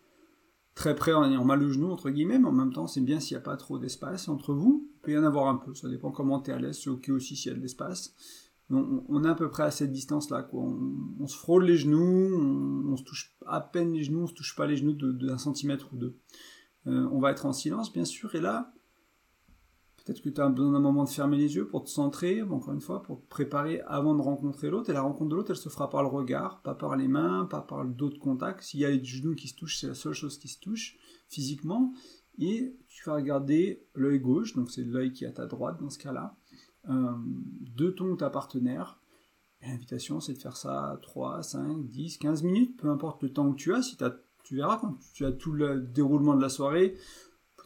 très 0.74 0.94
près 0.94 1.12
en 1.12 1.28
ayant 1.28 1.44
mal 1.44 1.62
au 1.62 1.68
genou, 1.68 1.90
entre 1.90 2.10
guillemets, 2.10 2.38
mais 2.38 2.46
en 2.46 2.52
même 2.52 2.72
temps 2.72 2.86
c'est 2.86 3.00
bien 3.00 3.18
s'il 3.18 3.36
n'y 3.36 3.40
a 3.40 3.44
pas 3.44 3.56
trop 3.56 3.78
d'espace 3.78 4.28
entre 4.28 4.54
vous. 4.54 4.88
Il 4.94 5.00
peut 5.00 5.12
y 5.12 5.18
en 5.18 5.24
avoir 5.24 5.48
un 5.48 5.56
peu, 5.56 5.74
ça 5.74 5.88
dépend 5.88 6.12
comment 6.12 6.40
tu 6.40 6.50
es 6.50 6.54
à 6.54 6.58
l'aise, 6.60 6.80
c'est 6.80 6.90
ok 6.90 7.08
aussi 7.08 7.34
s'il 7.34 7.50
y 7.50 7.54
a 7.54 7.58
de 7.58 7.62
l'espace. 7.62 8.14
On, 8.70 9.02
on, 9.08 9.24
est 9.24 9.28
à 9.28 9.34
peu 9.34 9.48
près 9.48 9.62
à 9.62 9.70
cette 9.70 9.92
distance-là, 9.92 10.42
quoi. 10.42 10.62
On, 10.62 11.26
se 11.26 11.36
frôle 11.36 11.64
les 11.64 11.78
genoux, 11.78 12.84
on, 12.86 12.96
se 12.98 13.02
touche 13.02 13.34
à 13.46 13.62
peine 13.62 13.94
les 13.94 14.04
genoux, 14.04 14.20
on 14.24 14.26
se 14.26 14.34
touche 14.34 14.54
pas 14.54 14.66
les 14.66 14.76
genoux 14.76 14.92
d'un 14.92 15.38
centimètre 15.38 15.88
ou 15.94 15.96
deux. 15.96 16.18
Euh, 16.86 17.08
on 17.10 17.18
va 17.18 17.30
être 17.30 17.46
en 17.46 17.54
silence, 17.54 17.90
bien 17.90 18.04
sûr, 18.04 18.34
et 18.34 18.40
là, 18.40 18.74
Peut-être 20.08 20.22
que 20.22 20.30
tu 20.30 20.40
as 20.40 20.48
besoin 20.48 20.72
d'un 20.72 20.80
moment 20.80 21.04
de 21.04 21.10
fermer 21.10 21.36
les 21.36 21.56
yeux 21.56 21.68
pour 21.68 21.84
te 21.84 21.90
centrer, 21.90 22.40
encore 22.40 22.72
une 22.72 22.80
fois, 22.80 23.02
pour 23.02 23.20
te 23.20 23.28
préparer 23.28 23.82
avant 23.82 24.14
de 24.14 24.22
rencontrer 24.22 24.70
l'autre. 24.70 24.88
Et 24.88 24.94
la 24.94 25.02
rencontre 25.02 25.28
de 25.28 25.36
l'autre, 25.36 25.50
elle 25.50 25.58
se 25.58 25.68
fera 25.68 25.90
par 25.90 26.00
le 26.02 26.08
regard, 26.08 26.62
pas 26.62 26.74
par 26.74 26.96
les 26.96 27.08
mains, 27.08 27.44
pas 27.44 27.60
par 27.60 27.84
d'autres 27.84 28.18
contacts. 28.18 28.62
S'il 28.62 28.80
y 28.80 28.86
a 28.86 28.90
les 28.90 29.04
genoux 29.04 29.34
qui 29.34 29.48
se 29.48 29.54
touchent, 29.54 29.76
c'est 29.78 29.86
la 29.86 29.92
seule 29.92 30.14
chose 30.14 30.38
qui 30.38 30.48
se 30.48 30.60
touche 30.60 30.96
physiquement. 31.28 31.92
Et 32.38 32.74
tu 32.88 33.04
vas 33.04 33.16
regarder 33.16 33.84
l'œil 33.94 34.18
gauche, 34.18 34.54
donc 34.54 34.70
c'est 34.70 34.82
l'œil 34.82 35.12
qui 35.12 35.24
est 35.24 35.28
à 35.28 35.32
ta 35.32 35.44
droite 35.44 35.78
dans 35.78 35.90
ce 35.90 35.98
cas-là, 35.98 36.38
euh, 36.88 37.12
de 37.76 37.90
ton 37.90 38.06
ou 38.06 38.16
ta 38.16 38.30
partenaire. 38.30 38.98
L'invitation, 39.60 40.20
c'est 40.20 40.32
de 40.32 40.38
faire 40.38 40.56
ça 40.56 40.98
3, 41.02 41.42
5, 41.42 41.86
10, 41.86 42.16
15 42.16 42.44
minutes, 42.44 42.78
peu 42.78 42.88
importe 42.88 43.22
le 43.22 43.30
temps 43.30 43.52
que 43.52 43.58
tu 43.58 43.74
as. 43.74 43.82
Si 43.82 44.02
as, 44.02 44.16
tu 44.42 44.56
verras 44.56 44.78
quand 44.78 44.96
tu 45.12 45.26
as 45.26 45.32
tout 45.32 45.52
le 45.52 45.82
déroulement 45.82 46.34
de 46.34 46.40
la 46.40 46.48
soirée, 46.48 46.96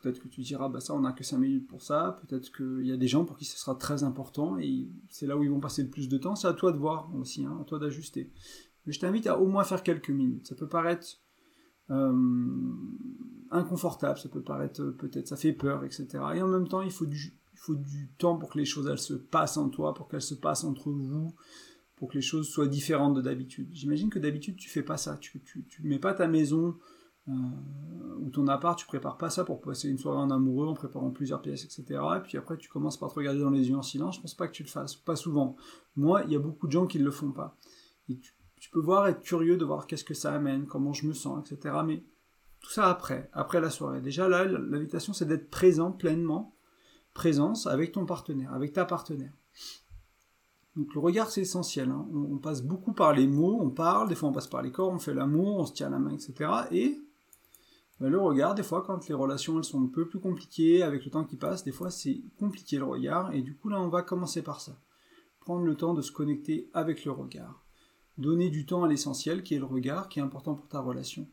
Peut-être 0.02 0.21
que 0.21 0.28
tu 0.28 0.40
diras, 0.40 0.68
bah 0.68 0.80
ça, 0.80 0.94
on 0.94 1.00
n'a 1.00 1.12
que 1.12 1.23
5 1.23 1.38
minutes 1.38 1.68
pour 1.68 1.80
ça. 1.80 2.21
Peut-être 2.26 2.50
qu'il 2.50 2.85
y 2.85 2.92
a 2.92 2.97
des 2.97 3.06
gens 3.06 3.25
pour 3.25 3.37
qui 3.37 3.44
ce 3.44 3.56
sera 3.56 3.76
très 3.76 4.02
important 4.02 4.59
et 4.59 4.88
c'est 5.09 5.26
là 5.26 5.37
où 5.37 5.44
ils 5.44 5.50
vont 5.50 5.61
passer 5.61 5.85
le 5.85 5.90
plus 5.90 6.09
de 6.09 6.18
temps. 6.18 6.35
C'est 6.35 6.49
à 6.49 6.54
toi 6.54 6.73
de 6.73 6.76
voir 6.76 7.14
aussi, 7.14 7.44
hein, 7.44 7.56
à 7.61 7.64
toi 7.64 7.78
d'ajuster. 7.78 8.32
Mais 8.85 8.92
je 8.92 8.99
t'invite 8.99 9.28
à 9.28 9.38
au 9.38 9.47
moins 9.47 9.62
faire 9.62 9.85
quelques 9.85 10.11
minutes. 10.11 10.49
Ça 10.49 10.56
peut 10.56 10.68
paraître 10.68 11.06
euh, 11.90 12.12
inconfortable, 13.52 14.18
ça 14.18 14.28
peut 14.28 14.42
paraître 14.42 14.82
euh, 14.82 14.90
peut-être, 14.90 15.28
ça 15.28 15.37
fait 15.37 15.52
peur, 15.52 15.85
etc. 15.85 16.06
Et 16.35 16.42
en 16.42 16.49
même 16.49 16.66
temps, 16.66 16.82
il 16.82 16.90
faut 16.90 17.06
du, 17.06 17.38
temps 18.18 18.37
pour 18.37 18.50
que 18.50 18.59
les 18.59 18.64
choses 18.64 18.88
elles 18.88 18.99
se 18.99 19.14
passent 19.14 19.56
en 19.56 19.68
toi, 19.68 19.94
pour 19.94 20.09
qu'elles 20.09 20.21
se 20.21 20.35
passent 20.35 20.64
entre 20.64 20.90
vous, 20.90 21.32
pour 21.94 22.09
que 22.09 22.14
les 22.14 22.23
choses 22.23 22.49
soient 22.49 22.66
différentes 22.66 23.14
de 23.14 23.21
d'habitude. 23.21 23.68
J'imagine 23.71 24.11
que 24.11 24.18
d'habitude 24.18 24.56
tu 24.56 24.68
fais 24.68 24.82
pas 24.82 24.97
ça. 24.97 25.16
Tu, 25.18 25.40
tu 25.40 25.82
mets 25.85 26.00
pas 26.00 26.12
ta 26.12 26.26
maison 26.26 26.76
euh, 27.29 27.33
ou 28.19 28.31
ton 28.31 28.49
appart, 28.49 28.76
tu 28.79 28.87
prépares 28.87 29.17
pas 29.17 29.31
ça 29.31 29.45
pour 29.45 29.61
passer 29.61 29.88
une 29.88 29.99
soirée 29.99 30.19
en 30.19 30.31
amoureux 30.31 30.67
en 30.67 30.75
préparant 30.75 31.11
plusieurs 31.11 31.41
pièces, 31.41 31.64
etc. 31.64 32.00
Et 32.17 32.21
puis 32.21 32.37
après, 32.37 32.57
tu 32.57 32.69
commences 32.69 32.99
par 32.99 33.11
te 33.11 33.14
regarder 33.14 33.41
dans 33.41 33.50
les 33.50 33.69
yeux 33.69 33.76
en 33.76 33.83
silence. 33.83 34.17
Je 34.17 34.21
pense 34.23 34.35
pas 34.35 34.49
que 34.49 34.52
tu 34.52 34.62
le 34.62 34.69
fasses, 34.69 34.97
pas 34.97 35.17
souvent. 35.17 35.57
Moi, 35.97 36.23
il 36.26 36.33
y 36.33 36.37
a 36.37 36.41
beaucoup 36.41 36.67
de 36.67 36.73
gens 36.73 36.87
qui 36.87 36.99
ne 36.99 37.05
le 37.05 37.11
font 37.11 37.31
pas. 37.31 37.57
Et 38.09 38.19
tu, 38.19 38.71
peux 38.71 38.81
voir, 38.81 39.07
être 39.07 39.23
curieux 39.23 39.57
de 39.57 39.64
voir 39.64 39.87
qu'est-ce 39.87 40.05
que 40.05 40.14
ça 40.14 40.33
amène, 40.33 40.67
comment 40.67 40.93
je 40.93 41.07
me 41.07 41.12
sens, 41.12 41.50
etc. 41.50 41.76
Mais 41.85 42.05
tout 42.61 42.71
ça 42.71 42.88
après, 42.88 43.29
après 43.33 43.61
la 43.61 43.71
soirée. 43.71 44.00
Déjà 44.00 44.29
là, 44.29 44.45
l'invitation, 44.45 45.12
c'est 45.12 45.26
d'être 45.26 45.50
présent 45.50 45.93
pleinement, 45.93 46.57
présence 47.14 47.67
avec 47.67 47.93
ton 47.93 48.07
partenaire, 48.07 48.52
avec 48.52 48.73
ta 48.73 48.85
partenaire. 48.85 49.33
Donc 50.75 50.95
le 50.95 51.00
regard 51.00 51.31
c'est 51.31 51.43
essentiel. 51.43 51.91
Hein. 51.91 52.07
On, 52.14 52.35
on, 52.35 52.38
passe 52.38 52.62
beaucoup 52.62 52.95
par 52.95 53.12
les 53.12 53.26
mots, 53.26 53.59
on 53.61 53.69
parle, 53.69 54.09
des 54.09 54.14
fois 54.14 54.31
on 54.31 54.33
passe 54.33 54.47
par 54.47 54.62
les 54.62 54.73
corps, 54.73 54.91
on 54.91 54.99
fait 54.99 55.12
l'amour, 55.12 55.59
on 55.59 55.67
se 55.67 55.75
tient 55.75 55.91
la 55.91 55.99
main, 55.99 56.12
etc. 56.14 56.50
Et 56.71 56.99
le 58.09 58.21
regard, 58.21 58.54
des 58.54 58.62
fois, 58.62 58.82
quand 58.82 59.09
les 59.09 59.14
relations 59.14 59.59
elles 59.59 59.64
sont 59.64 59.82
un 59.82 59.87
peu 59.87 60.09
plus 60.09 60.21
compliquées 60.21 60.82
avec 60.82 61.04
le 61.04 61.11
temps 61.11 61.25
qui 61.25 61.37
passe, 61.37 61.64
des 61.64 61.73
fois 61.73 61.90
c'est 61.90 62.23
compliqué 62.38 62.78
le 62.78 62.85
regard, 62.85 63.32
et 63.35 63.42
du 63.42 63.56
coup 63.56 63.68
là 63.68 63.80
on 63.80 63.88
va 63.88 64.02
commencer 64.02 64.42
par 64.42 64.61
ça. 64.61 64.80
Prendre 65.40 65.64
le 65.64 65.76
temps 65.76 65.94
de 65.94 66.02
se 66.02 66.12
connecter 66.12 66.71
avec 66.73 67.04
le 67.04 67.12
regard. 67.12 67.64
Donner 68.18 68.50
du 68.50 68.66
temps 68.66 68.85
à 68.85 68.88
l'essentiel 68.88 69.42
qui 69.42 69.54
est 69.54 69.59
le 69.59 69.64
regard, 69.64 70.09
qui 70.09 70.18
est 70.18 70.23
important 70.23 70.54
pour 70.54 70.68
ta 70.68 70.80
relation. 70.80 71.28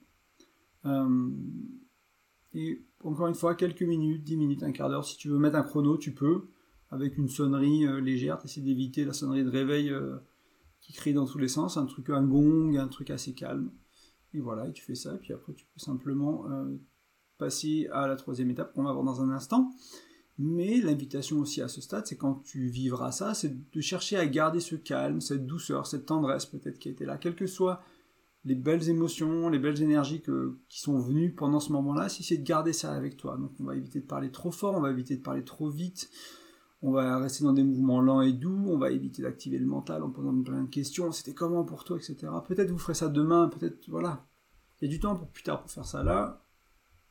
Euh, 0.86 1.30
et 2.54 2.84
encore 3.04 3.28
une 3.28 3.36
fois, 3.36 3.56
quelques 3.56 3.84
minutes, 3.84 4.24
10 4.24 4.38
minutes, 4.38 4.64
un 4.64 4.72
quart 4.72 4.90
d'heure, 4.90 5.06
si 5.06 5.18
tu 5.18 5.30
veux 5.30 5.38
mettre 5.38 5.56
un 5.56 5.64
chrono, 5.64 5.98
tu 5.98 6.14
peux, 6.14 6.48
avec 6.90 7.18
une 7.18 7.28
sonnerie 7.28 7.86
euh, 7.86 8.00
légère, 8.00 8.40
tu 8.40 8.62
d'éviter 8.62 9.06
la 9.06 9.14
sonnerie 9.14 9.44
de 9.44 9.50
réveil 9.50 9.90
euh, 9.90 10.18
qui 10.82 10.94
crie 10.94 11.14
dans 11.14 11.26
tous 11.26 11.38
les 11.38 11.48
sens, 11.48 11.78
un 11.78 11.86
truc, 11.86 12.10
un 12.10 12.24
gong, 12.24 12.76
un 12.78 12.88
truc 12.88 13.10
assez 13.12 13.34
calme. 13.34 13.72
Et 14.34 14.40
voilà, 14.40 14.68
et 14.68 14.72
tu 14.72 14.84
fais 14.84 14.96
ça, 14.96 15.16
et 15.16 15.18
puis 15.18 15.34
après 15.34 15.54
tu 15.54 15.66
peux 15.66 15.80
simplement 15.80 16.50
euh, 16.50 16.78
passer 17.38 17.88
à 17.92 18.08
la 18.08 18.16
troisième 18.16 18.52
étape 18.52 18.74
qu'on 18.74 18.84
va 18.84 18.94
voir 18.94 19.04
dans 19.04 19.22
un 19.22 19.32
instant. 19.32 19.72
Mais 20.38 20.80
l'invitation 20.80 21.40
aussi 21.40 21.62
à 21.62 21.68
ce 21.68 21.82
stade, 21.82 22.08
c'est 22.08 22.16
quand 22.16 22.36
tu 22.46 22.68
vivras 22.68 23.12
ça, 23.12 23.34
c'est 23.34 23.70
de 23.72 23.82
chercher 23.82 24.16
à 24.16 24.26
garder 24.26 24.62
ce 24.62 24.76
calme, 24.76 25.20
cette 25.20 25.46
douceur, 25.46 25.86
cette 25.86 26.06
tendresse 26.06 26.46
peut-être 26.46 26.80
qui 26.80 26.88
a 26.88 26.92
été 26.92 27.06
là, 27.06 27.18
quel 27.18 27.36
que 27.36 27.46
soit 27.46 27.82
les 28.46 28.56
belles 28.56 28.88
émotions, 28.90 29.50
les 29.50 29.60
belles 29.60 29.82
énergies 29.82 30.22
qui 30.70 30.80
sont 30.80 30.98
venues 30.98 31.34
pendant 31.34 31.60
ce 31.60 31.74
moment-là, 31.74 32.08
c'est 32.08 32.38
de 32.38 32.44
garder 32.44 32.72
ça 32.72 32.94
avec 32.94 33.18
toi. 33.18 33.36
Donc 33.38 33.52
on 33.60 33.66
va 33.66 33.76
éviter 33.76 34.00
de 34.00 34.06
parler 34.06 34.32
trop 34.32 34.52
fort, 34.52 34.76
on 34.76 34.82
va 34.82 34.92
éviter 34.92 35.18
de 35.18 35.22
parler 35.22 35.44
trop 35.44 35.70
vite, 35.70 36.10
on 36.82 36.92
va 36.92 37.20
rester 37.20 37.44
dans 37.44 37.54
des 37.54 37.64
mouvements 37.64 38.02
lents 38.02 38.22
et 38.22 38.32
doux, 38.32 38.66
on 38.68 38.78
va 38.78 38.92
éviter 38.92 39.22
d'activer 39.22 39.58
le 39.58 39.66
mental 39.66 40.02
en 40.02 40.10
posant 40.10 40.42
plein 40.42 40.64
de 40.64 40.70
questions, 40.70 41.12
c'était 41.12 41.34
comment 41.34 41.64
pour 41.64 41.84
toi, 41.84 41.98
etc. 41.98 42.28
Peut-être 42.48 42.72
vous 42.72 42.78
ferez 42.78 42.94
ça 42.94 43.10
demain, 43.10 43.50
peut-être, 43.50 43.90
voilà. 43.90 44.26
Il 44.80 44.86
y 44.86 44.88
a 44.88 44.92
du 44.92 45.00
temps 45.00 45.16
pour 45.16 45.28
plus 45.28 45.44
tard 45.44 45.62
pour 45.62 45.70
faire 45.70 45.86
ça 45.86 46.04
là. 46.04 46.46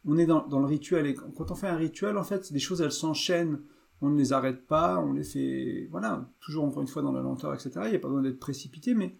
On 0.06 0.16
est 0.16 0.24
dans, 0.24 0.46
le 0.48 0.64
rituel, 0.64 1.06
et 1.06 1.14
quand 1.14 1.50
on 1.50 1.54
fait 1.54 1.66
un 1.66 1.76
rituel, 1.76 2.16
en 2.16 2.24
fait, 2.24 2.50
des 2.50 2.58
choses, 2.58 2.80
elles 2.80 2.92
s'enchaînent, 2.92 3.60
on 4.00 4.08
ne 4.08 4.16
les 4.16 4.32
arrête 4.32 4.66
pas, 4.66 4.98
on 5.00 5.12
les 5.12 5.24
fait, 5.24 5.86
voilà, 5.90 6.30
toujours 6.40 6.64
encore 6.64 6.80
une 6.80 6.88
fois 6.88 7.02
dans 7.02 7.12
la 7.12 7.20
lenteur, 7.20 7.52
etc. 7.52 7.72
Il 7.84 7.90
n'y 7.90 7.96
a 7.96 7.98
pas 7.98 8.08
besoin 8.08 8.22
d'être 8.22 8.38
précipité, 8.38 8.94
mais 8.94 9.18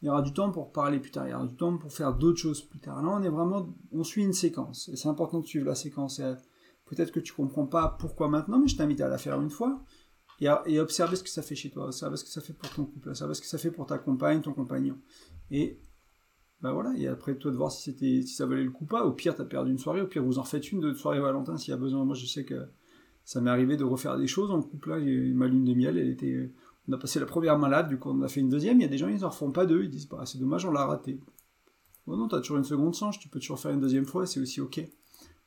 il 0.00 0.06
y 0.06 0.08
aura 0.08 0.22
du 0.22 0.32
temps 0.32 0.50
pour 0.50 0.72
parler 0.72 0.98
plus 0.98 1.10
tard, 1.10 1.26
il 1.26 1.32
y 1.32 1.34
aura 1.34 1.46
du 1.46 1.56
temps 1.56 1.76
pour 1.76 1.92
faire 1.92 2.14
d'autres 2.14 2.38
choses 2.38 2.62
plus 2.62 2.78
tard. 2.78 3.02
Là, 3.02 3.10
on 3.10 3.22
est 3.22 3.28
vraiment, 3.28 3.68
on 3.92 4.02
suit 4.02 4.22
une 4.22 4.32
séquence, 4.32 4.88
et 4.88 4.96
c'est 4.96 5.08
important 5.08 5.40
de 5.40 5.46
suivre 5.46 5.66
la 5.66 5.74
séquence. 5.74 6.22
Peut-être 6.90 7.12
que 7.12 7.20
tu 7.20 7.32
comprends 7.32 7.66
pas 7.66 7.96
pourquoi 8.00 8.28
maintenant, 8.28 8.58
mais 8.58 8.66
je 8.66 8.76
t'invite 8.76 9.00
à 9.00 9.08
la 9.08 9.16
faire 9.16 9.40
une 9.40 9.48
fois 9.48 9.84
et, 10.40 10.80
observer 10.80 11.16
ce 11.16 11.22
que 11.22 11.28
ça 11.28 11.40
fait 11.40 11.54
chez 11.54 11.70
toi, 11.70 11.84
observer 11.84 12.16
ce 12.16 12.24
que 12.24 12.30
ça 12.30 12.40
fait 12.40 12.52
pour 12.52 12.68
ton 12.70 12.84
couple, 12.84 13.10
observer 13.10 13.34
ce 13.34 13.40
que 13.40 13.46
ça 13.46 13.58
fait 13.58 13.70
pour 13.70 13.86
ta 13.86 13.96
compagne, 13.98 14.40
ton 14.40 14.52
compagnon. 14.52 14.96
Et 15.52 15.78
ben 16.62 16.72
voilà, 16.72 16.92
et 16.96 17.06
après 17.06 17.36
toi 17.36 17.52
de 17.52 17.56
voir 17.56 17.70
si 17.70 17.82
c'était 17.82 18.22
si 18.22 18.34
ça 18.34 18.44
valait 18.44 18.64
le 18.64 18.70
coup 18.70 18.86
pas. 18.86 19.04
Au 19.04 19.12
pire, 19.12 19.36
tu 19.36 19.42
as 19.42 19.44
perdu 19.44 19.70
une 19.70 19.78
soirée, 19.78 20.00
au 20.00 20.06
pire 20.08 20.24
vous 20.24 20.38
en 20.38 20.44
faites 20.44 20.72
une 20.72 20.80
de 20.80 20.92
soirée 20.92 21.20
Valentin 21.20 21.56
s'il 21.56 21.70
y 21.70 21.74
a 21.74 21.76
besoin. 21.76 22.04
Moi, 22.04 22.16
je 22.16 22.26
sais 22.26 22.44
que 22.44 22.66
ça 23.24 23.40
m'est 23.40 23.50
arrivé 23.50 23.76
de 23.76 23.84
refaire 23.84 24.18
des 24.18 24.26
choses 24.26 24.50
en 24.50 24.60
couple 24.60 24.90
là. 24.90 24.96
Ma 24.96 25.46
lune 25.46 25.64
de 25.64 25.74
miel, 25.74 25.96
elle 25.96 26.08
était 26.08 26.50
on 26.88 26.92
a 26.92 26.98
passé 26.98 27.20
la 27.20 27.26
première 27.26 27.58
malade, 27.58 27.88
du 27.88 27.98
coup 27.98 28.10
on 28.10 28.22
a 28.22 28.28
fait 28.28 28.40
une 28.40 28.48
deuxième. 28.48 28.80
Il 28.80 28.82
y 28.82 28.86
a 28.86 28.88
des 28.88 28.98
gens, 28.98 29.08
ils 29.08 29.24
en 29.24 29.28
refont 29.28 29.52
pas 29.52 29.66
deux. 29.66 29.84
Ils 29.84 29.90
disent, 29.90 30.08
bah, 30.08 30.24
c'est 30.26 30.38
dommage, 30.38 30.64
on 30.64 30.72
l'a 30.72 30.86
raté. 30.86 31.20
Bon, 32.06 32.16
non, 32.16 32.26
t'as 32.26 32.40
toujours 32.40 32.56
une 32.56 32.64
seconde 32.64 32.94
chance, 32.94 33.18
tu 33.18 33.28
peux 33.28 33.38
toujours 33.38 33.60
faire 33.60 33.70
une 33.70 33.80
deuxième 33.80 34.06
fois, 34.06 34.26
c'est 34.26 34.40
aussi 34.40 34.60
ok. 34.60 34.80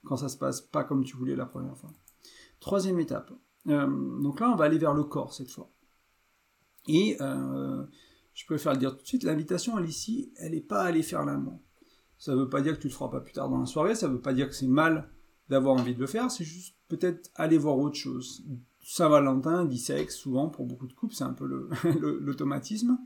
Quand 0.06 0.18
ça 0.18 0.30
se 0.30 0.38
passe 0.38 0.62
pas 0.62 0.84
comme 0.84 1.04
tu 1.04 1.16
voulais 1.16 1.36
la 1.36 1.46
première 1.46 1.78
fois. 1.78 1.92
Troisième 2.60 3.00
étape. 3.00 3.32
Euh, 3.68 4.22
donc 4.22 4.40
là, 4.40 4.50
on 4.52 4.56
va 4.56 4.66
aller 4.66 4.78
vers 4.78 4.94
le 4.94 5.04
corps 5.04 5.34
cette 5.34 5.50
fois. 5.50 5.72
Et 6.88 7.18
euh, 7.22 7.86
je 8.34 8.46
préfère 8.46 8.74
le 8.74 8.80
dire 8.80 8.96
tout 8.96 9.04
de 9.04 9.08
suite, 9.08 9.24
l'invitation, 9.24 9.78
elle 9.78 9.86
ici, 9.86 10.34
elle 10.38 10.52
n'est 10.52 10.62
pas 10.62 10.84
à 10.84 10.88
aller 10.88 11.04
faire 11.04 11.24
l'amour. 11.24 11.62
Ça 12.18 12.34
ne 12.34 12.42
veut 12.42 12.50
pas 12.50 12.62
dire 12.62 12.76
que 12.76 12.82
tu 12.82 12.88
le 12.88 12.94
feras 12.94 13.10
pas 13.10 13.22
plus 13.22 13.34
tard 13.34 13.50
dans 13.50 13.60
la 13.60 13.66
soirée, 13.66 13.96
ça 13.96 14.08
ne 14.08 14.14
veut 14.14 14.22
pas 14.22 14.34
dire 14.34 14.48
que 14.48 14.56
c'est 14.56 14.68
mal 14.68 15.10
d'avoir 15.50 15.76
envie 15.76 15.94
de 15.94 16.00
le 16.00 16.08
faire, 16.08 16.32
c'est 16.32 16.44
juste 16.44 16.76
peut-être 16.88 17.32
aller 17.36 17.58
voir 17.58 17.78
autre 17.78 17.96
chose. 17.96 18.46
Saint-Valentin 18.82 19.66
dit 19.66 19.78
sexe, 19.78 20.16
souvent, 20.16 20.50
pour 20.50 20.66
beaucoup 20.66 20.88
de 20.88 20.94
couples, 20.94 21.14
c'est 21.14 21.24
un 21.24 21.34
peu 21.34 21.46
l'automatisme. 22.00 22.98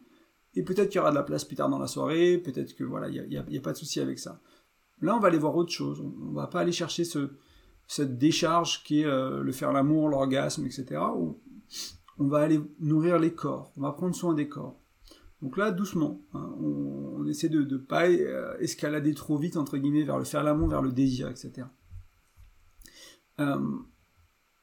Et 0.55 0.63
peut-être 0.63 0.89
qu'il 0.89 0.97
y 0.97 0.99
aura 0.99 1.11
de 1.11 1.15
la 1.15 1.23
place 1.23 1.45
plus 1.45 1.55
tard 1.55 1.69
dans 1.69 1.77
la 1.77 1.87
soirée, 1.87 2.37
peut-être 2.39 2.75
que 2.75 2.83
voilà, 2.83 3.09
il 3.09 3.27
n'y 3.27 3.57
a, 3.57 3.61
pas 3.61 3.73
de 3.73 3.77
souci 3.77 3.99
avec 3.99 4.17
ça. 4.17 4.41
Là, 5.01 5.15
on 5.15 5.19
va 5.19 5.27
aller 5.27 5.37
voir 5.37 5.55
autre 5.55 5.71
chose. 5.71 6.01
On, 6.01 6.33
va 6.33 6.47
pas 6.47 6.61
aller 6.61 6.71
chercher 6.71 7.03
ce, 7.03 7.29
cette 7.87 8.17
décharge 8.17 8.83
qui 8.83 9.01
est 9.01 9.05
euh, 9.05 9.43
le 9.43 9.51
faire 9.51 9.71
l'amour, 9.71 10.09
l'orgasme, 10.09 10.65
etc. 10.65 11.01
On, 12.17 12.25
va 12.25 12.39
aller 12.39 12.59
nourrir 12.79 13.19
les 13.19 13.33
corps. 13.33 13.71
On 13.77 13.81
va 13.81 13.91
prendre 13.91 14.15
soin 14.15 14.33
des 14.33 14.47
corps. 14.47 14.79
Donc 15.41 15.55
là, 15.57 15.71
doucement, 15.71 16.19
hein, 16.33 16.51
on, 16.59 17.27
essaie 17.27 17.49
de 17.49 17.61
ne 17.61 17.77
pas 17.77 18.07
euh, 18.07 18.57
escalader 18.59 19.13
trop 19.13 19.37
vite, 19.37 19.55
entre 19.55 19.77
guillemets, 19.77 20.03
vers 20.03 20.17
le 20.17 20.23
faire 20.23 20.43
l'amour, 20.43 20.69
vers 20.69 20.81
le 20.81 20.91
désir, 20.91 21.27
etc. 21.29 21.67
Euh, 23.39 23.77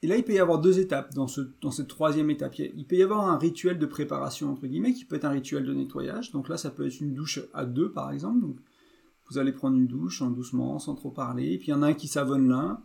et 0.03 0.07
là, 0.07 0.17
il 0.17 0.25
peut 0.25 0.35
y 0.35 0.38
avoir 0.38 0.61
deux 0.61 0.81
étapes 0.81 1.14
dans, 1.14 1.29
ce, 1.29 1.41
dans 1.62 1.71
cette 1.71 1.88
troisième 1.88 2.29
étape. 2.29 2.59
Il 2.59 2.87
peut 2.87 2.97
y 2.97 3.03
avoir 3.03 3.26
un 3.26 3.38
rituel 3.38 3.79
de 3.79 3.87
préparation, 3.87 4.50
entre 4.50 4.67
guillemets, 4.67 4.93
qui 4.93 5.05
peut 5.05 5.17
être 5.17 5.25
un 5.25 5.31
rituel 5.31 5.64
de 5.64 5.73
nettoyage. 5.73 6.33
Donc 6.33 6.49
là, 6.49 6.57
ça 6.57 6.71
peut 6.71 6.87
être 6.87 7.00
une 7.00 7.14
douche 7.14 7.41
à 7.55 7.64
deux, 7.64 7.91
par 7.91 8.11
exemple. 8.11 8.45
Vous 9.28 9.38
allez 9.38 9.52
prendre 9.52 9.76
une 9.76 9.87
douche 9.87 10.23
en 10.23 10.31
doucement, 10.31 10.78
sans 10.78 10.95
trop 10.95 11.11
parler. 11.11 11.52
Et 11.52 11.59
puis, 11.59 11.69
il 11.69 11.71
y 11.71 11.75
en 11.75 11.83
a 11.83 11.88
un 11.88 11.95
qui 11.95 12.09
savonne 12.09 12.49
l'un, 12.49 12.83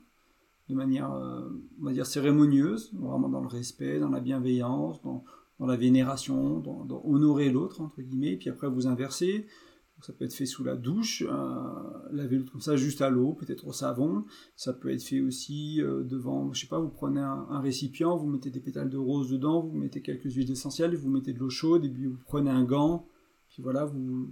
de 0.70 0.76
manière, 0.76 1.12
euh, 1.12 1.50
on 1.82 1.86
va 1.86 1.94
dire, 1.94 2.06
cérémonieuse, 2.06 2.92
vraiment 2.94 3.30
dans 3.30 3.42
le 3.42 3.48
respect, 3.48 4.00
dans 4.00 4.10
la 4.10 4.20
bienveillance, 4.20 5.02
dans, 5.02 5.24
la 5.60 5.76
vénération, 5.76 6.60
dans, 6.60 7.02
honorer 7.06 7.50
l'autre, 7.50 7.82
entre 7.82 8.02
guillemets. 8.02 8.34
Et 8.34 8.38
puis 8.38 8.50
après, 8.50 8.70
vous 8.70 8.88
inversez 8.88 9.46
ça 10.02 10.14
peut 10.14 10.26
être 10.26 10.34
fait 10.34 10.46
sous 10.46 10.64
la 10.64 10.76
douche, 10.76 11.24
euh, 11.28 12.10
laver 12.12 12.38
l'autre 12.38 12.52
comme 12.52 12.62
ça 12.62 12.76
juste 12.76 13.02
à 13.02 13.10
l'eau, 13.10 13.34
peut-être 13.34 13.68
au 13.68 13.74
savon. 13.74 14.24
Ça 14.56 14.74
peut 14.74 14.90
être 14.90 15.04
fait 15.04 15.20
aussi 15.20 15.82
euh, 15.82 16.04
devant, 16.04 16.54
je 16.54 16.62
sais 16.62 16.68
pas, 16.68 16.80
vous 16.80 16.90
prenez 16.90 17.20
un, 17.20 17.60
récipient, 17.60 18.16
vous 18.16 18.28
mettez 18.28 18.50
des 18.50 18.62
pétales 18.62 18.90
de 18.90 18.98
rose 18.98 19.30
dedans, 19.30 19.62
vous 19.62 19.78
mettez 19.78 20.02
quelques 20.02 20.32
huiles 20.34 20.52
essentielles, 20.52 20.96
vous 20.96 21.10
mettez 21.10 21.34
de 21.34 21.40
l'eau 21.40 21.50
chaude, 21.50 21.84
et 21.86 21.90
puis 21.90 22.06
vous 22.06 22.18
prenez 22.26 22.50
un 22.50 22.64
gant, 22.64 23.08
puis 23.50 23.62
voilà, 23.62 23.86
vous, 23.86 24.30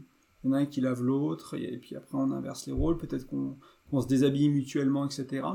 y 0.48 0.50
en 0.50 0.54
a 0.54 0.60
un 0.60 0.66
qui 0.66 0.82
lave 0.82 1.04
l'autre, 1.04 1.56
et, 1.56 1.78
puis 1.78 1.96
après 1.96 2.18
on 2.18 2.32
inverse 2.32 2.68
les 2.68 2.74
rôles, 2.74 2.98
peut-être 2.98 3.28
qu'on 3.28 4.02
se 4.02 4.08
déshabille 4.08 4.50
mutuellement, 4.50 5.06
etc. 5.06 5.46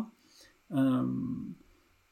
Euh, 0.72 1.07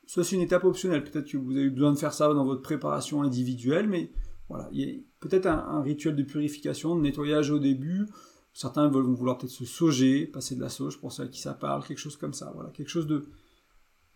ça 0.06 0.24
c'est 0.24 0.36
une 0.36 0.42
étape 0.42 0.64
optionnelle, 0.64 1.04
peut-être 1.04 1.30
que 1.30 1.36
vous 1.36 1.52
avez 1.52 1.70
besoin 1.70 1.92
de 1.92 1.98
faire 1.98 2.12
ça 2.12 2.32
dans 2.32 2.44
votre 2.44 2.62
préparation 2.62 3.22
individuelle, 3.22 3.88
mais 3.88 4.12
voilà, 4.48 4.68
il 4.72 4.80
y 4.80 4.90
a 4.90 5.00
peut-être 5.20 5.46
un, 5.46 5.80
rituel 5.80 6.16
de 6.16 6.24
purification, 6.24 6.96
de 6.96 7.00
nettoyage 7.00 7.52
au 7.52 7.60
début. 7.60 8.08
Certains 8.52 8.88
vont 8.88 9.14
vouloir 9.14 9.38
peut-être 9.38 9.52
se 9.52 9.64
sauger, 9.64 10.26
passer 10.26 10.56
de 10.56 10.60
la 10.60 10.68
sauge 10.68 10.98
pour 10.98 11.12
ceux 11.12 11.22
à 11.22 11.28
qui 11.28 11.40
ça 11.40 11.54
parle, 11.54 11.84
quelque 11.86 11.98
chose 11.98 12.16
comme 12.16 12.32
ça. 12.34 12.50
Voilà, 12.52 12.70
quelque 12.70 12.88
chose 12.88 13.06
de, 13.06 13.26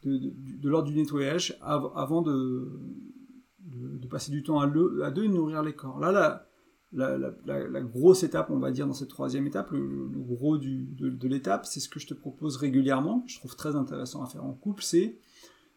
de, 0.02 0.68
l'ordre 0.68 0.88
du 0.88 0.96
nettoyage 0.96 1.56
avant 1.62 2.20
de, 2.20 2.68
de, 3.60 4.08
passer 4.08 4.32
du 4.32 4.42
temps 4.42 4.58
à, 4.58 4.66
deux 4.66 5.24
et 5.24 5.28
nourrir 5.28 5.62
les 5.62 5.74
corps. 5.74 6.00
Là, 6.00 6.48
la, 6.94 7.80
grosse 7.82 8.22
étape, 8.22 8.50
on 8.50 8.58
va 8.58 8.70
dire, 8.70 8.86
dans 8.86 8.94
cette 8.94 9.08
troisième 9.08 9.46
étape, 9.46 9.70
le, 9.72 10.08
gros 10.14 10.58
de, 10.58 11.28
l'étape, 11.28 11.66
c'est 11.66 11.80
ce 11.80 11.88
que 11.88 12.00
je 12.00 12.06
te 12.06 12.14
propose 12.14 12.56
régulièrement, 12.56 13.24
je 13.26 13.38
trouve 13.38 13.56
très 13.56 13.76
intéressant 13.76 14.22
à 14.22 14.26
faire 14.26 14.44
en 14.44 14.52
couple, 14.52 14.82
c'est 14.82 15.18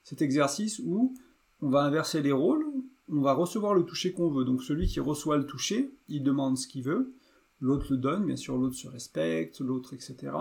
cet 0.03 0.21
exercice 0.21 0.79
où 0.79 1.15
on 1.61 1.69
va 1.69 1.81
inverser 1.81 2.21
les 2.21 2.31
rôles, 2.31 2.65
on 3.09 3.21
va 3.21 3.33
recevoir 3.33 3.73
le 3.73 3.83
toucher 3.83 4.11
qu'on 4.11 4.29
veut. 4.29 4.45
Donc 4.45 4.63
celui 4.63 4.87
qui 4.87 4.99
reçoit 4.99 5.37
le 5.37 5.45
toucher, 5.45 5.91
il 6.07 6.23
demande 6.23 6.57
ce 6.57 6.67
qu'il 6.67 6.83
veut, 6.83 7.13
l'autre 7.59 7.87
le 7.91 7.97
donne, 7.97 8.25
bien 8.25 8.35
sûr 8.35 8.57
l'autre 8.57 8.75
se 8.75 8.87
respecte, 8.87 9.59
l'autre, 9.59 9.93
etc. 9.93 10.33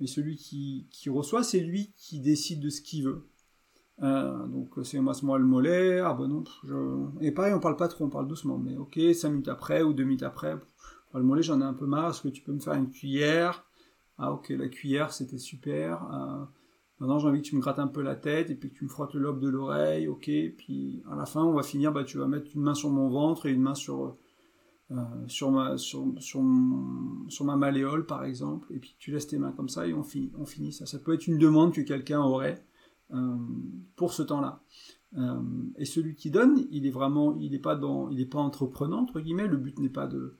Mais 0.00 0.06
celui 0.06 0.36
qui, 0.36 0.86
reçoit, 1.08 1.44
c'est 1.44 1.60
lui 1.60 1.92
qui 1.96 2.20
décide 2.20 2.60
de 2.60 2.68
ce 2.68 2.82
qu'il 2.82 3.04
veut. 3.04 3.26
Euh, 4.02 4.46
donc 4.46 4.70
c'est 4.82 5.00
masse-moi 5.00 5.38
le 5.38 5.44
mollet, 5.44 6.00
ah 6.00 6.14
ben 6.14 6.26
non, 6.26 6.42
et 7.20 7.30
pareil 7.30 7.54
on 7.54 7.60
parle 7.60 7.76
pas 7.76 7.86
trop, 7.86 8.04
on 8.04 8.10
parle 8.10 8.26
doucement, 8.26 8.58
mais 8.58 8.76
ok, 8.76 8.98
5 9.14 9.30
minutes 9.30 9.48
après 9.48 9.82
ou 9.82 9.92
2 9.92 10.02
minutes 10.02 10.24
après, 10.24 10.56
le 11.14 11.22
mollet 11.22 11.42
j'en 11.42 11.60
ai 11.60 11.64
un 11.64 11.74
peu 11.74 11.86
marre, 11.86 12.10
est-ce 12.10 12.22
que 12.22 12.28
tu 12.28 12.42
peux 12.42 12.52
me 12.52 12.58
faire 12.58 12.74
une 12.74 12.90
cuillère? 12.90 13.64
Ah 14.18 14.32
ok, 14.32 14.48
la 14.48 14.68
cuillère 14.68 15.12
c'était 15.12 15.38
super, 15.38 16.02
euh, 16.12 16.44
Maintenant, 17.00 17.18
j'ai 17.18 17.28
envie 17.28 17.42
que 17.42 17.46
tu 17.48 17.56
me 17.56 17.60
grattes 17.60 17.80
un 17.80 17.88
peu 17.88 18.02
la 18.02 18.14
tête 18.14 18.50
et 18.50 18.54
puis 18.54 18.70
que 18.70 18.74
tu 18.76 18.84
me 18.84 18.88
frottes 18.88 19.14
le 19.14 19.20
lobe 19.20 19.40
de 19.40 19.48
l'oreille, 19.48 20.06
ok. 20.06 20.30
Puis 20.56 21.02
à 21.10 21.16
la 21.16 21.26
fin, 21.26 21.42
on 21.42 21.52
va 21.52 21.62
finir, 21.62 21.92
bah, 21.92 22.04
tu 22.04 22.18
vas 22.18 22.28
mettre 22.28 22.50
une 22.54 22.62
main 22.62 22.74
sur 22.74 22.90
mon 22.90 23.08
ventre 23.08 23.46
et 23.46 23.50
une 23.50 23.62
main 23.62 23.74
sur, 23.74 24.16
euh, 24.92 24.94
sur, 25.26 25.50
ma, 25.50 25.76
sur, 25.76 26.06
sur, 26.18 26.40
ma 26.42 27.56
malléole, 27.56 28.06
par 28.06 28.24
exemple. 28.24 28.72
Et 28.72 28.78
puis 28.78 28.94
tu 28.98 29.10
laisses 29.10 29.26
tes 29.26 29.38
mains 29.38 29.52
comme 29.52 29.68
ça 29.68 29.86
et 29.88 29.92
on 29.92 30.04
finit, 30.04 30.32
on 30.38 30.46
finit 30.46 30.72
ça. 30.72 30.86
Ça 30.86 30.98
peut 30.98 31.14
être 31.14 31.26
une 31.26 31.38
demande 31.38 31.74
que 31.74 31.80
quelqu'un 31.80 32.20
aurait 32.20 32.54
euh, 32.54 32.58
pour 33.96 34.12
ce 34.12 34.22
temps-là. 34.22 34.62
Euh, 35.16 35.40
et 35.76 35.84
celui 35.84 36.16
qui 36.16 36.30
donne, 36.30 36.66
il 36.70 36.86
est 36.86 36.90
vraiment, 36.90 37.36
il 37.38 37.52
n'est 37.52 37.58
pas 37.58 37.76
dans, 37.76 38.08
il 38.08 38.18
n'est 38.18 38.26
pas 38.26 38.40
entreprenant 38.40 39.02
entre 39.02 39.20
guillemets. 39.20 39.46
Le 39.46 39.56
but 39.56 39.78
n'est 39.78 39.88
pas 39.88 40.06
de 40.06 40.36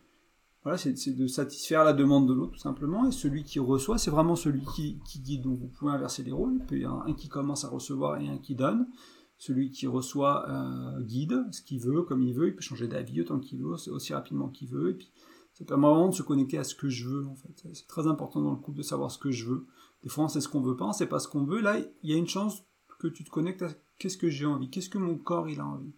voilà, 0.62 0.79
c'est 0.79 1.12
de 1.14 1.27
satisfaire 1.27 1.85
la 1.85 1.92
demande 1.92 2.27
de 2.27 2.33
l'autre, 2.33 2.53
tout 2.53 2.59
simplement. 2.59 3.07
Et 3.07 3.12
celui 3.12 3.44
qui 3.44 3.59
reçoit, 3.59 3.98
c'est 3.98 4.11
vraiment 4.11 4.35
celui 4.35 4.62
qui, 4.74 4.98
guide. 5.18 5.42
Donc 5.42 5.59
vous 5.59 5.68
pouvez 5.68 5.92
inverser 5.92 6.22
les 6.22 6.33
rôles. 6.33 6.55
Il 6.59 6.64
peut 6.64 6.79
y 6.79 6.87
avoir 6.87 7.07
un 7.07 7.12
qui 7.12 7.29
commence 7.29 7.66
à 7.66 7.68
recevoir 7.68 8.18
et 8.18 8.29
un 8.29 8.38
qui 8.38 8.55
donne. 8.55 8.88
Celui 9.37 9.70
qui 9.70 9.87
reçoit 9.87 10.48
euh, 10.48 11.03
guide 11.03 11.44
ce 11.50 11.61
qu'il 11.61 11.81
veut, 11.81 12.03
comme 12.03 12.22
il 12.22 12.33
veut. 12.33 12.48
Il 12.48 12.55
peut 12.55 12.62
changer 12.62 12.88
d'avis 12.88 13.20
autant 13.20 13.40
qu'il 13.40 13.59
veut, 13.59 13.72
aussi 13.72 14.14
rapidement 14.14 14.48
qu'il 14.48 14.68
veut. 14.68 14.90
Et 14.90 14.94
puis, 14.94 15.12
ça 15.53 15.66
permet 15.66 15.87
vraiment 15.87 16.09
de 16.09 16.14
se 16.14 16.22
connecter 16.22 16.57
à 16.57 16.64
ce 16.64 16.74
que 16.74 16.88
je 16.88 17.09
veux, 17.09 17.27
en 17.27 17.37
fait. 17.37 17.68
C'est 17.74 17.87
très 17.87 18.07
important 18.07 18.40
dans 18.40 18.53
le 18.53 18.57
couple 18.57 18.79
de 18.79 18.83
savoir 18.83 19.11
ce 19.11 19.18
que 19.18 19.31
je 19.31 19.46
veux. 19.46 19.66
Des 20.05 20.11
fois, 20.11 20.25
on 20.25 20.29
sait 20.29 20.40
ce 20.40 20.49
qu'on 20.49 20.61
veut 20.61 20.77
pas, 20.77 20.85
on 20.85 20.93
sait 20.93 21.09
pas 21.09 21.19
ce 21.19 21.27
qu'on 21.27 21.45
veut. 21.45 21.61
Là, 21.61 21.79
il 21.79 22.11
y 22.11 22.12
a 22.12 22.17
une 22.17 22.29
chance 22.29 22.62
que 22.99 23.09
tu 23.09 23.25
te 23.25 23.31
connectes 23.31 23.62
à 23.62 23.69
qu'est-ce 23.99 24.19
que 24.19 24.29
j'ai 24.29 24.47
envie, 24.47 24.71
qu'est-ce 24.71 24.90
que 24.90 24.99
mon 24.99 25.17
corps 25.17 25.49
il 25.49 25.61
a 25.61 25.67
envie. 25.67 25.95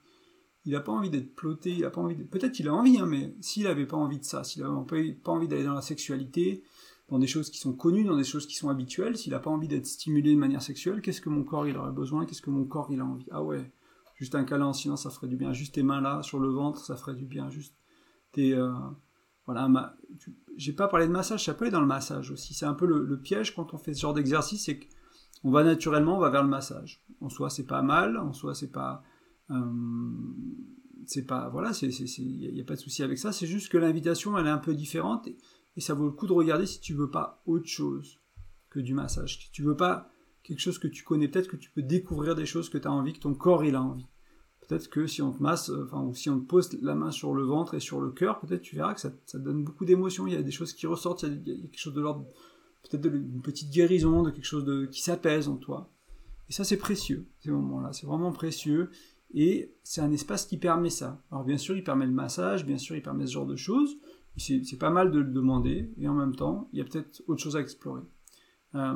Il 0.64 0.72
n'a 0.72 0.80
pas 0.80 0.92
envie 0.92 1.10
d'être 1.10 1.34
ploté, 1.34 1.70
il 1.70 1.84
a 1.84 1.90
pas 1.90 2.00
envie 2.00 2.16
de... 2.16 2.24
Peut-être 2.24 2.52
qu'il 2.52 2.68
a 2.68 2.74
envie, 2.74 2.98
hein, 2.98 3.06
mais 3.06 3.34
s'il 3.40 3.64
n'avait 3.64 3.86
pas 3.86 3.96
envie 3.96 4.18
de 4.18 4.24
ça, 4.24 4.42
s'il 4.42 4.62
n'avait 4.62 5.12
pas 5.12 5.32
envie 5.32 5.48
d'aller 5.48 5.64
dans 5.64 5.74
la 5.74 5.82
sexualité, 5.82 6.64
dans 7.08 7.18
des 7.18 7.26
choses 7.26 7.50
qui 7.50 7.58
sont 7.58 7.72
connues, 7.72 8.04
dans 8.04 8.16
des 8.16 8.24
choses 8.24 8.46
qui 8.46 8.56
sont 8.56 8.68
habituelles, 8.68 9.16
s'il 9.16 9.32
n'a 9.32 9.38
pas 9.38 9.50
envie 9.50 9.68
d'être 9.68 9.86
stimulé 9.86 10.34
de 10.34 10.38
manière 10.38 10.62
sexuelle, 10.62 11.02
qu'est-ce 11.02 11.20
que 11.20 11.28
mon 11.28 11.44
corps 11.44 11.68
il 11.68 11.76
aurait 11.76 11.92
besoin, 11.92 12.26
qu'est-ce 12.26 12.42
que 12.42 12.50
mon 12.50 12.64
corps 12.64 12.88
il 12.90 13.00
a 13.00 13.04
envie? 13.04 13.26
Ah 13.30 13.44
ouais, 13.44 13.72
juste 14.16 14.34
un 14.34 14.44
câlin 14.44 14.72
sinon 14.72 14.96
ça 14.96 15.10
ferait 15.10 15.28
du 15.28 15.36
bien, 15.36 15.52
juste 15.52 15.74
tes 15.74 15.84
mains 15.84 16.00
là 16.00 16.22
sur 16.22 16.40
le 16.40 16.48
ventre, 16.48 16.84
ça 16.84 16.96
ferait 16.96 17.14
du 17.14 17.26
bien, 17.26 17.48
juste 17.50 17.74
tes... 18.32 18.52
Euh, 18.52 18.72
voilà, 19.44 19.68
ma... 19.68 19.96
j'ai 20.56 20.72
pas 20.72 20.88
parlé 20.88 21.06
de 21.06 21.12
massage, 21.12 21.44
ça 21.44 21.54
peut 21.54 21.64
aller 21.64 21.72
dans 21.72 21.80
le 21.80 21.86
massage 21.86 22.30
aussi, 22.30 22.54
c'est 22.54 22.66
un 22.66 22.74
peu 22.74 22.86
le, 22.86 23.18
piège 23.18 23.54
quand 23.54 23.74
on 23.74 23.78
fait 23.78 23.94
ce 23.94 24.00
genre 24.00 24.14
d'exercice, 24.14 24.64
c'est 24.64 24.78
qu'on 24.78 25.50
va 25.50 25.64
naturellement, 25.64 26.16
on 26.16 26.20
va 26.20 26.30
vers 26.30 26.42
le 26.42 26.48
massage. 26.48 27.02
En 27.20 27.28
soi 27.28 27.50
c'est 27.50 27.66
pas 27.66 27.82
mal, 27.82 28.16
en 28.16 28.32
soi 28.32 28.54
c'est 28.54 28.72
pas 28.72 29.02
euh, 29.50 29.64
c'est 31.06 31.26
pas 31.26 31.48
voilà, 31.48 31.72
il 31.82 32.52
n'y 32.52 32.60
a, 32.60 32.64
pas 32.64 32.74
de 32.74 32.80
souci 32.80 33.02
avec 33.02 33.18
ça. 33.18 33.32
C'est 33.32 33.46
juste 33.46 33.70
que 33.70 33.78
l'invitation 33.78 34.36
elle 34.38 34.46
est 34.46 34.50
un 34.50 34.58
peu 34.58 34.74
différente 34.74 35.28
et 35.76 35.80
ça 35.80 35.94
vaut 35.94 36.06
le 36.06 36.12
coup 36.12 36.26
de 36.26 36.32
regarder 36.32 36.66
si 36.66 36.80
tu 36.80 36.94
veux 36.94 37.10
pas 37.10 37.42
autre 37.46 37.68
chose 37.68 38.20
que 38.70 38.80
du 38.80 38.94
massage. 38.94 39.38
Si 39.38 39.50
tu 39.52 39.62
veux 39.62 39.76
pas 39.76 40.10
quelque 40.42 40.60
chose 40.60 40.78
que 40.78 40.88
tu 40.88 41.04
connais, 41.04 41.28
peut-être 41.28 41.48
que 41.48 41.56
tu 41.56 41.70
peux 41.70 41.82
découvrir 41.82 42.34
des 42.34 42.46
choses 42.46 42.68
que 42.68 42.78
tu 42.78 42.88
as 42.88 42.92
envie, 42.92 43.12
que 43.12 43.20
ton 43.20 43.34
corps 43.34 43.64
il 43.64 43.74
a 43.74 43.82
envie. 43.82 44.06
Peut-être 44.66 44.88
que 44.88 45.06
si 45.06 45.22
on 45.22 45.32
te 45.32 45.42
masse, 45.42 45.70
euh, 45.70 45.84
enfin, 45.84 46.02
ou 46.02 46.14
si 46.14 46.28
on 46.28 46.40
te 46.40 46.44
pose 46.44 46.76
la 46.82 46.94
main 46.94 47.10
sur 47.10 47.34
le 47.34 47.44
ventre 47.44 47.74
et 47.74 47.80
sur 47.80 48.00
le 48.00 48.10
cœur, 48.10 48.40
peut-être 48.40 48.62
tu 48.62 48.76
verras 48.76 48.94
que 48.94 49.00
ça, 49.00 49.12
ça 49.24 49.38
donne 49.38 49.62
beaucoup 49.62 49.84
d'émotions. 49.84 50.26
Il 50.26 50.34
y 50.34 50.36
a 50.36 50.42
des 50.42 50.50
choses 50.50 50.72
qui 50.72 50.86
ressortent, 50.86 51.22
il 51.22 51.42
y 51.46 51.52
a, 51.52 51.54
quelque 51.54 51.78
chose 51.78 51.94
de 51.94 52.00
l'ordre, 52.00 52.26
peut-être 52.82 53.02
d'une 53.02 53.42
petite 53.42 53.70
guérison, 53.70 54.22
de 54.22 54.30
quelque 54.30 54.44
chose 54.44 54.64
de, 54.64 54.86
qui 54.86 55.02
s'apaise 55.02 55.48
en 55.48 55.56
toi. 55.56 55.90
Et 56.48 56.52
ça, 56.52 56.64
c'est 56.64 56.76
précieux, 56.76 57.26
ces 57.40 57.50
moments-là. 57.50 57.92
C'est 57.92 58.06
vraiment 58.06 58.32
précieux. 58.32 58.90
Et 59.34 59.74
c'est 59.82 60.00
un 60.00 60.12
espace 60.12 60.46
qui 60.46 60.56
permet 60.56 60.90
ça. 60.90 61.22
Alors, 61.30 61.44
bien 61.44 61.58
sûr, 61.58 61.76
il 61.76 61.84
permet 61.84 62.06
le 62.06 62.12
massage, 62.12 62.64
bien 62.64 62.78
sûr, 62.78 62.96
il 62.96 63.02
permet 63.02 63.26
ce 63.26 63.32
genre 63.32 63.46
de 63.46 63.56
choses. 63.56 63.98
C'est 64.36 64.78
pas 64.78 64.90
mal 64.90 65.10
de 65.10 65.18
le 65.18 65.30
demander. 65.30 65.90
Et 65.98 66.08
en 66.08 66.14
même 66.14 66.34
temps, 66.36 66.68
il 66.72 66.78
y 66.78 66.82
a 66.82 66.84
peut-être 66.84 67.22
autre 67.26 67.42
chose 67.42 67.56
à 67.56 67.60
explorer. 67.60 68.02
Euh, 68.74 68.94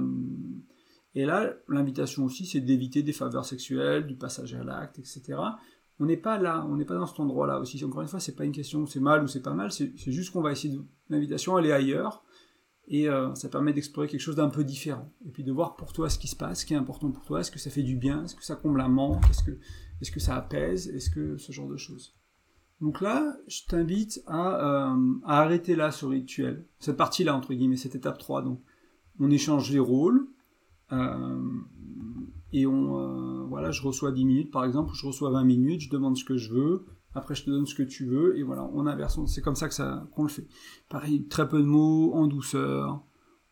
et 1.14 1.24
là, 1.26 1.54
l'invitation 1.68 2.24
aussi, 2.24 2.46
c'est 2.46 2.60
d'éviter 2.60 3.02
des 3.02 3.12
faveurs 3.12 3.44
sexuelles, 3.44 4.06
du 4.06 4.16
passage 4.16 4.54
à 4.54 4.62
l'acte, 4.62 4.98
etc. 4.98 5.38
On 5.98 6.06
n'est 6.06 6.16
pas 6.16 6.38
là, 6.38 6.64
on 6.68 6.76
n'est 6.76 6.84
pas 6.84 6.94
dans 6.94 7.06
cet 7.06 7.20
endroit-là 7.20 7.58
aussi. 7.58 7.84
Encore 7.84 8.02
une 8.02 8.08
fois, 8.08 8.20
c'est 8.20 8.36
pas 8.36 8.44
une 8.44 8.52
question 8.52 8.86
c'est 8.86 9.00
mal 9.00 9.22
ou 9.22 9.26
c'est 9.26 9.42
pas 9.42 9.52
mal, 9.52 9.72
c'est 9.72 9.92
juste 9.96 10.32
qu'on 10.32 10.40
va 10.40 10.52
essayer 10.52 10.74
de. 10.74 10.82
L'invitation, 11.08 11.58
elle 11.58 11.66
est 11.66 11.72
ailleurs, 11.72 12.22
et 12.86 13.08
euh, 13.08 13.34
ça 13.34 13.48
permet 13.48 13.72
d'explorer 13.72 14.06
quelque 14.06 14.20
chose 14.20 14.36
d'un 14.36 14.48
peu 14.48 14.62
différent. 14.62 15.12
Et 15.26 15.30
puis 15.30 15.42
de 15.42 15.50
voir 15.50 15.76
pour 15.76 15.92
toi 15.92 16.08
ce 16.08 16.18
qui 16.18 16.28
se 16.28 16.36
passe, 16.36 16.60
ce 16.60 16.66
qui 16.66 16.74
est 16.74 16.78
important 16.78 17.10
pour 17.10 17.24
toi, 17.24 17.40
est-ce 17.40 17.50
que 17.50 17.58
ça 17.58 17.70
fait 17.70 17.82
du 17.82 17.96
bien, 17.96 18.24
est-ce 18.24 18.36
que 18.36 18.44
ça 18.44 18.54
comble 18.54 18.80
un 18.80 18.88
manque, 18.88 19.28
est-ce 19.28 19.42
que, 19.42 19.58
est 20.00 20.10
que 20.10 20.20
ça 20.20 20.36
apaise, 20.36 20.88
est-ce 20.88 21.10
que 21.10 21.36
ce 21.36 21.50
genre 21.50 21.68
de 21.68 21.76
choses? 21.76 22.16
Donc 22.80 23.00
là, 23.00 23.36
je 23.46 23.60
t'invite 23.68 24.22
à, 24.26 24.92
euh, 24.92 25.14
à 25.24 25.40
arrêter 25.40 25.76
là 25.76 25.90
ce 25.90 26.06
rituel, 26.06 26.64
cette 26.78 26.96
partie-là, 26.96 27.36
entre 27.36 27.52
guillemets, 27.52 27.76
cette 27.76 27.94
étape 27.94 28.18
3. 28.18 28.42
Donc, 28.42 28.60
on 29.18 29.30
échange 29.30 29.70
les 29.70 29.78
rôles, 29.78 30.26
et 32.52 32.66
on, 32.66 32.98
euh, 32.98 33.44
voilà, 33.44 33.70
je 33.70 33.82
reçois 33.82 34.12
10 34.12 34.24
minutes 34.24 34.50
par 34.50 34.64
exemple, 34.64 34.92
je 34.94 35.06
reçois 35.06 35.30
20 35.30 35.44
minutes, 35.44 35.82
je 35.82 35.90
demande 35.90 36.16
ce 36.16 36.24
que 36.24 36.36
je 36.36 36.52
veux, 36.52 36.86
après 37.14 37.34
je 37.34 37.44
te 37.44 37.50
donne 37.50 37.66
ce 37.66 37.74
que 37.74 37.82
tu 37.82 38.06
veux, 38.06 38.36
et 38.38 38.42
voilà, 38.42 38.68
on 38.72 38.86
inverse, 38.86 39.18
c'est 39.26 39.42
comme 39.42 39.56
ça 39.56 39.68
que 39.68 39.74
ça 39.74 40.08
qu'on 40.14 40.24
le 40.24 40.28
fait. 40.28 40.46
Pareil, 40.88 41.26
très 41.28 41.48
peu 41.48 41.60
de 41.60 41.66
mots, 41.66 42.12
en 42.14 42.26
douceur, 42.26 43.04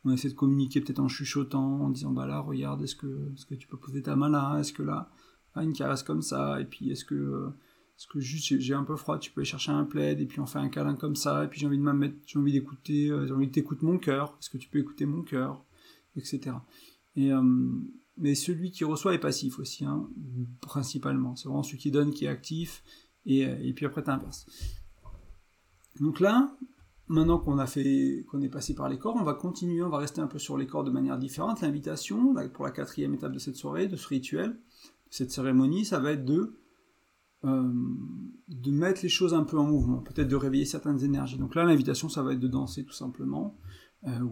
on 0.04 0.10
essaie 0.10 0.28
de 0.28 0.34
communiquer 0.34 0.80
peut-être 0.80 1.00
en 1.00 1.08
chuchotant, 1.08 1.80
en 1.82 1.90
disant 1.90 2.12
bah 2.12 2.26
là 2.26 2.40
regarde, 2.40 2.82
est-ce 2.82 2.96
que, 2.96 3.32
est-ce 3.34 3.46
que 3.46 3.54
tu 3.54 3.68
peux 3.68 3.76
poser 3.76 4.02
ta 4.02 4.16
main 4.16 4.28
là, 4.28 4.58
est-ce 4.58 4.72
que 4.72 4.82
là, 4.82 5.10
ah, 5.54 5.62
une 5.62 5.72
caresse 5.72 6.02
comme 6.02 6.22
ça, 6.22 6.60
et 6.60 6.64
puis 6.64 6.90
est-ce 6.90 7.04
que, 7.04 7.50
est-ce 7.96 8.06
que 8.08 8.20
juste 8.20 8.58
j'ai 8.58 8.74
un 8.74 8.84
peu 8.84 8.96
froid, 8.96 9.18
tu 9.18 9.30
peux 9.30 9.40
aller 9.40 9.48
chercher 9.48 9.72
un 9.72 9.84
plaid, 9.84 10.20
et 10.20 10.26
puis 10.26 10.40
on 10.40 10.46
fait 10.46 10.58
un 10.58 10.68
câlin 10.68 10.94
comme 10.94 11.16
ça, 11.16 11.44
et 11.44 11.48
puis 11.48 11.60
j'ai 11.60 11.66
envie 11.66 11.78
de 11.78 11.82
mettre, 11.82 12.16
j'ai 12.26 12.38
envie 12.38 12.52
d'écouter, 12.52 13.10
euh, 13.10 13.26
j'ai 13.26 13.32
envie 13.32 13.48
que 13.48 13.54
t'écoutes 13.54 13.82
mon 13.82 13.98
cœur, 13.98 14.36
est-ce 14.40 14.50
que 14.50 14.58
tu 14.58 14.68
peux 14.68 14.78
écouter 14.78 15.06
mon 15.06 15.22
cœur, 15.22 15.64
etc. 16.16 16.56
Euh, 17.16 17.42
mais 18.16 18.34
celui 18.34 18.70
qui 18.70 18.84
reçoit 18.84 19.14
est 19.14 19.18
passif 19.18 19.58
aussi, 19.58 19.84
hein, 19.84 20.08
principalement. 20.60 21.36
C'est 21.36 21.48
vraiment 21.48 21.62
celui 21.62 21.78
qui 21.78 21.90
donne 21.90 22.12
qui 22.12 22.24
est 22.24 22.28
actif, 22.28 22.82
et, 23.26 23.46
euh, 23.46 23.72
puis 23.74 23.86
après 23.86 24.02
tu. 24.02 24.10
Donc 26.00 26.20
là, 26.20 26.56
maintenant 27.06 27.38
qu'on 27.38 27.58
a 27.58 27.66
fait, 27.66 28.24
qu'on 28.28 28.40
est 28.40 28.48
passé 28.48 28.74
par 28.74 28.88
les 28.88 28.98
corps, 28.98 29.16
on 29.16 29.24
va 29.24 29.34
continuer, 29.34 29.82
on 29.82 29.88
va 29.88 29.98
rester 29.98 30.20
un 30.20 30.26
peu 30.26 30.38
sur 30.38 30.56
les 30.56 30.66
corps 30.66 30.84
de 30.84 30.90
manière 30.90 31.18
différente. 31.18 31.60
L'invitation, 31.60 32.34
pour 32.52 32.64
la 32.64 32.72
quatrième 32.72 33.14
étape 33.14 33.32
de 33.32 33.38
cette 33.38 33.56
soirée, 33.56 33.86
de 33.86 33.96
ce 33.96 34.08
rituel, 34.08 34.50
de 34.50 34.56
cette 35.10 35.30
cérémonie, 35.30 35.84
ça 35.84 36.00
va 36.00 36.12
être 36.12 36.24
de 36.24 36.54
euh, 37.44 37.72
de 38.48 38.70
mettre 38.72 39.00
les 39.04 39.08
choses 39.08 39.32
un 39.32 39.44
peu 39.44 39.56
en 39.56 39.66
mouvement, 39.66 39.98
peut-être 39.98 40.26
de 40.26 40.34
réveiller 40.34 40.64
certaines 40.64 41.04
énergies. 41.04 41.38
Donc 41.38 41.54
là, 41.54 41.64
l'invitation, 41.64 42.08
ça 42.08 42.20
va 42.24 42.32
être 42.32 42.40
de 42.40 42.48
danser 42.48 42.84
tout 42.84 42.92
simplement. 42.92 43.56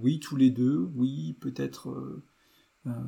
oui, 0.02 0.18
tous 0.18 0.34
les 0.34 0.50
deux. 0.50 0.90
Oui, 0.94 1.36
peut-être 1.40 2.22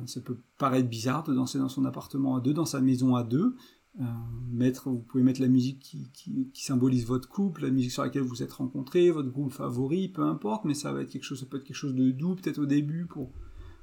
ça 0.05 0.19
peut 0.21 0.37
paraître 0.57 0.89
bizarre 0.89 1.23
de 1.23 1.33
danser 1.33 1.57
dans 1.57 1.69
son 1.69 1.85
appartement 1.85 2.35
à 2.35 2.41
deux, 2.41 2.53
dans 2.53 2.65
sa 2.65 2.81
maison 2.81 3.15
à 3.15 3.23
deux. 3.23 3.55
Euh, 3.99 4.03
mettre, 4.49 4.89
vous 4.89 4.99
pouvez 4.99 5.23
mettre 5.23 5.41
la 5.41 5.47
musique 5.47 5.97
qui, 6.13 6.49
symbolise 6.53 7.05
votre 7.05 7.27
couple, 7.27 7.63
la 7.63 7.71
musique 7.71 7.91
sur 7.91 8.03
laquelle 8.03 8.21
vous 8.21 8.43
êtes 8.43 8.53
rencontrés, 8.53 9.11
votre 9.11 9.29
groupe 9.29 9.51
favori, 9.51 10.07
peu 10.07 10.21
importe, 10.21 10.63
mais 10.63 10.73
ça 10.73 10.93
va 10.93 11.01
être 11.01 11.09
quelque 11.09 11.23
chose, 11.23 11.39
ça 11.39 11.45
peut 11.45 11.57
être 11.57 11.63
quelque 11.63 11.75
chose 11.75 11.95
de 11.95 12.11
doux 12.11 12.35
peut-être 12.35 12.59
au 12.59 12.65
début 12.65 13.07
pour 13.07 13.33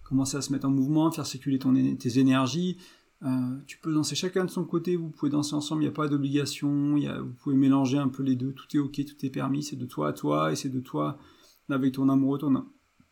commencer 0.04 0.36
à 0.36 0.40
se 0.40 0.52
mettre 0.52 0.66
en 0.66 0.70
mouvement, 0.70 1.10
faire 1.10 1.26
circuler 1.26 1.58
tes 1.58 2.18
énergies. 2.18 2.78
Euh, 3.24 3.58
tu 3.66 3.78
peux 3.78 3.92
danser 3.92 4.14
chacun 4.14 4.44
de 4.44 4.50
son 4.50 4.64
côté, 4.64 4.96
vous 4.96 5.10
pouvez 5.10 5.30
danser 5.30 5.54
ensemble, 5.54 5.82
il 5.82 5.86
n'y 5.86 5.90
a 5.90 5.94
pas 5.94 6.08
d'obligation, 6.08 6.96
vous 6.96 7.34
pouvez 7.42 7.56
mélanger 7.56 7.98
un 7.98 8.08
peu 8.08 8.22
les 8.22 8.36
deux, 8.36 8.52
tout 8.52 8.74
est 8.74 8.80
ok, 8.80 9.04
tout 9.04 9.26
est 9.26 9.30
permis, 9.30 9.62
c'est 9.62 9.76
de 9.76 9.86
toi 9.86 10.08
à 10.08 10.12
toi 10.12 10.52
et 10.52 10.56
c'est 10.56 10.70
de 10.70 10.80
toi 10.80 11.18
avec 11.68 11.94
ton 11.94 12.08
amoureux, 12.08 12.38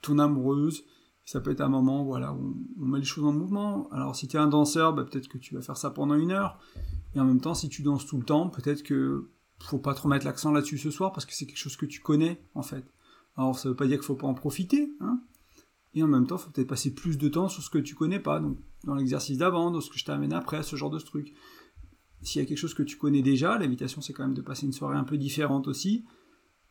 ton 0.01 0.19
amoureuse, 0.19 0.85
ça 1.25 1.41
peut 1.41 1.51
être 1.51 1.63
un 1.63 1.69
moment 1.69 2.05
voilà, 2.05 2.33
où 2.33 2.57
on 2.81 2.85
met 2.85 2.99
les 2.99 3.05
choses 3.05 3.25
en 3.25 3.33
mouvement. 3.33 3.89
Alors 3.91 4.15
si 4.15 4.29
tu 4.29 4.37
es 4.37 4.41
un 4.41 4.47
danseur, 4.47 4.93
bah, 4.93 5.05
peut-être 5.05 5.29
que 5.29 5.39
tu 5.39 5.55
vas 5.55 5.63
faire 5.63 5.77
ça 5.77 5.91
pendant 5.91 6.15
une 6.15 6.31
heure. 6.31 6.59
Et 7.15 7.21
en 7.21 7.25
même 7.25 7.41
temps, 7.41 7.55
si 7.55 7.69
tu 7.69 7.83
danses 7.83 8.07
tout 8.07 8.19
le 8.19 8.25
temps, 8.25 8.49
peut-être 8.49 8.83
que 8.83 9.31
faut 9.61 9.79
pas 9.79 9.95
trop 9.95 10.09
mettre 10.09 10.27
l'accent 10.27 10.53
là-dessus 10.53 10.79
ce 10.79 10.91
soir 10.91 11.13
parce 11.13 11.25
que 11.25 11.33
c'est 11.33 11.47
quelque 11.47 11.59
chose 11.59 11.77
que 11.77 11.87
tu 11.87 12.01
connais 12.01 12.41
en 12.55 12.63
fait. 12.63 12.85
Alors 13.37 13.59
ça 13.59 13.69
veut 13.69 13.77
pas 13.77 13.87
dire 13.87 13.99
qu'il 13.99 14.07
faut 14.07 14.15
pas 14.15 14.27
en 14.27 14.35
profiter, 14.35 14.93
hein. 15.01 15.21
Et 15.97 16.03
en 16.03 16.09
même 16.09 16.27
temps, 16.27 16.39
faut 16.39 16.51
peut-être 16.51 16.67
passer 16.67 16.93
plus 16.93 17.19
de 17.19 17.29
temps 17.29 17.49
sur 17.49 17.63
ce 17.63 17.71
que 17.71 17.79
tu 17.79 17.95
connais 17.95 18.19
pas, 18.19 18.41
donc 18.41 18.59
dans 18.83 18.97
l'exercice 18.97 19.39
d'avant, 19.39 19.71
dans 19.71 19.81
ce 19.81 19.91
que 19.91 19.97
je 19.97 20.05
t'amène 20.05 20.33
après, 20.33 20.65
ce 20.65 20.75
genre 20.75 20.91
de 20.91 20.99
truc. 20.99 21.33
S'il 22.21 22.43
y 22.43 22.45
a 22.45 22.49
quelque 22.49 22.59
chose 22.59 22.75
que 22.75 22.83
tu 22.83 22.97
connais 22.97 23.23
déjà, 23.23 23.57
l'invitation 23.59 24.01
c'est 24.01 24.13
quand 24.13 24.25
même 24.25 24.35
de 24.35 24.43
passer 24.43 24.67
une 24.67 24.73
soirée 24.73 24.97
un 24.97 25.05
peu 25.05 25.17
différente 25.17 25.69
aussi. 25.69 26.05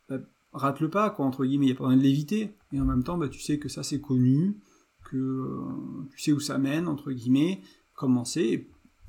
Bah, 0.08 0.18
rate-le 0.54 0.88
pas, 0.88 1.10
quoi, 1.10 1.26
entre 1.26 1.44
guillemets, 1.44 1.66
il 1.66 1.68
n'y 1.68 1.74
a 1.74 1.76
pas 1.76 1.84
besoin 1.84 1.96
de 1.96 2.02
l'éviter. 2.02 2.56
Et 2.72 2.80
en 2.80 2.84
même 2.84 3.02
temps, 3.02 3.18
bah, 3.18 3.28
tu 3.28 3.40
sais 3.40 3.58
que 3.58 3.68
ça 3.68 3.82
c'est 3.82 4.00
connu, 4.00 4.56
que 5.04 5.16
euh, 5.16 6.08
tu 6.12 6.20
sais 6.20 6.32
où 6.32 6.40
ça 6.40 6.58
mène, 6.58 6.88
entre 6.88 7.12
guillemets, 7.12 7.60
commencer. 7.94 8.68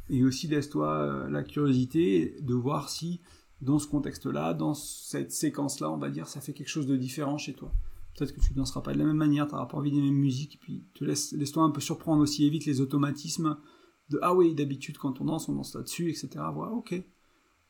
Et, 0.09 0.23
aussi 0.23 0.47
laisse-toi 0.47 0.87
euh, 0.87 1.29
la 1.29 1.43
curiosité 1.43 2.35
de 2.41 2.53
voir 2.53 2.89
si, 2.89 3.21
dans 3.61 3.79
ce 3.79 3.87
contexte-là, 3.87 4.53
dans 4.53 4.73
cette 4.73 5.31
séquence-là, 5.31 5.91
on 5.91 5.97
va 5.97 6.09
dire, 6.09 6.27
ça 6.27 6.41
fait 6.41 6.53
quelque 6.53 6.69
chose 6.69 6.87
de 6.87 6.97
différent 6.97 7.37
chez 7.37 7.53
toi. 7.53 7.71
Peut-être 8.17 8.33
que 8.33 8.41
tu 8.41 8.53
danseras 8.53 8.81
pas 8.81 8.93
de 8.93 8.99
la 8.99 9.05
même 9.05 9.17
manière, 9.17 9.47
tu 9.47 9.53
n'auras 9.53 9.65
pas 9.65 9.77
envie 9.77 9.91
des 9.91 10.01
mêmes 10.01 10.13
musiques, 10.13 10.59
puis 10.61 10.85
te 10.93 11.03
laisse, 11.03 11.33
laisse-toi 11.33 11.63
un 11.63 11.71
peu 11.71 11.81
surprendre 11.81 12.21
aussi, 12.21 12.45
évite 12.45 12.65
les 12.65 12.81
automatismes 12.81 13.57
de 14.09 14.19
ah 14.21 14.33
oui, 14.33 14.53
d'habitude 14.53 14.97
quand 14.97 15.19
on 15.21 15.25
danse, 15.25 15.49
on 15.49 15.53
danse 15.53 15.75
là-dessus, 15.75 16.09
etc. 16.09 16.29
Voilà, 16.53 16.71
ok, 16.71 17.03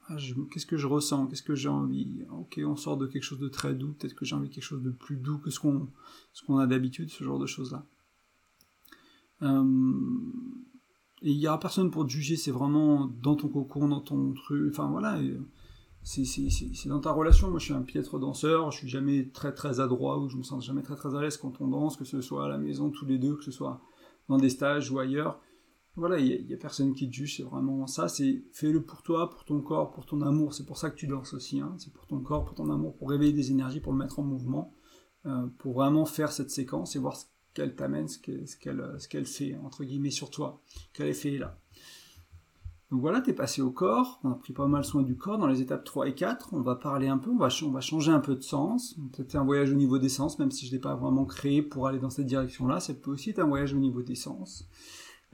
ah, 0.07 0.17
qu'est-ce 0.51 0.65
que 0.67 0.77
je 0.77 0.85
ressens, 0.85 1.25
qu'est-ce 1.27 1.41
que 1.43 1.55
j'ai 1.55 1.69
envie? 1.69 2.23
Ok, 2.31 2.59
on 2.63 2.75
sort 2.75 2.97
de 2.97 3.07
quelque 3.07 3.23
chose 3.23 3.39
de 3.39 3.47
très 3.47 3.73
doux, 3.73 3.93
peut-être 3.93 4.13
que 4.13 4.23
j'ai 4.23 4.35
envie 4.35 4.49
de 4.49 4.53
quelque 4.53 4.63
chose 4.63 4.83
de 4.83 4.91
plus 4.91 5.15
doux 5.15 5.39
que 5.39 5.49
ce 5.49 5.59
qu'on 5.59 6.57
a 6.57 6.67
d'habitude, 6.67 7.09
ce 7.09 7.23
genre 7.23 7.39
de 7.39 7.47
choses-là. 7.47 7.85
Euh, 9.41 9.63
et 11.21 11.31
il 11.31 11.37
n'y 11.39 11.47
aura 11.47 11.59
personne 11.59 11.89
pour 11.89 12.05
te 12.05 12.11
juger, 12.11 12.35
c'est 12.35 12.51
vraiment 12.51 13.07
dans 13.21 13.35
ton 13.35 13.47
cocon, 13.47 13.87
dans 13.87 14.01
ton 14.01 14.33
truc, 14.33 14.71
enfin 14.71 14.87
voilà, 14.89 15.19
c'est 16.03 16.87
dans 16.87 16.99
ta 16.99 17.11
relation. 17.11 17.49
Moi 17.49 17.57
je 17.57 17.65
suis 17.65 17.73
un 17.73 17.81
piètre 17.81 18.19
danseur, 18.19 18.69
je 18.71 18.77
suis 18.77 18.89
jamais 18.89 19.29
très 19.29 19.53
très 19.55 19.79
adroit 19.79 20.19
ou 20.19 20.29
je 20.29 20.37
me 20.37 20.43
sens 20.43 20.63
jamais 20.63 20.83
très 20.83 20.95
très 20.95 21.15
à 21.15 21.21
l'aise 21.21 21.37
quand 21.37 21.61
on 21.61 21.67
danse, 21.67 21.97
que 21.97 22.05
ce 22.05 22.21
soit 22.21 22.45
à 22.45 22.47
la 22.47 22.59
maison 22.59 22.91
tous 22.91 23.05
les 23.05 23.17
deux, 23.17 23.35
que 23.35 23.43
ce 23.43 23.51
soit 23.51 23.81
dans 24.29 24.37
des 24.37 24.49
stages 24.49 24.91
ou 24.91 24.99
ailleurs. 24.99 25.39
Voilà, 25.97 26.19
il 26.19 26.45
n'y 26.45 26.53
a, 26.53 26.58
personne 26.58 26.93
qui 26.93 27.10
te 27.10 27.15
juge, 27.15 27.38
c'est 27.38 27.43
vraiment 27.43 27.88
ça, 27.88 28.10
c'est 28.10 28.43
fais-le 28.51 28.84
pour 28.84 29.01
toi, 29.01 29.29
pour 29.29 29.45
ton 29.45 29.62
corps, 29.62 29.91
pour 29.91 30.05
ton 30.05 30.21
amour, 30.21 30.53
c'est 30.53 30.65
pour 30.65 30.77
ça 30.77 30.89
que 30.89 30.95
tu 30.95 31.08
danses 31.08 31.34
aussi, 31.34 31.62
hein. 31.62 31.73
c'est 31.77 31.93
pour 31.93 32.05
ton 32.05 32.19
corps, 32.19 32.43
pour 32.43 32.53
ton 32.53 32.69
amour, 32.69 32.95
pour 32.97 33.10
réveiller 33.10 33.31
des 33.31 33.51
énergies, 33.51 33.79
pour 33.79 33.93
le 33.93 33.99
mettre 33.99 34.19
en 34.19 34.23
mouvement, 34.23 34.73
euh, 35.25 35.47
pour 35.58 35.73
vraiment 35.73 36.05
faire 36.05 36.34
cette 36.34 36.51
séquence 36.51 36.97
et 36.97 36.99
voir 36.99 37.15
ce 37.15 37.25
qu'elle 37.53 37.75
t'amène, 37.75 38.10
ce 38.10 38.19
qu'elle 38.19 39.25
fait, 39.25 39.55
entre 39.63 39.86
guillemets, 39.86 40.12
sur 40.12 40.29
toi, 40.29 40.62
quel 40.91 41.08
effet 41.08 41.36
est 41.36 41.39
là. 41.39 41.58
Donc 42.91 42.99
voilà, 43.01 43.21
tu 43.21 43.31
es 43.31 43.34
passé 43.34 43.62
au 43.62 43.71
corps, 43.71 44.19
on 44.23 44.31
a 44.31 44.36
pris 44.36 44.53
pas 44.53 44.67
mal 44.67 44.84
soin 44.84 45.01
du 45.01 45.15
corps 45.15 45.38
dans 45.38 45.47
les 45.47 45.62
étapes 45.62 45.86
3 45.86 46.10
et 46.10 46.13
4, 46.13 46.49
on 46.53 46.62
va 46.62 46.75
parler 46.75 47.08
un 47.08 47.17
peu, 47.17 47.31
on 47.31 47.38
va, 47.38 47.47
on 47.63 47.71
va 47.71 47.81
changer 47.81 48.12
un 48.12 48.19
peu 48.19 48.36
de 48.36 48.41
sens, 48.41 48.95
peut-être 49.13 49.36
un 49.36 49.43
voyage 49.43 49.71
au 49.71 49.75
niveau 49.75 49.97
des 49.97 50.10
sens, 50.10 50.38
même 50.39 50.51
si 50.51 50.65
je 50.65 50.71
ne 50.71 50.75
l'ai 50.75 50.81
pas 50.81 50.95
vraiment 50.95 51.25
créé 51.25 51.62
pour 51.62 51.88
aller 51.88 51.99
dans 51.99 52.10
cette 52.10 52.27
direction-là, 52.27 52.79
ça 52.79 52.93
peut 52.93 53.12
aussi 53.12 53.31
être 53.31 53.39
un 53.39 53.47
voyage 53.47 53.73
au 53.73 53.79
niveau 53.79 54.03
des 54.03 54.15
sens. 54.15 54.69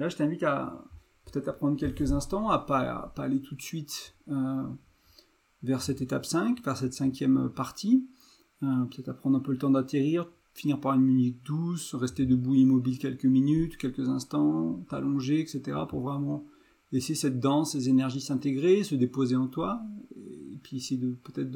Là, 0.01 0.09
je 0.09 0.15
t'invite 0.15 0.41
à 0.41 0.83
peut-être 1.25 1.47
à 1.47 1.53
prendre 1.53 1.77
quelques 1.77 2.11
instants, 2.11 2.49
à 2.49 2.57
pas, 2.57 3.13
pas 3.15 3.21
aller 3.21 3.39
tout 3.39 3.53
de 3.53 3.61
suite 3.61 4.15
euh, 4.29 4.63
vers 5.61 5.83
cette 5.83 6.01
étape 6.01 6.25
5, 6.25 6.65
vers 6.65 6.75
cette 6.75 6.95
cinquième 6.95 7.51
partie. 7.51 8.07
Euh, 8.63 8.85
peut-être 8.85 9.09
à 9.09 9.13
prendre 9.13 9.37
un 9.37 9.41
peu 9.41 9.51
le 9.51 9.59
temps 9.59 9.69
d'atterrir, 9.69 10.27
finir 10.55 10.79
par 10.79 10.95
une 10.95 11.03
musique 11.03 11.45
douce, 11.45 11.93
rester 11.93 12.25
debout 12.25 12.55
immobile 12.55 12.97
quelques 12.97 13.25
minutes, 13.25 13.77
quelques 13.77 14.09
instants, 14.09 14.83
t'allonger, 14.89 15.39
etc. 15.39 15.77
pour 15.87 16.01
vraiment 16.01 16.47
laisser 16.91 17.13
cette 17.13 17.39
danse, 17.39 17.73
ces 17.73 17.87
énergies 17.87 18.21
s'intégrer, 18.21 18.83
se 18.83 18.95
déposer 18.95 19.35
en 19.35 19.49
toi, 19.49 19.83
et 20.15 20.57
puis 20.63 20.77
essayer 20.77 20.99
de 20.99 21.11
peut-être 21.11 21.51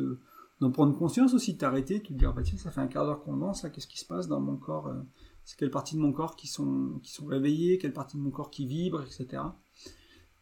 d'en 0.59 0.69
prendre 0.69 0.95
conscience 0.95 1.33
aussi, 1.33 1.53
de 1.53 1.57
t'arrêter, 1.57 1.97
de 1.97 2.03
te 2.03 2.13
dire, 2.13 2.31
bah 2.31 2.43
tiens, 2.43 2.59
ça 2.59 2.69
fait 2.69 2.81
un 2.81 2.87
quart 2.87 3.07
d'heure 3.07 3.23
qu'on 3.23 3.37
danse, 3.37 3.63
là, 3.63 3.71
qu'est-ce 3.71 3.87
qui 3.87 3.97
se 3.97 4.05
passe 4.05 4.27
dans 4.27 4.39
mon 4.39 4.55
corps 4.55 4.85
euh, 4.85 5.01
c'est 5.45 5.57
quelles 5.57 5.71
parties 5.71 5.95
de 5.95 6.01
mon 6.01 6.11
corps 6.11 6.35
qui 6.35 6.47
sont, 6.47 6.99
qui 7.03 7.11
sont 7.11 7.27
réveillées, 7.27 7.77
quelles 7.77 7.93
parties 7.93 8.17
de 8.17 8.21
mon 8.21 8.31
corps 8.31 8.49
qui 8.49 8.65
vibrent, 8.65 9.03
etc. 9.03 9.43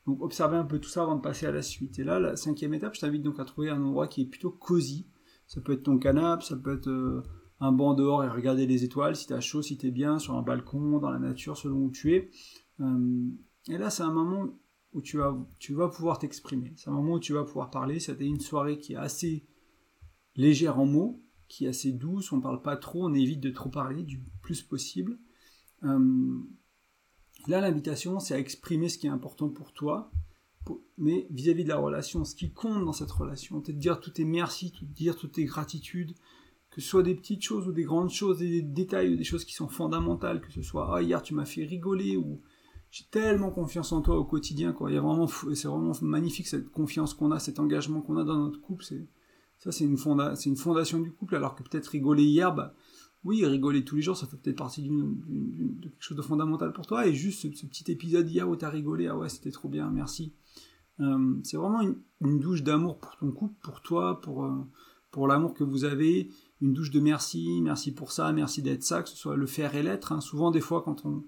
Donc 0.07 0.21
observez 0.21 0.57
un 0.57 0.63
peu 0.63 0.79
tout 0.79 0.89
ça 0.89 1.03
avant 1.03 1.17
de 1.17 1.21
passer 1.21 1.45
à 1.45 1.51
la 1.51 1.61
suite. 1.61 1.99
Et 1.99 2.03
là, 2.03 2.19
la 2.19 2.35
cinquième 2.37 2.73
étape, 2.73 2.95
je 2.95 3.01
t'invite 3.01 3.21
donc 3.21 3.39
à 3.39 3.45
trouver 3.45 3.69
un 3.69 3.81
endroit 3.81 4.07
qui 4.07 4.21
est 4.21 4.25
plutôt 4.25 4.49
cosy. 4.49 5.05
Ça 5.45 5.59
peut 5.59 5.73
être 5.73 5.83
ton 5.83 5.99
canapé, 5.99 6.45
ça 6.45 6.55
peut 6.55 6.75
être 6.77 6.87
euh, 6.87 7.21
un 7.59 7.73
banc 7.73 7.93
dehors 7.93 8.23
et 8.23 8.29
regarder 8.29 8.65
les 8.65 8.85
étoiles, 8.85 9.15
si 9.15 9.27
tu 9.27 9.33
as 9.33 9.41
chaud, 9.41 9.61
si 9.61 9.77
tu 9.77 9.87
es 9.87 9.91
bien, 9.91 10.19
sur 10.19 10.35
un 10.35 10.41
balcon, 10.41 10.99
dans 10.99 11.11
la 11.11 11.19
nature, 11.19 11.57
selon 11.57 11.83
où 11.83 11.91
tu 11.91 12.15
es. 12.15 12.31
Euh, 12.79 13.29
et 13.67 13.77
là, 13.77 13.89
c'est 13.89 14.03
un 14.03 14.13
moment 14.13 14.57
où 14.93 15.01
tu 15.01 15.17
vas, 15.17 15.35
tu 15.59 15.73
vas 15.73 15.89
pouvoir 15.89 16.17
t'exprimer. 16.17 16.73
C'est 16.77 16.89
un 16.89 16.93
moment 16.93 17.15
où 17.15 17.19
tu 17.19 17.33
vas 17.33 17.43
pouvoir 17.43 17.71
parler. 17.71 17.99
C'était 17.99 18.25
une 18.25 18.39
soirée 18.39 18.77
qui 18.77 18.93
est 18.93 18.97
assez 18.97 19.45
légère 20.35 20.79
en 20.79 20.85
mots, 20.85 21.21
qui 21.49 21.65
est 21.65 21.69
assez 21.69 21.91
douce. 21.91 22.31
On 22.31 22.37
ne 22.37 22.41
parle 22.41 22.61
pas 22.61 22.77
trop, 22.77 23.05
on 23.05 23.13
évite 23.13 23.41
de 23.41 23.49
trop 23.49 23.69
parler 23.69 24.03
du 24.03 24.23
plus 24.43 24.61
possible. 24.61 25.17
Euh, 25.83 26.37
là, 27.47 27.61
l'invitation, 27.61 28.19
c'est 28.19 28.35
à 28.35 28.39
exprimer 28.39 28.89
ce 28.89 28.99
qui 28.99 29.07
est 29.07 29.11
important 29.11 29.49
pour 29.49 29.73
toi, 29.73 30.11
mais 30.97 31.27
vis-à-vis 31.31 31.63
de 31.63 31.69
la 31.69 31.77
relation, 31.77 32.23
ce 32.23 32.35
qui 32.35 32.51
compte 32.51 32.85
dans 32.85 32.93
cette 32.93 33.11
relation, 33.11 33.59
de 33.59 33.71
dire 33.71 33.99
tout 33.99 34.11
tes 34.11 34.25
merci, 34.25 34.71
de 34.79 34.85
dire 34.85 35.17
toutes 35.17 35.33
tes 35.33 35.45
gratitudes, 35.45 36.13
que 36.69 36.81
ce 36.81 36.87
soit 36.87 37.03
des 37.03 37.15
petites 37.15 37.43
choses 37.43 37.67
ou 37.67 37.71
des 37.71 37.83
grandes 37.83 38.09
choses, 38.09 38.39
des 38.39 38.61
détails 38.61 39.13
ou 39.13 39.15
des 39.15 39.23
choses 39.23 39.45
qui 39.45 39.53
sont 39.53 39.67
fondamentales, 39.67 40.41
que 40.41 40.51
ce 40.51 40.61
soit 40.61 40.95
ah 40.95 41.01
hier 41.01 41.21
tu 41.21 41.33
m'as 41.33 41.45
fait 41.45 41.65
rigoler 41.65 42.17
ou 42.17 42.41
j'ai 42.89 43.05
tellement 43.11 43.51
confiance 43.51 43.91
en 43.91 44.01
toi 44.01 44.17
au 44.17 44.23
quotidien. 44.23 44.75
Il 44.87 44.93
y 44.93 44.97
a 44.97 45.01
vraiment 45.01 45.27
c'est 45.27 45.67
vraiment 45.67 45.93
magnifique 46.01 46.47
cette 46.47 46.69
confiance 46.69 47.13
qu'on 47.13 47.31
a, 47.31 47.39
cet 47.39 47.59
engagement 47.59 48.01
qu'on 48.01 48.17
a 48.17 48.23
dans 48.23 48.37
notre 48.37 48.61
couple. 48.61 48.83
C'est 48.83 49.07
ça 49.59 49.71
c'est 49.71 49.83
une 49.83 49.97
une 50.45 50.55
fondation 50.55 50.99
du 50.99 51.11
couple. 51.11 51.35
Alors 51.35 51.55
que 51.55 51.63
peut-être 51.63 51.87
rigoler 51.87 52.23
hier, 52.23 52.53
bah, 52.53 52.73
oui 53.23 53.45
rigoler 53.45 53.83
tous 53.83 53.95
les 53.95 54.01
jours 54.01 54.17
ça 54.17 54.27
fait 54.27 54.37
peut-être 54.37 54.57
partie 54.57 54.81
d'une, 54.81 55.19
de 55.79 55.89
quelque 55.89 56.01
chose 56.03 56.17
de 56.17 56.21
fondamental 56.21 56.73
pour 56.73 56.85
toi. 56.85 57.07
Et 57.07 57.13
juste 57.13 57.41
ce, 57.41 57.65
petit 57.65 57.91
épisode 57.91 58.29
hier 58.29 58.47
où 58.47 58.55
t'as 58.55 58.69
rigolé, 58.69 59.07
ah 59.07 59.17
ouais 59.17 59.29
c'était 59.29 59.51
trop 59.51 59.69
bien, 59.69 59.89
merci. 59.89 60.33
Euh, 60.99 61.35
c'est 61.43 61.57
vraiment 61.57 61.81
une, 61.81 62.39
douche 62.39 62.63
d'amour 62.63 62.99
pour 62.99 63.17
ton 63.17 63.31
couple, 63.31 63.55
pour 63.63 63.81
toi, 63.81 64.21
pour, 64.21 64.45
euh, 64.45 64.51
pour 65.11 65.27
l'amour 65.27 65.53
que 65.53 65.63
vous 65.63 65.85
avez, 65.85 66.29
une 66.61 66.73
douche 66.73 66.91
de 66.91 66.99
merci, 66.99 67.61
merci 67.61 67.93
pour 67.93 68.11
ça, 68.11 68.31
merci 68.31 68.61
d'être 68.61 68.83
ça, 68.83 69.01
que 69.01 69.09
ce 69.09 69.17
soit 69.17 69.35
le 69.35 69.47
faire 69.47 69.75
et 69.75 69.83
l'être. 69.83 70.11
Hein. 70.11 70.21
Souvent, 70.21 70.51
des 70.51 70.61
fois, 70.61 70.81
quand 70.83 71.05
on, 71.05 71.23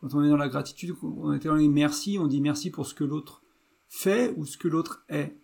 quand 0.00 0.08
est 0.22 0.28
dans 0.28 0.36
la 0.36 0.48
gratitude, 0.48 0.94
on 1.02 1.32
est 1.32 1.44
dans 1.44 1.54
les 1.54 1.68
merci, 1.68 2.18
on 2.18 2.26
dit 2.26 2.40
merci 2.40 2.70
pour 2.70 2.86
ce 2.86 2.94
que 2.94 3.04
l'autre 3.04 3.42
fait 3.88 4.32
ou 4.36 4.46
ce 4.46 4.56
que 4.56 4.68
l'autre 4.68 5.04
est. 5.08 5.36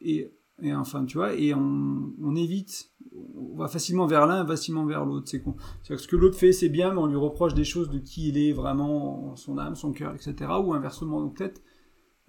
Et, 0.00 0.32
enfin, 0.74 1.04
tu 1.04 1.18
vois, 1.18 1.34
et 1.34 1.54
on, 1.54 2.12
on, 2.22 2.36
évite, 2.36 2.90
on 3.36 3.56
va 3.56 3.68
facilement 3.68 4.06
vers 4.06 4.26
l'un, 4.26 4.46
facilement 4.46 4.84
vers 4.84 5.04
l'autre. 5.04 5.28
C'est 5.28 5.42
que 5.42 5.96
ce 5.96 6.08
que 6.08 6.16
l'autre 6.16 6.36
fait, 6.36 6.52
c'est 6.52 6.68
bien, 6.68 6.92
mais 6.92 6.98
on 6.98 7.06
lui 7.06 7.16
reproche 7.16 7.54
des 7.54 7.64
choses 7.64 7.90
de 7.90 7.98
qui 7.98 8.28
il 8.28 8.38
est 8.38 8.52
vraiment, 8.52 9.34
son 9.36 9.58
âme, 9.58 9.74
son 9.74 9.92
cœur, 9.92 10.14
etc. 10.14 10.50
Ou 10.62 10.74
inversement. 10.74 11.20
Donc 11.20 11.36
peut-être 11.36 11.62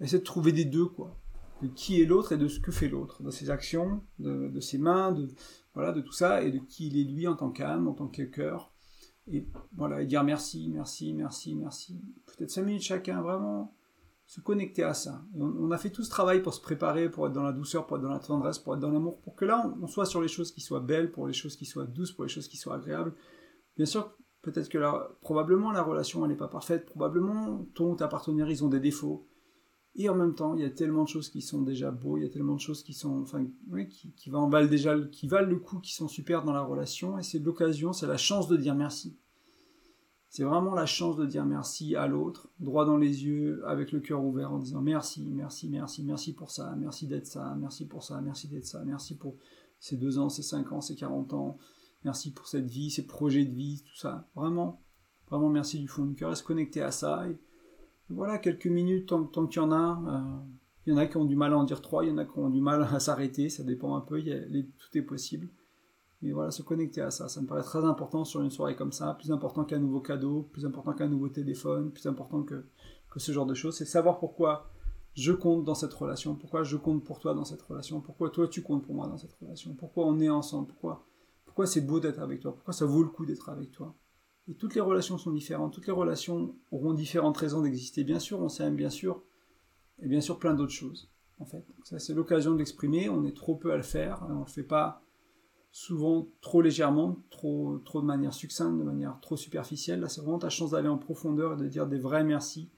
essayer 0.00 0.18
de 0.18 0.24
trouver 0.24 0.52
des 0.52 0.64
deux, 0.64 0.86
quoi. 0.86 1.16
De 1.62 1.68
qui 1.68 2.00
est 2.00 2.04
l'autre 2.04 2.32
et 2.32 2.38
de 2.38 2.48
ce 2.48 2.58
que 2.58 2.72
fait 2.72 2.88
l'autre, 2.88 3.22
de 3.22 3.30
ses 3.30 3.50
actions, 3.50 4.02
de, 4.18 4.48
de, 4.48 4.60
ses 4.60 4.78
mains, 4.78 5.12
de, 5.12 5.28
voilà, 5.74 5.92
de 5.92 6.00
tout 6.00 6.12
ça, 6.12 6.42
et 6.42 6.50
de 6.50 6.58
qui 6.58 6.88
il 6.88 6.98
est 6.98 7.04
lui 7.04 7.28
en 7.28 7.36
tant 7.36 7.50
qu'âme, 7.50 7.86
en 7.86 7.92
tant 7.92 8.08
que 8.08 8.22
cœur. 8.22 8.72
Et 9.28 9.46
voilà, 9.76 10.02
et 10.02 10.06
dire 10.06 10.24
merci, 10.24 10.68
merci, 10.72 11.14
merci, 11.14 11.54
merci. 11.54 12.00
Peut-être 12.26 12.50
cinq 12.50 12.64
minutes 12.64 12.82
chacun, 12.82 13.20
vraiment 13.20 13.72
se 14.32 14.40
connecter 14.40 14.82
à 14.82 14.94
ça. 14.94 15.22
on, 15.34 15.70
a 15.72 15.76
fait 15.76 15.90
tout 15.90 16.02
ce 16.02 16.08
travail 16.08 16.40
pour 16.40 16.54
se 16.54 16.60
préparer, 16.62 17.10
pour 17.10 17.26
être 17.26 17.34
dans 17.34 17.42
la 17.42 17.52
douceur, 17.52 17.86
pour 17.86 17.98
être 17.98 18.02
dans 18.02 18.08
la 18.08 18.18
tendresse, 18.18 18.58
pour 18.58 18.72
être 18.72 18.80
dans 18.80 18.90
l'amour, 18.90 19.20
pour 19.20 19.34
que 19.34 19.44
là, 19.44 19.70
on, 19.82 19.86
soit 19.86 20.06
sur 20.06 20.22
les 20.22 20.28
choses 20.28 20.52
qui 20.52 20.62
soient 20.62 20.80
belles, 20.80 21.12
pour 21.12 21.26
les 21.26 21.34
choses 21.34 21.54
qui 21.54 21.66
soient 21.66 21.84
douces, 21.84 22.12
pour 22.12 22.24
les 22.24 22.30
choses 22.30 22.48
qui 22.48 22.56
soient 22.56 22.76
agréables. 22.76 23.12
Bien 23.76 23.84
sûr, 23.84 24.16
peut-être 24.40 24.70
que 24.70 24.78
là, 24.78 25.10
probablement 25.20 25.70
la 25.70 25.82
relation, 25.82 26.24
elle 26.24 26.30
n'est 26.30 26.36
pas 26.38 26.48
parfaite, 26.48 26.86
probablement 26.86 27.66
ton 27.74 27.92
ou 27.92 27.94
ta 27.94 28.08
partenaire, 28.08 28.48
ils 28.48 28.64
ont 28.64 28.68
des 28.68 28.80
défauts. 28.80 29.28
Et 29.96 30.08
en 30.08 30.14
même 30.14 30.34
temps, 30.34 30.54
il 30.54 30.62
y 30.62 30.64
a 30.64 30.70
tellement 30.70 31.02
de 31.02 31.08
choses 31.08 31.28
qui 31.28 31.42
sont 31.42 31.60
déjà 31.60 31.90
beaux, 31.90 32.16
il 32.16 32.22
y 32.22 32.26
a 32.26 32.30
tellement 32.30 32.54
de 32.54 32.60
choses 32.60 32.82
qui 32.82 32.94
sont, 32.94 33.20
enfin, 33.20 33.44
oui, 33.68 33.86
qui, 33.90 34.14
qui 34.14 34.30
valent 34.30 34.48
déjà, 34.66 34.98
qui 35.10 35.28
valent 35.28 35.50
le 35.50 35.58
coup, 35.58 35.78
qui 35.78 35.92
sont 35.92 36.08
super 36.08 36.42
dans 36.42 36.54
la 36.54 36.62
relation. 36.62 37.18
Et 37.18 37.22
c'est 37.22 37.38
l'occasion, 37.38 37.92
c'est 37.92 38.06
la 38.06 38.16
chance 38.16 38.48
de 38.48 38.56
dire 38.56 38.74
merci. 38.74 39.18
C'est 40.32 40.44
vraiment 40.44 40.72
la 40.72 40.86
chance 40.86 41.18
de 41.18 41.26
dire 41.26 41.44
merci 41.44 41.94
à 41.94 42.06
l'autre, 42.06 42.48
droit 42.58 42.86
dans 42.86 42.96
les 42.96 43.26
yeux, 43.26 43.62
avec 43.66 43.92
le 43.92 44.00
cœur 44.00 44.24
ouvert, 44.24 44.50
en 44.50 44.58
disant 44.58 44.80
merci, 44.80 45.30
merci, 45.30 45.68
merci, 45.68 46.02
merci 46.02 46.32
pour 46.32 46.50
ça, 46.50 46.74
merci 46.78 47.06
d'être 47.06 47.26
ça, 47.26 47.54
merci 47.60 47.86
pour 47.86 48.02
ça, 48.02 48.18
merci 48.22 48.48
d'être 48.48 48.64
ça, 48.64 48.82
merci 48.86 49.14
pour 49.14 49.36
ces 49.78 49.98
deux 49.98 50.18
ans, 50.18 50.30
ces 50.30 50.40
cinq 50.40 50.72
ans, 50.72 50.80
ces 50.80 50.96
40 50.96 51.34
ans, 51.34 51.58
merci 52.02 52.32
pour 52.32 52.46
cette 52.46 52.64
vie, 52.64 52.90
ces 52.90 53.06
projets 53.06 53.44
de 53.44 53.52
vie, 53.52 53.82
tout 53.86 53.94
ça. 53.94 54.26
Vraiment, 54.34 54.80
vraiment 55.28 55.50
merci 55.50 55.78
du 55.78 55.86
fond 55.86 56.06
du 56.06 56.14
cœur 56.14 56.32
et 56.32 56.34
se 56.34 56.42
connecter 56.42 56.80
à 56.80 56.92
ça. 56.92 57.28
Et, 57.28 57.36
voilà, 58.08 58.38
quelques 58.38 58.68
minutes 58.68 59.10
tant, 59.10 59.46
qu'il 59.46 59.60
y 59.60 59.64
en 59.66 59.70
a. 59.70 60.02
Euh, 60.06 60.46
il 60.86 60.94
y 60.94 60.96
en 60.96 60.96
a 60.96 61.06
qui 61.06 61.18
ont 61.18 61.26
du 61.26 61.36
mal 61.36 61.52
à 61.52 61.58
en 61.58 61.64
dire 61.64 61.82
trois, 61.82 62.06
il 62.06 62.08
y 62.08 62.10
en 62.10 62.16
a 62.16 62.24
qui 62.24 62.38
ont 62.38 62.48
du 62.48 62.62
mal 62.62 62.82
à 62.90 63.00
s'arrêter, 63.00 63.50
ça 63.50 63.64
dépend 63.64 63.96
un 63.96 64.00
peu, 64.00 64.22
tout 64.22 64.98
est 64.98 65.02
possible. 65.02 65.50
Mais 66.22 66.30
voilà, 66.30 66.52
se 66.52 66.62
connecter 66.62 67.00
à 67.00 67.10
ça, 67.10 67.28
ça 67.28 67.40
me 67.40 67.46
paraît 67.46 67.62
très 67.62 67.84
important 67.84 68.24
sur 68.24 68.40
une 68.42 68.50
soirée 68.50 68.76
comme 68.76 68.92
ça, 68.92 69.14
plus 69.14 69.32
important 69.32 69.64
qu'un 69.64 69.80
nouveau 69.80 70.00
cadeau, 70.00 70.48
plus 70.52 70.64
important 70.64 70.92
qu'un 70.92 71.08
nouveau 71.08 71.28
téléphone, 71.28 71.90
plus 71.90 72.06
important 72.06 72.42
que, 72.44 72.64
ce 73.16 73.32
genre 73.32 73.44
de 73.44 73.54
choses, 73.54 73.76
c'est 73.76 73.84
savoir 73.84 74.18
pourquoi 74.18 74.70
je 75.14 75.32
compte 75.32 75.64
dans 75.64 75.74
cette 75.74 75.92
relation, 75.92 76.34
pourquoi 76.34 76.62
je 76.62 76.76
compte 76.76 77.04
pour 77.04 77.18
toi 77.18 77.34
dans 77.34 77.44
cette 77.44 77.60
relation, 77.62 78.00
pourquoi 78.00 78.30
toi 78.30 78.48
tu 78.48 78.62
comptes 78.62 78.84
pour 78.84 78.94
moi 78.94 79.06
dans 79.08 79.18
cette 79.18 79.34
relation, 79.34 79.74
pourquoi 79.74 80.06
on 80.06 80.18
est 80.20 80.30
ensemble, 80.30 80.68
pourquoi, 80.68 81.04
pourquoi 81.44 81.66
c'est 81.66 81.82
beau 81.82 82.00
d'être 82.00 82.20
avec 82.20 82.40
toi, 82.40 82.54
pourquoi 82.54 82.72
ça 82.72 82.86
vaut 82.86 83.02
le 83.02 83.10
coup 83.10 83.26
d'être 83.26 83.50
avec 83.50 83.72
toi. 83.72 83.94
Et 84.48 84.54
toutes 84.54 84.74
les 84.74 84.80
relations 84.80 85.18
sont 85.18 85.32
différentes, 85.32 85.72
toutes 85.72 85.86
les 85.86 85.92
relations 85.92 86.54
auront 86.70 86.94
différentes 86.94 87.36
raisons 87.36 87.60
d'exister. 87.60 88.02
Bien 88.02 88.18
sûr, 88.18 88.40
on 88.40 88.48
s'aime, 88.48 88.74
bien 88.74 88.90
sûr, 88.90 89.22
et 90.00 90.08
bien 90.08 90.20
sûr 90.20 90.38
plein 90.38 90.54
d'autres 90.54 90.72
choses. 90.72 91.10
En 91.38 91.44
fait, 91.44 91.64
ça 91.84 91.98
c'est 91.98 92.14
l'occasion 92.14 92.52
de 92.52 92.58
l'exprimer. 92.58 93.08
On 93.08 93.24
est 93.24 93.36
trop 93.36 93.54
peu 93.54 93.72
à 93.72 93.76
le 93.76 93.82
faire, 93.82 94.24
on 94.30 94.40
le 94.40 94.46
fait 94.46 94.62
pas 94.62 95.02
souvent 95.72 96.28
trop 96.42 96.60
légèrement, 96.60 97.24
trop, 97.30 97.78
trop 97.78 98.02
de 98.02 98.06
manière 98.06 98.34
succincte, 98.34 98.78
de 98.78 98.84
manière 98.84 99.18
trop 99.20 99.36
superficielle. 99.36 100.00
Là, 100.00 100.08
c'est 100.08 100.20
vraiment 100.20 100.38
ta 100.38 100.50
chance 100.50 100.70
d'aller 100.72 100.88
en 100.88 100.98
profondeur 100.98 101.54
et 101.54 101.56
de 101.56 101.66
dire 101.66 101.86
des 101.86 101.98
vrais 101.98 102.24
merci, 102.24 102.70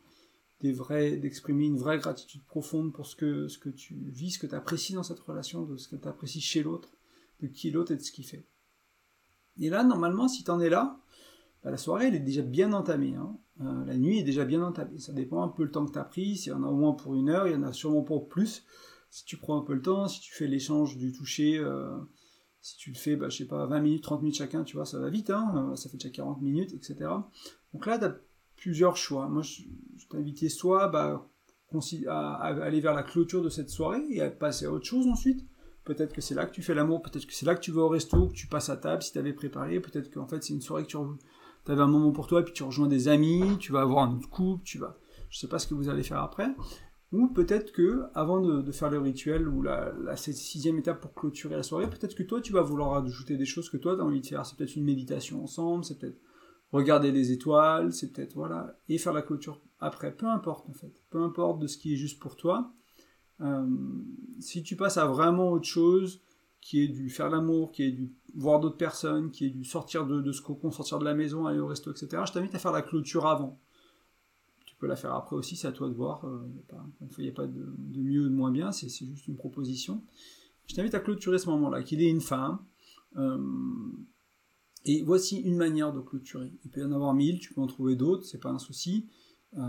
des 0.60 0.72
vrais, 0.72 1.16
d'exprimer 1.16 1.66
une 1.66 1.76
vraie 1.76 1.98
gratitude 1.98 2.44
profonde 2.44 2.92
pour 2.92 3.06
ce 3.06 3.16
que, 3.16 3.48
ce 3.48 3.58
que 3.58 3.68
tu 3.68 3.94
vis, 3.94 4.30
ce 4.30 4.38
que 4.38 4.46
tu 4.46 4.54
apprécies 4.54 4.94
dans 4.94 5.02
cette 5.02 5.18
relation, 5.18 5.64
de 5.64 5.76
ce 5.76 5.88
que 5.88 5.96
tu 5.96 6.06
apprécies 6.06 6.40
chez 6.40 6.62
l'autre, 6.62 6.96
de 7.40 7.48
qui 7.48 7.72
l'autre 7.72 7.92
et 7.92 7.96
de 7.96 8.02
ce 8.02 8.12
qu'il 8.12 8.24
fait. 8.24 8.46
Et 9.58 9.68
là, 9.70 9.82
normalement, 9.82 10.28
si 10.28 10.44
tu 10.44 10.50
en 10.52 10.60
es 10.60 10.70
là, 10.70 11.00
bah, 11.64 11.72
la 11.72 11.76
soirée 11.76 12.06
elle 12.06 12.14
est 12.14 12.20
déjà 12.20 12.42
bien 12.42 12.72
entamée. 12.72 13.14
Hein. 13.14 13.36
Euh, 13.60 13.84
la 13.86 13.96
nuit 13.96 14.18
est 14.18 14.24
déjà 14.24 14.44
bien 14.44 14.62
entamée. 14.62 14.98
Ça 14.98 15.12
dépend 15.12 15.42
un 15.42 15.48
peu 15.48 15.64
le 15.64 15.70
temps 15.70 15.84
que 15.84 15.92
tu 15.92 15.98
as 15.98 16.04
pris. 16.04 16.36
S'il 16.36 16.52
y 16.52 16.54
en 16.54 16.62
a 16.62 16.68
au 16.68 16.76
moins 16.76 16.92
pour 16.92 17.16
une 17.16 17.28
heure, 17.28 17.48
il 17.48 17.54
y 17.54 17.56
en 17.56 17.62
a 17.64 17.72
sûrement 17.72 18.02
pour 18.02 18.28
plus. 18.28 18.64
Si 19.10 19.24
tu 19.24 19.36
prends 19.36 19.58
un 19.58 19.62
peu 19.62 19.74
le 19.74 19.82
temps, 19.82 20.06
si 20.06 20.20
tu 20.20 20.32
fais 20.32 20.46
l'échange 20.46 20.96
du 20.96 21.12
toucher, 21.12 21.58
euh, 21.58 21.96
si 22.64 22.78
tu 22.78 22.90
le 22.90 22.96
fais, 22.96 23.14
bah, 23.14 23.28
je 23.28 23.36
sais 23.36 23.44
pas, 23.44 23.66
20 23.66 23.80
minutes, 23.80 24.02
30 24.04 24.22
minutes 24.22 24.38
chacun, 24.38 24.64
tu 24.64 24.76
vois, 24.76 24.86
ça 24.86 24.98
va 24.98 25.10
vite, 25.10 25.28
hein. 25.28 25.70
euh, 25.72 25.76
ça 25.76 25.90
fait 25.90 25.98
déjà 25.98 26.08
40 26.08 26.40
minutes, 26.40 26.72
etc. 26.72 27.10
Donc 27.74 27.84
là, 27.84 27.98
tu 27.98 28.06
as 28.06 28.16
plusieurs 28.56 28.96
choix. 28.96 29.28
Moi, 29.28 29.42
je, 29.42 29.64
t'invitais 30.08 30.48
soit 30.48 30.88
bah, 30.88 31.28
à, 32.08 32.36
aller 32.64 32.80
vers 32.80 32.94
la 32.94 33.02
clôture 33.02 33.42
de 33.42 33.50
cette 33.50 33.68
soirée 33.68 34.02
et 34.08 34.22
à 34.22 34.30
passer 34.30 34.64
à 34.64 34.72
autre 34.72 34.86
chose 34.86 35.06
ensuite. 35.08 35.44
Peut-être 35.84 36.14
que 36.14 36.22
c'est 36.22 36.34
là 36.34 36.46
que 36.46 36.54
tu 36.54 36.62
fais 36.62 36.72
l'amour, 36.72 37.02
peut-être 37.02 37.26
que 37.26 37.34
c'est 37.34 37.44
là 37.44 37.54
que 37.54 37.60
tu 37.60 37.70
vas 37.70 37.82
au 37.82 37.88
resto, 37.88 38.28
que 38.28 38.32
tu 38.32 38.46
passes 38.46 38.70
à 38.70 38.78
table 38.78 39.02
si 39.02 39.12
tu 39.12 39.18
avais 39.18 39.34
préparé, 39.34 39.78
peut-être 39.80 40.10
qu'en 40.10 40.26
fait 40.26 40.42
c'est 40.42 40.54
une 40.54 40.62
soirée 40.62 40.84
que 40.84 40.88
tu, 40.88 40.96
avais 40.96 41.82
un 41.82 41.86
moment 41.86 42.12
pour 42.12 42.26
toi, 42.26 42.42
puis 42.42 42.54
tu 42.54 42.62
rejoins 42.62 42.86
des 42.86 43.08
amis, 43.08 43.58
tu 43.60 43.72
vas 43.72 43.82
avoir 43.82 44.04
un 44.08 44.16
autre 44.16 44.30
couple, 44.30 44.64
tu 44.64 44.78
vas, 44.78 44.96
je 45.28 45.38
sais 45.38 45.48
pas 45.48 45.58
ce 45.58 45.66
que 45.66 45.74
vous 45.74 45.90
allez 45.90 46.02
faire 46.02 46.22
après. 46.22 46.48
Ou 47.14 47.28
peut-être 47.28 47.70
que, 47.70 48.06
avant 48.14 48.40
de, 48.40 48.72
faire 48.72 48.90
le 48.90 48.98
rituel 48.98 49.46
ou 49.46 49.62
la, 49.62 50.16
sixième 50.16 50.78
étape 50.78 51.00
pour 51.00 51.14
clôturer 51.14 51.54
la 51.54 51.62
soirée, 51.62 51.88
peut-être 51.88 52.16
que 52.16 52.24
toi, 52.24 52.40
tu 52.40 52.52
vas 52.52 52.62
vouloir 52.62 52.94
ajouter 53.04 53.36
des 53.36 53.44
choses 53.44 53.70
que 53.70 53.76
toi, 53.76 53.94
tu 53.94 54.00
as 54.00 54.04
envie 54.04 54.20
de 54.20 54.26
faire. 54.26 54.44
C'est 54.44 54.56
peut-être 54.56 54.74
une 54.74 54.84
méditation 54.84 55.40
ensemble, 55.40 55.84
c'est 55.84 55.96
peut-être 55.96 56.18
regarder 56.72 57.12
les 57.12 57.30
étoiles, 57.30 57.92
c'est 57.92 58.12
peut-être, 58.12 58.34
voilà, 58.34 58.76
et 58.88 58.98
faire 58.98 59.12
la 59.12 59.22
clôture 59.22 59.60
après. 59.78 60.12
Peu 60.12 60.26
importe, 60.26 60.68
en 60.68 60.72
fait. 60.72 61.04
Peu 61.10 61.22
importe 61.22 61.60
de 61.60 61.68
ce 61.68 61.78
qui 61.78 61.92
est 61.92 61.96
juste 61.96 62.18
pour 62.18 62.34
toi. 62.34 62.72
Euh, 63.40 63.64
si 64.40 64.64
tu 64.64 64.74
passes 64.74 64.96
à 64.96 65.06
vraiment 65.06 65.52
autre 65.52 65.68
chose, 65.68 66.20
qui 66.60 66.82
est 66.82 66.88
du 66.88 67.10
faire 67.10 67.30
l'amour, 67.30 67.70
qui 67.70 67.84
est 67.84 67.92
du 67.92 68.12
voir 68.34 68.58
d'autres 68.58 68.76
personnes, 68.76 69.30
qui 69.30 69.46
est 69.46 69.50
du 69.50 69.64
sortir 69.64 70.04
de, 70.04 70.32
ce 70.32 70.42
cocon, 70.42 70.72
sortir 70.72 70.98
de 70.98 71.04
la 71.04 71.14
maison, 71.14 71.46
aller 71.46 71.60
au 71.60 71.68
resto, 71.68 71.92
etc. 71.92 72.22
Je 72.26 72.32
t'invite 72.32 72.56
à 72.56 72.58
faire 72.58 72.72
la 72.72 72.82
clôture 72.82 73.26
avant. 73.28 73.60
La 74.86 74.96
faire 74.96 75.14
après 75.14 75.36
aussi, 75.36 75.56
c'est 75.56 75.66
à 75.66 75.72
toi 75.72 75.88
de 75.88 75.94
voir. 75.94 76.26
Il 77.18 77.22
n'y 77.22 77.28
a 77.28 77.32
pas, 77.32 77.46
de, 77.46 77.74
mieux 77.96 78.26
ou 78.26 78.28
de 78.28 78.34
moins 78.34 78.50
bien, 78.50 78.72
c'est 78.72 78.88
juste 78.88 79.28
une 79.28 79.36
proposition. 79.36 80.02
Je 80.66 80.74
t'invite 80.74 80.94
à 80.94 81.00
clôturer 81.00 81.38
ce 81.38 81.48
moment-là, 81.50 81.82
qu'il 81.82 82.02
ait 82.02 82.10
une 82.10 82.20
fin. 82.20 82.64
Euh, 83.16 83.38
et 84.84 85.02
voici 85.02 85.38
une 85.40 85.56
manière 85.56 85.92
de 85.92 86.00
clôturer. 86.00 86.52
Il 86.64 86.70
peut 86.70 86.80
y 86.80 86.84
en 86.84 86.92
avoir 86.92 87.14
mille, 87.14 87.38
tu 87.38 87.54
peux 87.54 87.60
en 87.60 87.66
trouver 87.66 87.96
d'autres, 87.96 88.24
c'est 88.24 88.40
pas 88.40 88.50
un 88.50 88.58
souci. 88.58 89.08
Euh, 89.56 89.60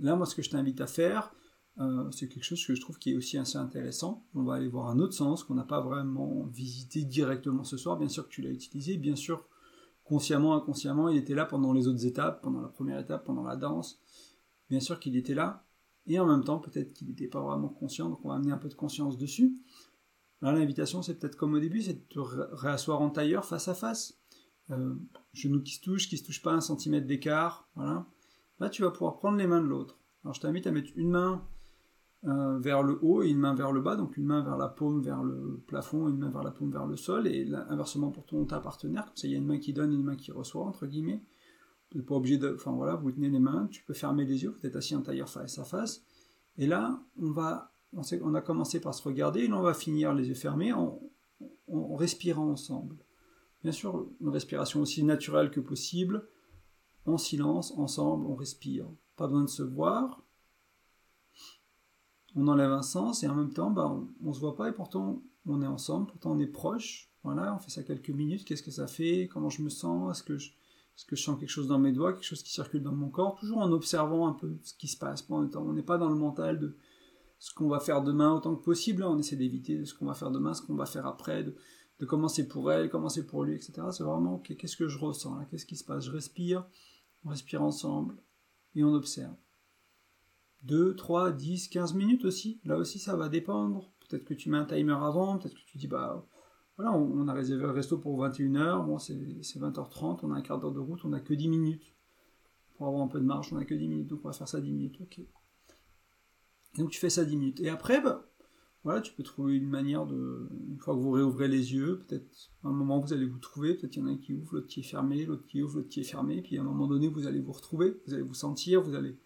là, 0.00 0.16
moi, 0.16 0.26
ce 0.26 0.34
que 0.34 0.42
je 0.42 0.50
t'invite 0.50 0.80
à 0.80 0.86
faire, 0.86 1.34
euh, 1.80 2.10
c'est 2.10 2.28
quelque 2.28 2.44
chose 2.44 2.64
que 2.64 2.74
je 2.74 2.80
trouve 2.80 2.98
qui 2.98 3.12
est 3.12 3.16
aussi 3.16 3.38
assez 3.38 3.56
intéressant. 3.56 4.26
On 4.34 4.42
va 4.42 4.54
aller 4.54 4.68
voir 4.68 4.88
un 4.88 4.98
autre 4.98 5.14
sens 5.14 5.44
qu'on 5.44 5.54
n'a 5.54 5.64
pas 5.64 5.80
vraiment 5.80 6.44
visité 6.46 7.04
directement 7.04 7.64
ce 7.64 7.76
soir. 7.76 7.96
Bien 7.96 8.08
sûr 8.08 8.24
que 8.24 8.32
tu 8.32 8.42
l'as 8.42 8.50
utilisé, 8.50 8.98
bien 8.98 9.16
sûr, 9.16 9.46
consciemment, 10.04 10.54
inconsciemment, 10.54 11.08
il 11.08 11.16
était 11.16 11.34
là 11.34 11.46
pendant 11.46 11.72
les 11.72 11.88
autres 11.88 12.04
étapes, 12.04 12.42
pendant 12.42 12.60
la 12.60 12.68
première 12.68 12.98
étape, 12.98 13.24
pendant 13.24 13.44
la 13.44 13.56
danse. 13.56 14.00
Bien 14.74 14.80
sûr 14.80 14.98
qu'il 14.98 15.16
était 15.16 15.34
là, 15.34 15.64
et 16.08 16.18
en 16.18 16.26
même 16.26 16.42
temps, 16.42 16.58
peut-être 16.58 16.92
qu'il 16.94 17.06
n'était 17.06 17.28
pas 17.28 17.40
vraiment 17.40 17.68
conscient, 17.68 18.08
donc 18.08 18.24
on 18.24 18.28
va 18.30 18.34
amener 18.34 18.50
un 18.50 18.58
peu 18.58 18.68
de 18.68 18.74
conscience 18.74 19.16
dessus. 19.16 19.54
Là, 20.42 20.50
l'invitation, 20.52 21.00
c'est 21.00 21.14
peut-être 21.14 21.36
comme 21.36 21.54
au 21.54 21.60
début, 21.60 21.80
c'est 21.80 21.94
de 21.94 22.04
te 22.08 22.18
réasseoir 22.18 23.00
en 23.00 23.10
tailleur 23.10 23.44
face 23.44 23.68
à 23.68 23.74
face. 23.74 24.18
euh, 24.70 24.96
genoux 25.32 25.62
qui 25.62 25.74
se 25.74 25.80
touchent, 25.80 26.08
qui 26.08 26.18
se 26.18 26.24
touchent 26.24 26.42
pas 26.42 26.52
un 26.52 26.60
centimètre 26.60 27.06
d'écart, 27.06 27.68
voilà. 27.76 28.04
Là, 28.58 28.68
tu 28.68 28.82
vas 28.82 28.90
pouvoir 28.90 29.18
prendre 29.18 29.38
les 29.38 29.46
mains 29.46 29.60
de 29.60 29.68
l'autre. 29.68 29.96
Alors, 30.24 30.34
je 30.34 30.40
t'invite 30.40 30.66
à 30.66 30.72
mettre 30.72 30.90
une 30.96 31.10
main 31.10 31.46
euh, 32.24 32.58
vers 32.58 32.82
le 32.82 32.98
haut 33.00 33.22
et 33.22 33.28
une 33.28 33.38
main 33.38 33.54
vers 33.54 33.70
le 33.70 33.80
bas, 33.80 33.94
donc 33.94 34.16
une 34.16 34.24
main 34.24 34.42
vers 34.42 34.56
la 34.56 34.68
paume 34.68 35.02
vers 35.02 35.22
le 35.22 35.62
plafond, 35.68 36.08
une 36.08 36.18
main 36.18 36.30
vers 36.30 36.42
la 36.42 36.50
paume 36.50 36.72
vers 36.72 36.86
le 36.86 36.96
sol, 36.96 37.28
et 37.28 37.48
inversement 37.68 38.10
pour 38.10 38.26
ton 38.26 38.44
ta 38.44 38.58
partenaire, 38.58 39.04
comme 39.04 39.16
ça 39.16 39.28
il 39.28 39.32
y 39.32 39.34
a 39.36 39.38
une 39.38 39.46
main 39.46 39.58
qui 39.58 39.72
donne 39.72 39.92
et 39.92 39.94
une 39.94 40.04
main 40.04 40.16
qui 40.16 40.32
reçoit, 40.32 40.64
entre 40.64 40.86
guillemets. 40.86 41.22
Tu 41.94 41.98
n'es 41.98 42.02
pas 42.04 42.16
obligé 42.16 42.38
de. 42.38 42.52
Enfin 42.56 42.72
voilà, 42.72 42.96
vous 42.96 43.12
tenez 43.12 43.30
les 43.30 43.38
mains, 43.38 43.68
tu 43.70 43.84
peux 43.84 43.94
fermer 43.94 44.24
les 44.24 44.42
yeux, 44.42 44.56
vous 44.58 44.66
êtes 44.66 44.74
assis 44.74 44.96
en 44.96 45.02
tailleur 45.02 45.28
face 45.28 45.60
à 45.60 45.64
face. 45.64 46.02
Et 46.58 46.66
là, 46.66 47.00
on 47.20 47.30
va. 47.30 47.70
On, 47.92 48.34
a 48.34 48.40
commencé 48.40 48.80
par 48.80 48.92
se 48.92 49.04
regarder, 49.04 49.42
et 49.42 49.46
là 49.46 49.56
on 49.56 49.62
va 49.62 49.72
finir 49.72 50.12
les 50.14 50.26
yeux 50.26 50.34
fermés 50.34 50.72
en, 50.72 51.00
en 51.68 51.94
respirant 51.94 52.50
ensemble. 52.50 52.96
Bien 53.62 53.70
sûr, 53.70 54.08
une 54.20 54.30
respiration 54.30 54.80
aussi 54.80 55.04
naturelle 55.04 55.48
que 55.48 55.60
possible, 55.60 56.26
en 57.06 57.18
silence, 57.18 57.72
ensemble, 57.76 58.26
on 58.26 58.34
respire. 58.34 58.88
Pas 59.14 59.28
besoin 59.28 59.44
de 59.44 59.48
se 59.48 59.62
voir, 59.62 60.24
on 62.34 62.48
enlève 62.48 62.72
un 62.72 62.82
sens 62.82 63.22
et 63.22 63.28
en 63.28 63.36
même 63.36 63.52
temps, 63.52 63.70
bah, 63.70 63.88
on, 64.20 64.28
ne 64.28 64.32
se 64.32 64.40
voit 64.40 64.56
pas 64.56 64.68
et 64.68 64.72
pourtant 64.72 65.22
on 65.46 65.62
est 65.62 65.66
ensemble, 65.66 66.08
pourtant 66.08 66.32
on 66.32 66.38
est 66.40 66.48
proche. 66.48 67.10
Voilà, 67.22 67.54
on 67.54 67.58
fait 67.58 67.70
ça 67.70 67.82
quelques 67.82 68.10
minutes. 68.10 68.44
Qu'est-ce 68.44 68.62
que 68.62 68.70
ça 68.70 68.86
fait? 68.86 69.28
Comment 69.32 69.50
je 69.50 69.62
me 69.62 69.70
sens? 69.70 70.10
Est-ce 70.18 70.24
que 70.24 70.36
je, 70.36 70.50
que 71.02 71.16
je 71.16 71.22
sens 71.22 71.38
quelque 71.38 71.50
chose 71.50 71.66
dans 71.66 71.80
mes 71.80 71.90
doigts, 71.90 72.12
quelque 72.12 72.24
chose 72.24 72.42
qui 72.42 72.52
circule 72.52 72.82
dans 72.82 72.92
mon 72.92 73.08
corps 73.08 73.34
Toujours 73.34 73.58
en 73.58 73.72
observant 73.72 74.28
un 74.28 74.32
peu 74.32 74.56
ce 74.62 74.74
qui 74.74 74.86
se 74.86 74.96
passe. 74.96 75.26
On 75.28 75.72
n'est 75.72 75.82
pas 75.82 75.98
dans 75.98 76.08
le 76.08 76.14
mental 76.14 76.60
de 76.60 76.76
ce 77.38 77.52
qu'on 77.52 77.68
va 77.68 77.80
faire 77.80 78.02
demain 78.02 78.32
autant 78.32 78.54
que 78.54 78.62
possible. 78.62 79.02
Hein. 79.02 79.08
On 79.10 79.18
essaie 79.18 79.36
d'éviter 79.36 79.84
ce 79.84 79.94
qu'on 79.94 80.06
va 80.06 80.14
faire 80.14 80.30
demain, 80.30 80.54
ce 80.54 80.62
qu'on 80.62 80.76
va 80.76 80.86
faire 80.86 81.06
après, 81.06 81.42
de, 81.42 81.56
de 81.98 82.06
comment 82.06 82.28
c'est 82.28 82.46
pour 82.46 82.70
elle, 82.70 82.90
comment 82.90 83.08
c'est 83.08 83.26
pour 83.26 83.42
lui, 83.42 83.56
etc. 83.56 83.82
C'est 83.90 84.04
vraiment 84.04 84.38
qu'est-ce 84.38 84.76
que 84.76 84.86
je 84.86 84.98
ressens 84.98 85.44
Qu'est-ce 85.50 85.66
qui 85.66 85.76
se 85.76 85.84
passe? 85.84 86.04
Je 86.04 86.12
respire, 86.12 86.64
on 87.24 87.30
respire 87.30 87.62
ensemble 87.62 88.16
et 88.76 88.84
on 88.84 88.94
observe. 88.94 89.34
2, 90.62 90.94
3, 90.94 91.32
10, 91.32 91.68
15 91.68 91.94
minutes 91.94 92.24
aussi. 92.24 92.60
Là 92.64 92.78
aussi, 92.78 92.98
ça 92.98 93.16
va 93.16 93.28
dépendre. 93.28 93.90
Peut-être 94.08 94.24
que 94.24 94.34
tu 94.34 94.48
mets 94.48 94.58
un 94.58 94.64
timer 94.64 94.96
avant, 95.00 95.38
peut-être 95.38 95.54
que 95.54 95.64
tu 95.66 95.76
dis, 95.76 95.88
bah 95.88 96.24
voilà, 96.76 96.92
on, 96.92 97.28
a 97.28 97.32
réservé 97.32 97.62
le 97.62 97.70
resto 97.70 97.98
pour 97.98 98.24
21h, 98.24 98.84
bon, 98.84 98.98
c'est 98.98 99.14
20h30, 99.14 100.20
on 100.22 100.32
a 100.32 100.36
un 100.36 100.40
quart 100.42 100.58
d'heure 100.58 100.72
de 100.72 100.80
route, 100.80 101.04
on 101.04 101.12
a 101.12 101.20
que 101.20 101.34
10 101.34 101.48
minutes. 101.48 101.94
Pour 102.76 102.88
avoir 102.88 103.02
un 103.02 103.08
peu 103.08 103.20
de 103.20 103.24
marge, 103.24 103.52
on 103.52 103.56
a 103.56 103.64
que 103.64 103.74
10 103.74 103.88
minutes, 103.88 104.08
donc 104.08 104.20
on 104.24 104.28
va 104.28 104.34
faire 104.34 104.48
ça 104.48 104.60
10 104.60 104.72
minutes, 104.72 105.00
ok. 105.00 105.20
Donc 106.76 106.90
tu 106.90 106.98
fais 106.98 107.10
ça 107.10 107.24
10 107.24 107.36
minutes. 107.36 107.60
Et 107.60 107.68
après, 107.68 108.00
bah, 108.00 108.28
voilà, 108.82 109.00
tu 109.00 109.12
peux 109.12 109.22
trouver 109.22 109.54
une 109.54 109.68
manière 109.68 110.06
de, 110.06 110.48
une 110.68 110.78
fois 110.78 110.94
que 110.94 110.98
vous 110.98 111.12
réouvrez 111.12 111.46
les 111.46 111.72
yeux, 111.72 112.04
peut-être 112.08 112.50
à 112.64 112.68
un 112.68 112.72
moment 112.72 112.98
vous 112.98 113.12
allez 113.12 113.26
vous 113.26 113.38
trouver, 113.38 113.74
peut-être 113.74 113.96
il 113.96 114.00
y 114.00 114.02
en 114.02 114.08
a 114.08 114.10
un 114.10 114.16
qui 114.16 114.34
ouvre, 114.34 114.54
l'autre 114.54 114.66
qui 114.66 114.80
est 114.80 114.84
fermé, 114.84 115.24
l'autre 115.24 115.46
qui 115.46 115.62
ouvre, 115.62 115.76
l'autre 115.76 115.88
qui 115.88 116.00
est 116.00 116.04
fermé, 116.04 116.42
puis 116.42 116.58
à 116.58 116.62
un 116.62 116.64
moment 116.64 116.88
donné 116.88 117.06
vous 117.06 117.28
allez 117.28 117.40
vous 117.40 117.52
retrouver, 117.52 117.96
vous 118.06 118.14
allez 118.14 118.24
vous 118.24 118.34
sentir, 118.34 118.82
vous 118.82 118.94
allez 118.94 119.16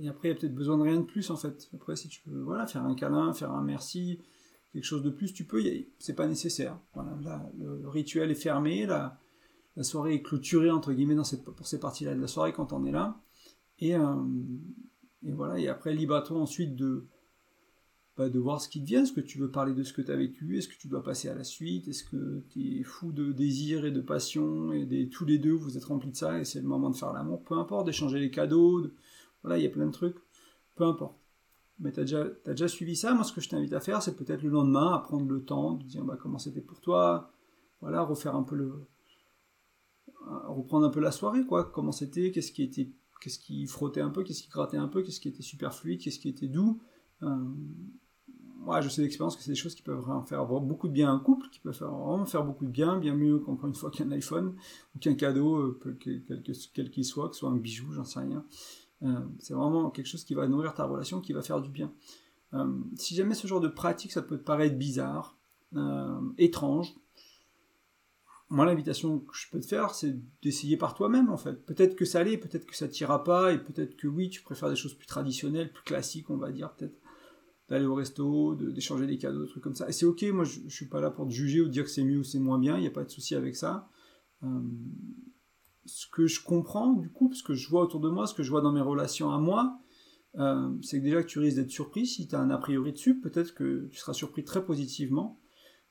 et 0.00 0.08
après, 0.08 0.28
il 0.28 0.32
y 0.32 0.34
a 0.34 0.34
peut-être 0.34 0.54
besoin 0.54 0.76
de 0.76 0.82
rien 0.82 0.96
de 0.96 1.04
plus, 1.04 1.30
en 1.30 1.36
fait. 1.36 1.68
Après, 1.74 1.94
si 1.94 2.08
tu 2.08 2.20
peux 2.22 2.40
voilà, 2.40 2.66
faire 2.66 2.84
un 2.84 2.94
câlin, 2.94 3.32
faire 3.32 3.52
un 3.52 3.62
merci, 3.62 4.18
quelque 4.72 4.84
chose 4.84 5.02
de 5.02 5.10
plus, 5.10 5.32
tu 5.32 5.44
peux, 5.44 5.62
c'est 5.98 6.14
pas 6.14 6.26
nécessaire. 6.26 6.78
Voilà, 6.94 7.50
le, 7.58 7.88
rituel 7.88 8.30
est 8.30 8.36
fermé, 8.36 8.86
la, 8.86 9.18
soirée 9.82 10.14
est 10.14 10.22
clôturée, 10.22 10.70
entre 10.70 10.92
guillemets, 10.92 11.14
dans 11.14 11.24
cette, 11.24 11.44
pour 11.44 11.66
ces 11.66 11.78
parties-là 11.78 12.14
de 12.14 12.20
la 12.20 12.26
soirée, 12.26 12.52
quand 12.52 12.72
on 12.72 12.84
est 12.84 12.92
là. 12.92 13.20
Et, 13.78 13.94
euh, 13.94 14.14
voilà, 15.22 15.58
et 15.58 15.68
après, 15.68 15.94
libre 15.94 16.14
à 16.14 16.22
toi 16.22 16.38
ensuite 16.38 16.76
de, 16.76 17.06
bah, 18.16 18.28
de 18.28 18.38
voir 18.38 18.60
ce 18.60 18.68
qui 18.68 18.80
te 18.80 18.86
vient, 18.86 19.02
est-ce 19.02 19.12
que 19.12 19.20
tu 19.20 19.38
veux 19.38 19.50
parler 19.50 19.74
de 19.74 19.82
ce 19.82 19.92
que 19.92 20.02
tu 20.02 20.10
as 20.10 20.16
vécu, 20.16 20.56
est-ce 20.56 20.68
que 20.68 20.78
tu 20.78 20.88
dois 20.88 21.02
passer 21.02 21.28
à 21.28 21.34
la 21.34 21.44
suite, 21.44 21.88
est-ce 21.88 22.04
que 22.04 22.42
tu 22.50 22.80
es 22.80 22.82
fou 22.82 23.12
de 23.12 23.32
désir 23.32 23.84
et 23.84 23.90
de 23.90 24.00
passion, 24.00 24.72
et 24.72 25.08
tous 25.10 25.24
les 25.24 25.38
deux, 25.38 25.52
vous 25.52 25.76
êtes 25.76 25.84
remplis 25.84 26.10
de 26.10 26.16
ça, 26.16 26.38
et 26.38 26.44
c'est 26.44 26.60
le 26.60 26.66
moment 26.66 26.90
de 26.90 26.96
faire 26.96 27.12
l'amour, 27.12 27.42
peu 27.42 27.54
importe, 27.54 27.86
d'échanger 27.86 28.20
les 28.20 28.30
cadeaux, 28.30 28.80
de, 28.80 28.94
voilà, 29.42 29.58
il 29.58 29.64
y 29.64 29.66
a 29.66 29.70
plein 29.70 29.86
de 29.86 29.92
trucs. 29.92 30.16
Peu 30.76 30.84
importe. 30.84 31.21
Mais 31.78 31.92
tu 31.92 32.00
as 32.00 32.04
déjà, 32.46 32.68
suivi 32.68 32.96
ça. 32.96 33.14
Moi, 33.14 33.24
ce 33.24 33.32
que 33.32 33.40
je 33.40 33.48
t'invite 33.48 33.72
à 33.72 33.80
faire, 33.80 34.02
c'est 34.02 34.16
peut-être 34.16 34.42
le 34.42 34.50
lendemain, 34.50 34.92
à 34.92 34.98
prendre 34.98 35.26
le 35.26 35.44
temps 35.44 35.74
de 35.74 35.84
dire 35.84 36.04
bah, 36.04 36.16
comment 36.20 36.38
c'était 36.38 36.60
pour 36.60 36.80
toi. 36.80 37.32
Voilà, 37.80 38.02
refaire 38.02 38.36
un 38.36 38.42
peu 38.42 38.56
le. 38.56 38.86
reprendre 40.46 40.86
un 40.86 40.90
peu 40.90 41.00
la 41.00 41.10
soirée, 41.10 41.44
quoi. 41.44 41.64
Comment 41.64 41.92
c'était, 41.92 42.30
qu'est-ce 42.30 42.52
qui 42.52 42.62
était. 42.62 42.90
Qu'est-ce 43.20 43.38
qui 43.38 43.66
frottait 43.66 44.00
un 44.00 44.10
peu, 44.10 44.24
qu'est-ce 44.24 44.42
qui 44.42 44.48
grattait 44.48 44.76
un 44.76 44.88
peu, 44.88 45.02
qu'est-ce 45.02 45.20
qui 45.20 45.28
était 45.28 45.42
super 45.42 45.72
fluide, 45.72 46.00
qu'est-ce 46.00 46.18
qui 46.18 46.28
était 46.28 46.48
doux. 46.48 46.80
moi, 47.20 48.80
je 48.80 48.88
sais 48.88 49.00
d'expérience 49.00 49.36
que 49.36 49.42
c'est 49.42 49.52
des 49.52 49.56
choses 49.56 49.76
qui 49.76 49.82
peuvent 49.82 50.00
vraiment 50.00 50.24
faire 50.24 50.44
beaucoup 50.44 50.88
de 50.88 50.92
bien 50.92 51.08
à 51.08 51.12
un 51.12 51.20
couple, 51.20 51.46
qui 51.52 51.60
peuvent 51.60 51.78
vraiment 51.78 52.26
faire 52.26 52.44
beaucoup 52.44 52.64
de 52.64 52.70
bien, 52.70 52.98
bien 52.98 53.14
mieux 53.14 53.38
qu'encore 53.38 53.68
une 53.68 53.76
fois 53.76 53.92
qu'un 53.92 54.10
iPhone 54.10 54.56
ou 54.96 54.98
qu'un 54.98 55.14
cadeau, 55.14 55.56
euh, 55.56 55.98
quel 56.74 56.90
qu'il 56.90 57.04
soit, 57.04 57.28
que 57.28 57.34
ce 57.34 57.40
soit 57.40 57.50
un 57.50 57.56
bijou, 57.56 57.92
j'en 57.92 58.04
sais 58.04 58.18
rien. 58.18 58.44
Euh, 59.04 59.20
c'est 59.38 59.54
vraiment 59.54 59.90
quelque 59.90 60.06
chose 60.06 60.24
qui 60.24 60.34
va 60.34 60.46
nourrir 60.46 60.74
ta 60.74 60.84
relation, 60.84 61.20
qui 61.20 61.32
va 61.32 61.42
faire 61.42 61.60
du 61.60 61.70
bien. 61.70 61.92
Euh, 62.54 62.66
si 62.96 63.14
jamais 63.14 63.34
ce 63.34 63.46
genre 63.46 63.60
de 63.60 63.68
pratique, 63.68 64.12
ça 64.12 64.22
peut 64.22 64.38
te 64.38 64.44
paraître 64.44 64.76
bizarre, 64.76 65.36
euh, 65.74 66.20
étrange, 66.38 66.94
moi 68.48 68.66
l'invitation 68.66 69.20
que 69.20 69.34
je 69.34 69.50
peux 69.50 69.60
te 69.60 69.66
faire, 69.66 69.94
c'est 69.94 70.14
d'essayer 70.42 70.76
par 70.76 70.94
toi-même 70.94 71.30
en 71.30 71.38
fait. 71.38 71.64
Peut-être 71.64 71.96
que 71.96 72.04
ça 72.04 72.20
allait, 72.20 72.36
peut-être 72.36 72.66
que 72.66 72.76
ça 72.76 72.86
t'ira 72.86 73.24
pas, 73.24 73.52
et 73.52 73.58
peut-être 73.58 73.96
que 73.96 74.06
oui, 74.06 74.28
tu 74.28 74.42
préfères 74.42 74.68
des 74.68 74.76
choses 74.76 74.94
plus 74.94 75.06
traditionnelles, 75.06 75.72
plus 75.72 75.84
classiques, 75.84 76.28
on 76.28 76.36
va 76.36 76.52
dire, 76.52 76.70
peut-être 76.74 77.00
d'aller 77.68 77.86
au 77.86 77.94
resto, 77.94 78.54
d'échanger 78.54 79.06
des 79.06 79.16
cadeaux, 79.16 79.44
des 79.44 79.48
trucs 79.48 79.62
comme 79.62 79.74
ça. 79.74 79.88
Et 79.88 79.92
c'est 79.92 80.04
ok, 80.04 80.22
moi 80.24 80.44
je, 80.44 80.60
je, 80.66 80.74
suis 80.74 80.88
pas 80.88 81.00
là 81.00 81.10
pour 81.10 81.26
te 81.26 81.32
juger 81.32 81.62
ou 81.62 81.68
dire 81.68 81.84
que 81.84 81.90
c'est 81.90 82.04
mieux 82.04 82.18
ou 82.18 82.24
c'est 82.24 82.38
moins 82.38 82.58
bien, 82.58 82.76
il 82.76 82.82
n'y 82.82 82.86
a 82.86 82.90
pas 82.90 83.04
de 83.04 83.10
souci 83.10 83.34
avec 83.34 83.56
ça 83.56 83.88
ce 85.84 86.06
que 86.06 86.26
je 86.26 86.42
comprends 86.42 86.92
du 86.92 87.10
coup, 87.10 87.32
ce 87.34 87.42
que 87.42 87.54
je 87.54 87.68
vois 87.68 87.82
autour 87.82 88.00
de 88.00 88.08
moi, 88.08 88.26
ce 88.26 88.34
que 88.34 88.42
je 88.42 88.50
vois 88.50 88.60
dans 88.60 88.72
mes 88.72 88.80
relations 88.80 89.30
à 89.30 89.38
moi, 89.38 89.78
euh, 90.38 90.70
c'est 90.80 90.98
que 90.98 91.04
déjà 91.04 91.22
que 91.22 91.28
tu 91.28 91.38
risques 91.38 91.56
d'être 91.56 91.70
surpris 91.70 92.06
si 92.06 92.26
tu 92.26 92.34
as 92.34 92.40
un 92.40 92.50
a 92.50 92.58
priori 92.58 92.92
dessus, 92.92 93.20
peut-être 93.20 93.54
que 93.54 93.88
tu 93.88 93.98
seras 93.98 94.14
surpris 94.14 94.44
très 94.44 94.64
positivement 94.64 95.38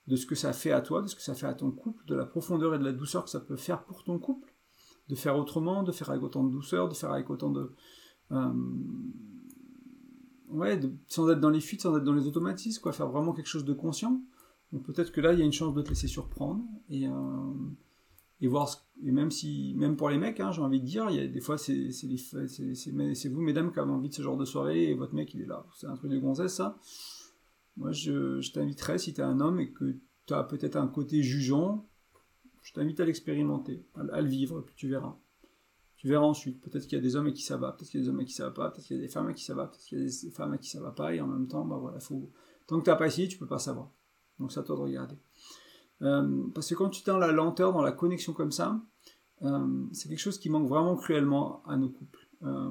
de 0.07 0.15
ce 0.15 0.25
que 0.25 0.35
ça 0.35 0.53
fait 0.53 0.71
à 0.71 0.81
toi, 0.81 1.01
de 1.01 1.07
ce 1.07 1.15
que 1.15 1.21
ça 1.21 1.35
fait 1.35 1.45
à 1.45 1.53
ton 1.53 1.71
couple, 1.71 2.05
de 2.05 2.15
la 2.15 2.25
profondeur 2.25 2.73
et 2.73 2.79
de 2.79 2.83
la 2.83 2.91
douceur 2.93 3.23
que 3.23 3.29
ça 3.29 3.39
peut 3.39 3.55
faire 3.55 3.83
pour 3.83 4.03
ton 4.03 4.17
couple, 4.17 4.53
de 5.09 5.15
faire 5.15 5.37
autrement, 5.37 5.83
de 5.83 5.91
faire 5.91 6.09
avec 6.09 6.23
autant 6.23 6.43
de 6.43 6.51
douceur, 6.51 6.89
de 6.89 6.95
faire 6.95 7.11
avec 7.11 7.29
autant 7.29 7.51
de... 7.51 7.71
Euh, 8.31 8.53
ouais, 10.49 10.79
sans 11.07 11.29
être 11.29 11.39
dans 11.39 11.49
les 11.49 11.59
fuites, 11.59 11.81
sans 11.81 11.95
être 11.97 12.03
dans 12.03 12.13
les 12.13 12.25
automatismes, 12.25 12.81
quoi, 12.81 12.93
faire 12.93 13.09
vraiment 13.09 13.33
quelque 13.33 13.47
chose 13.47 13.65
de 13.65 13.73
conscient. 13.73 14.21
Donc 14.71 14.83
peut-être 14.83 15.11
que 15.11 15.21
là, 15.21 15.33
il 15.33 15.39
y 15.39 15.41
a 15.41 15.45
une 15.45 15.51
chance 15.51 15.73
de 15.73 15.81
te 15.81 15.89
laisser 15.89 16.07
surprendre 16.07 16.63
et... 16.89 17.07
Euh, 17.07 17.11
et 18.41 18.47
voir 18.47 18.69
et 19.03 19.11
même 19.11 19.31
si 19.31 19.73
même 19.77 19.95
pour 19.95 20.09
les 20.09 20.17
mecs 20.17 20.39
hein, 20.39 20.51
j'ai 20.51 20.61
envie 20.61 20.81
de 20.81 20.85
dire 20.85 21.07
des 21.07 21.39
fois 21.41 21.57
c'est 21.57 21.89
vous 23.29 23.41
mesdames 23.41 23.71
qui 23.71 23.79
avez 23.79 23.91
envie 23.91 24.09
de 24.09 24.13
ce 24.13 24.21
genre 24.21 24.37
de 24.37 24.45
soirée 24.45 24.89
et 24.89 24.93
votre 24.95 25.13
mec 25.13 25.33
il 25.33 25.41
est 25.41 25.45
là. 25.45 25.65
C'est 25.75 25.87
un 25.87 25.95
truc 25.95 26.11
de 26.11 26.17
gonzesse 26.17 26.55
ça. 26.55 26.77
Moi 27.77 27.91
je, 27.91 28.41
je 28.41 28.51
t'inviterais 28.51 28.97
si 28.97 29.13
tu 29.13 29.21
es 29.21 29.23
un 29.23 29.39
homme 29.39 29.59
et 29.59 29.71
que 29.71 29.95
tu 30.25 30.33
as 30.33 30.43
peut-être 30.43 30.75
un 30.75 30.87
côté 30.87 31.21
jugeant 31.23 31.87
je 32.61 32.73
t'invite 32.73 32.99
à 32.99 33.05
l'expérimenter 33.05 33.85
à, 33.95 34.21
le 34.21 34.27
vivre 34.27 34.59
et 34.59 34.61
puis 34.61 34.75
tu 34.75 34.87
verras. 34.87 35.17
Tu 35.97 36.07
verras 36.07 36.25
ensuite. 36.25 36.61
Peut-être 36.61 36.83
qu'il 36.83 36.97
y 36.97 36.99
a 36.99 37.01
des 37.01 37.15
hommes 37.15 37.27
à 37.27 37.31
qui 37.31 37.43
ça 37.43 37.57
va 37.57 37.71
peut-être 37.71 37.89
qu'il 37.89 37.99
y 37.99 38.03
a 38.03 38.05
des 38.05 38.09
hommes 38.09 38.19
à 38.19 38.23
qui 38.23 38.33
ça 38.33 38.45
va 38.45 38.51
pas 38.51 38.69
peut-être 38.69 38.85
qu'il 38.85 38.97
y 38.97 38.99
a 38.99 39.01
des 39.03 39.07
femmes 39.07 39.27
à 39.27 39.33
qui 39.33 39.43
ça 39.43 39.53
va 39.53 39.67
peut-être 39.67 39.83
qu'il 39.83 39.99
y 39.99 40.01
a 40.01 40.05
des 40.05 40.31
femmes 40.31 40.53
à 40.53 40.57
qui 40.57 40.69
ça 40.69 40.81
va 40.81 40.91
pas 40.91 41.13
et 41.13 41.21
en 41.21 41.27
même 41.27 41.47
temps 41.47 41.65
bah 41.65 41.77
voilà 41.77 41.99
faut 41.99 42.31
tant 42.65 42.79
que 42.79 42.85
t'as 42.85 42.95
pas 42.95 43.07
essayé 43.07 43.27
tu 43.27 43.37
peux 43.37 43.47
pas 43.47 43.59
savoir. 43.59 43.91
Donc 44.39 44.55
à 44.57 44.63
toi 44.63 44.75
de 44.75 44.81
regarder 44.81 45.15
parce 46.53 46.69
que 46.69 46.75
quand 46.75 46.89
tu 46.89 47.03
dans 47.05 47.17
la 47.17 47.31
lenteur, 47.31 47.73
dans 47.73 47.81
la 47.81 47.91
connexion 47.91 48.33
comme 48.33 48.51
ça, 48.51 48.81
euh, 49.43 49.85
c'est 49.91 50.09
quelque 50.09 50.19
chose 50.19 50.37
qui 50.37 50.49
manque 50.49 50.67
vraiment 50.67 50.95
cruellement 50.95 51.63
à 51.65 51.77
nos 51.77 51.89
couples. 51.89 52.27
Euh, 52.43 52.69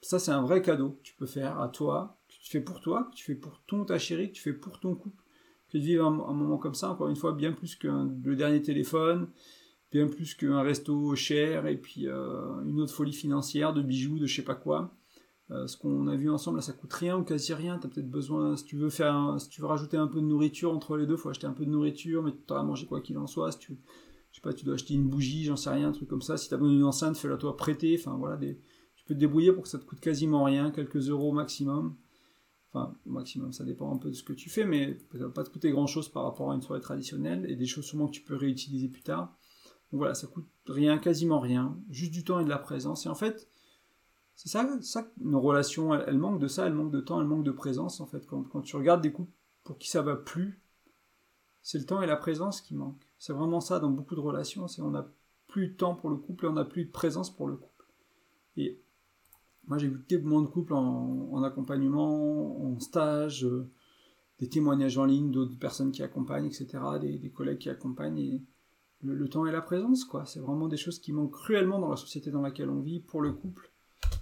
ça, 0.00 0.18
c'est 0.18 0.30
un 0.30 0.42
vrai 0.42 0.62
cadeau 0.62 0.90
que 0.90 1.02
tu 1.02 1.14
peux 1.14 1.26
faire 1.26 1.60
à 1.60 1.68
toi, 1.68 2.18
que 2.28 2.34
tu 2.34 2.50
fais 2.50 2.60
pour 2.60 2.80
toi, 2.80 3.08
que 3.10 3.16
tu 3.16 3.24
fais 3.24 3.34
pour 3.34 3.60
ton 3.66 3.84
ta 3.84 3.98
chérie, 3.98 4.28
que 4.28 4.36
tu 4.36 4.42
fais 4.42 4.52
pour 4.52 4.78
ton 4.78 4.94
couple. 4.94 5.22
Que 5.68 5.78
de 5.78 5.82
vivre 5.82 6.06
un, 6.06 6.10
moment 6.10 6.58
comme 6.58 6.74
ça, 6.74 6.90
encore 6.90 7.08
une 7.08 7.16
fois, 7.16 7.32
bien 7.32 7.52
plus 7.52 7.74
que 7.74 7.88
le 7.88 8.36
dernier 8.36 8.62
téléphone, 8.62 9.28
bien 9.90 10.06
plus 10.06 10.34
qu'un 10.34 10.62
resto 10.62 11.14
cher 11.16 11.66
et 11.66 11.76
puis 11.76 12.06
une 12.06 12.80
autre 12.80 12.94
folie 12.94 13.12
financière 13.12 13.74
de 13.74 13.82
bijoux, 13.82 14.20
de 14.20 14.26
je 14.26 14.36
sais 14.36 14.44
pas 14.44 14.54
quoi. 14.54 14.94
Euh, 15.52 15.66
ce 15.68 15.76
qu'on 15.76 16.08
a 16.08 16.16
vu 16.16 16.28
ensemble, 16.28 16.58
là, 16.58 16.62
ça 16.62 16.72
coûte 16.72 16.92
rien 16.92 17.16
ou 17.16 17.22
quasi 17.22 17.54
rien. 17.54 17.78
T'as 17.78 17.88
peut-être 17.88 18.10
besoin, 18.10 18.56
si 18.56 18.64
tu 18.64 18.76
veux 18.76 18.90
faire, 18.90 19.36
si 19.38 19.48
tu 19.48 19.60
veux 19.60 19.66
rajouter 19.66 19.96
un 19.96 20.08
peu 20.08 20.20
de 20.20 20.26
nourriture 20.26 20.72
entre 20.72 20.96
les 20.96 21.06
deux, 21.06 21.16
faut 21.16 21.28
acheter 21.28 21.46
un 21.46 21.52
peu 21.52 21.64
de 21.64 21.70
nourriture, 21.70 22.22
mais 22.22 22.32
tu 22.32 22.52
auras 22.52 22.60
à 22.60 22.64
manger 22.64 22.86
quoi 22.86 23.00
qu'il 23.00 23.16
en 23.18 23.26
soit. 23.26 23.56
Tu, 23.58 23.78
je 24.32 24.36
sais 24.36 24.42
pas, 24.42 24.52
tu 24.52 24.64
dois 24.64 24.74
acheter 24.74 24.94
une 24.94 25.08
bougie, 25.08 25.44
j'en 25.44 25.56
sais 25.56 25.70
rien, 25.70 25.88
un 25.88 25.92
truc 25.92 26.08
comme 26.08 26.22
ça. 26.22 26.36
Si 26.36 26.48
t'as 26.48 26.56
besoin 26.56 26.72
d'une 26.72 26.84
enceinte, 26.84 27.16
fais-la 27.16 27.36
toi 27.36 27.56
prêter. 27.56 27.96
Enfin 27.98 28.16
voilà, 28.16 28.36
des, 28.36 28.60
tu 28.96 29.04
peux 29.04 29.14
te 29.14 29.20
débrouiller 29.20 29.52
pour 29.52 29.62
que 29.62 29.68
ça 29.68 29.78
te 29.78 29.84
coûte 29.84 30.00
quasiment 30.00 30.44
rien, 30.44 30.72
quelques 30.72 31.08
euros 31.10 31.32
maximum. 31.32 31.96
Enfin, 32.72 32.94
maximum, 33.06 33.52
ça 33.52 33.64
dépend 33.64 33.94
un 33.94 33.96
peu 33.96 34.10
de 34.10 34.14
ce 34.14 34.22
que 34.22 34.32
tu 34.32 34.50
fais, 34.50 34.64
mais 34.64 34.98
ça 35.12 35.18
va 35.18 35.30
pas 35.30 35.44
te 35.44 35.50
coûter 35.50 35.70
grand 35.70 35.86
chose 35.86 36.08
par 36.08 36.24
rapport 36.24 36.50
à 36.50 36.54
une 36.54 36.60
soirée 36.60 36.82
traditionnelle 36.82 37.46
et 37.48 37.56
des 37.56 37.64
choses 37.66 37.84
sûrement 37.84 38.06
que 38.06 38.12
tu 38.12 38.22
peux 38.22 38.34
réutiliser 38.34 38.88
plus 38.88 39.02
tard. 39.02 39.34
Donc 39.92 39.98
voilà, 39.98 40.14
ça 40.14 40.26
coûte 40.26 40.48
rien, 40.66 40.98
quasiment 40.98 41.38
rien, 41.38 41.78
juste 41.88 42.12
du 42.12 42.24
temps 42.24 42.40
et 42.40 42.44
de 42.44 42.50
la 42.50 42.58
présence. 42.58 43.06
Et 43.06 43.08
en 43.08 43.14
fait, 43.14 43.48
c'est 44.36 44.50
ça, 44.50 44.68
ça, 44.82 45.10
nos 45.18 45.40
relations, 45.40 45.94
elles, 45.94 46.18
manquent 46.18 46.40
de 46.40 46.46
ça, 46.46 46.66
elles 46.66 46.74
manquent 46.74 46.92
de 46.92 47.00
temps, 47.00 47.20
elles 47.20 47.26
manquent 47.26 47.42
de 47.42 47.50
présence, 47.50 48.00
en 48.00 48.06
fait. 48.06 48.26
Quand, 48.26 48.60
tu 48.60 48.76
regardes 48.76 49.00
des 49.00 49.10
couples 49.10 49.32
pour 49.64 49.78
qui 49.78 49.88
ça 49.88 50.02
va 50.02 50.14
plus, 50.14 50.60
c'est 51.62 51.78
le 51.78 51.86
temps 51.86 52.02
et 52.02 52.06
la 52.06 52.16
présence 52.16 52.60
qui 52.60 52.74
manquent. 52.74 53.10
C'est 53.18 53.32
vraiment 53.32 53.60
ça 53.60 53.80
dans 53.80 53.90
beaucoup 53.90 54.14
de 54.14 54.20
relations, 54.20 54.68
c'est 54.68 54.82
on 54.82 54.94
a 54.94 55.08
plus 55.48 55.68
de 55.68 55.72
temps 55.74 55.94
pour 55.94 56.10
le 56.10 56.16
couple 56.16 56.44
et 56.44 56.48
on 56.48 56.52
n'a 56.52 56.66
plus 56.66 56.84
de 56.84 56.90
présence 56.90 57.34
pour 57.34 57.48
le 57.48 57.56
couple. 57.56 57.86
Et 58.58 58.78
moi, 59.66 59.78
j'ai 59.78 59.88
vu 59.88 60.04
tellement 60.04 60.42
de 60.42 60.48
couples 60.48 60.74
en, 60.74 61.42
accompagnement, 61.42 62.62
en 62.62 62.78
stage, 62.78 63.46
euh, 63.46 63.70
des 64.38 64.50
témoignages 64.50 64.98
en 64.98 65.06
ligne 65.06 65.30
d'autres 65.30 65.58
personnes 65.58 65.92
qui 65.92 66.02
accompagnent, 66.02 66.46
etc., 66.46 66.78
des, 67.00 67.30
collègues 67.30 67.58
qui 67.58 67.70
accompagnent. 67.70 68.18
Et 68.18 68.42
le, 69.02 69.28
temps 69.30 69.46
et 69.46 69.52
la 69.52 69.62
présence, 69.62 70.04
quoi. 70.04 70.26
C'est 70.26 70.40
vraiment 70.40 70.68
des 70.68 70.76
choses 70.76 70.98
qui 70.98 71.12
manquent 71.12 71.32
cruellement 71.32 71.78
dans 71.78 71.88
la 71.88 71.96
société 71.96 72.30
dans 72.30 72.42
laquelle 72.42 72.68
on 72.68 72.80
vit 72.80 73.00
pour 73.00 73.22
le 73.22 73.32
couple. 73.32 73.72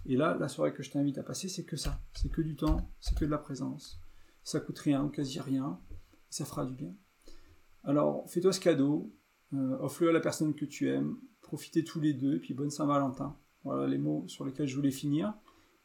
Et 0.07 0.16
là, 0.16 0.37
la 0.39 0.49
soirée 0.49 0.72
que 0.72 0.82
je 0.82 0.91
t'invite 0.91 1.18
à 1.18 1.22
passer, 1.22 1.49
c'est 1.49 1.64
que 1.64 1.76
ça. 1.76 2.01
C'est 2.14 2.30
que 2.30 2.43
du 2.43 2.57
temps, 2.57 2.91
c'est 3.01 3.16
que 3.16 3.24
de 3.24 3.30
la 3.30 3.39
présence. 3.39 4.01
Ça 4.43 4.61
coûte 4.61 4.78
rien, 4.78 5.09
quasi 5.09 5.41
rien. 5.41 5.80
Ça 6.28 6.45
fera 6.45 6.66
du 6.66 6.74
bien. 6.74 6.95
Alors, 7.85 8.28
fais-toi 8.28 8.53
ce 8.53 8.61
cadeau. 8.61 9.12
Euh, 9.55 9.78
offre-le 9.80 10.11
à 10.11 10.12
la 10.12 10.20
personne 10.20 10.55
que 10.55 10.64
tu 10.64 10.91
aimes. 10.91 11.16
Profitez 11.41 11.85
tous 11.85 12.01
les 12.01 12.12
deux. 12.12 12.39
Puis, 12.39 12.55
bonne 12.55 12.70
Saint-Valentin. 12.70 13.37
Voilà 13.62 13.87
les 13.87 13.99
mots 13.99 14.24
sur 14.28 14.45
lesquels 14.45 14.66
je 14.66 14.76
voulais 14.76 14.91
finir. 14.91 15.35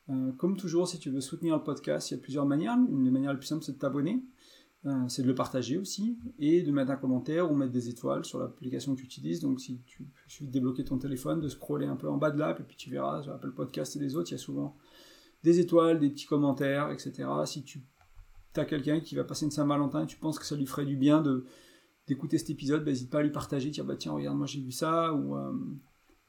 Euh, 0.09 0.31
comme 0.33 0.57
toujours, 0.57 0.87
si 0.87 0.99
tu 0.99 1.09
veux 1.09 1.21
soutenir 1.21 1.55
le 1.55 1.63
podcast, 1.63 2.09
il 2.09 2.15
y 2.15 2.17
a 2.17 2.21
plusieurs 2.21 2.45
manières. 2.45 2.77
Une 2.89 3.03
des 3.03 3.11
manières 3.11 3.31
les 3.31 3.39
plus 3.39 3.47
simples, 3.47 3.63
c'est 3.63 3.73
de 3.73 3.77
t'abonner. 3.77 4.21
Euh, 4.85 5.09
c'est 5.09 5.23
de 5.23 5.27
le 5.27 5.35
partager 5.35 5.77
aussi 5.77 6.17
et 6.37 6.61
de 6.61 6.71
mettre 6.71 6.91
un 6.91 6.95
commentaire 6.95 7.51
ou 7.51 7.55
mettre 7.55 7.73
des 7.73 7.89
étoiles 7.89 8.23
sur 8.23 8.39
l'application 8.39 8.95
que 8.95 8.99
tu 9.01 9.05
utilises. 9.05 9.41
Donc, 9.41 9.59
si 9.59 9.81
tu 9.85 10.07
suffit 10.27 10.47
de 10.47 10.51
débloquer 10.51 10.85
ton 10.85 10.97
téléphone, 10.97 11.41
de 11.41 11.49
scroller 11.49 11.85
un 11.85 11.97
peu 11.97 12.07
en 12.07 12.15
bas 12.15 12.31
de 12.31 12.39
l'app 12.39 12.61
et 12.61 12.63
puis 12.63 12.77
tu 12.77 12.89
verras 12.89 13.21
sur 13.21 13.33
Apple 13.33 13.51
Podcast 13.51 13.97
et 13.97 13.99
les 13.99 14.15
autres, 14.15 14.29
il 14.29 14.33
y 14.33 14.35
a 14.35 14.37
souvent 14.37 14.77
des 15.43 15.59
étoiles, 15.59 15.99
des 15.99 16.09
petits 16.09 16.27
commentaires, 16.27 16.91
etc. 16.91 17.27
Si 17.45 17.63
tu 17.63 17.81
as 18.55 18.63
quelqu'un 18.63 19.01
qui 19.01 19.15
va 19.15 19.25
passer 19.25 19.45
une 19.45 19.51
Saint-Valentin 19.51 20.03
et 20.03 20.07
tu 20.07 20.17
penses 20.17 20.39
que 20.39 20.45
ça 20.45 20.55
lui 20.55 20.65
ferait 20.65 20.85
du 20.85 20.95
bien 20.95 21.23
d'écouter 22.07 22.37
cet 22.37 22.49
épisode, 22.49 22.85
bah, 22.85 22.91
n'hésite 22.91 23.09
pas 23.09 23.19
à 23.19 23.23
lui 23.23 23.31
partager, 23.31 23.69
dire 23.69 23.83
bah 23.85 23.95
tiens 23.97 24.13
regarde 24.13 24.37
moi 24.37 24.47
j'ai 24.47 24.61
vu 24.61 24.71
ça 24.71 25.13
ou 25.13 25.37
euh, 25.37 25.53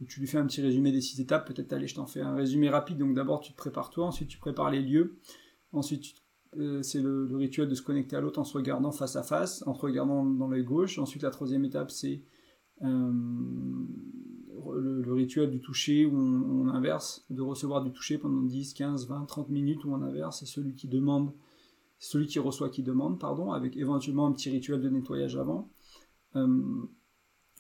tu 0.09 0.21
lui 0.21 0.27
fais 0.27 0.39
un 0.39 0.47
petit 0.47 0.61
résumé 0.61 0.93
des 0.93 1.01
six 1.01 1.21
étapes, 1.21 1.47
peut-être 1.47 1.73
allez, 1.73 1.87
je 1.87 1.95
t'en 1.95 2.07
fais 2.07 2.21
un 2.21 2.35
résumé 2.35 2.69
rapide. 2.69 2.99
Donc 2.99 3.15
d'abord 3.15 3.41
tu 3.41 3.53
te 3.53 3.57
prépares 3.57 3.91
toi, 3.91 4.07
ensuite 4.07 4.29
tu 4.29 4.39
prépares 4.39 4.71
les 4.71 4.83
lieux, 4.83 5.19
ensuite 5.73 6.07
euh, 6.07 6.30
c'est 6.83 7.01
le, 7.01 7.29
rituel 7.37 7.69
de 7.69 7.75
se 7.75 7.83
connecter 7.83 8.17
à 8.17 8.21
l'autre 8.21 8.41
en 8.41 8.45
se 8.45 8.57
regardant 8.57 8.93
face 8.93 9.17
à 9.17 9.23
face, 9.23 9.63
en 9.67 9.73
te 9.73 9.81
regardant 9.81 10.25
dans 10.25 10.49
l'œil 10.49 10.65
gauche. 10.65 10.99
Ensuite 10.99 11.23
la 11.23 11.31
troisième 11.31 11.65
étape 11.65 11.91
c'est 11.91 12.23
euh, 12.83 13.13
le, 14.75 15.13
rituel 15.13 15.51
du 15.51 15.61
toucher 15.61 16.07
où 16.07 16.17
on, 16.17 16.69
inverse, 16.69 17.25
de 17.31 17.43
recevoir 17.43 17.83
du 17.83 17.93
toucher 17.93 18.19
pendant 18.19 18.43
10, 18.43 18.75
15, 18.75 19.09
20, 19.09 19.25
30 19.27 19.49
minutes 19.49 19.85
où 19.85 19.93
on 19.93 20.03
inverse, 20.03 20.41
c'est 20.41 20.47
celui 20.47 20.75
qui 20.75 20.89
demande, 20.89 21.33
celui 21.99 22.27
qui 22.27 22.39
reçoit 22.39 22.69
qui 22.69 22.83
demande, 22.83 23.19
pardon, 23.19 23.53
avec 23.53 23.77
éventuellement 23.77 24.27
un 24.27 24.33
petit 24.33 24.51
rituel 24.51 24.81
de 24.81 24.89
nettoyage 24.89 25.37
avant. 25.37 25.71
Euh, 26.37 26.63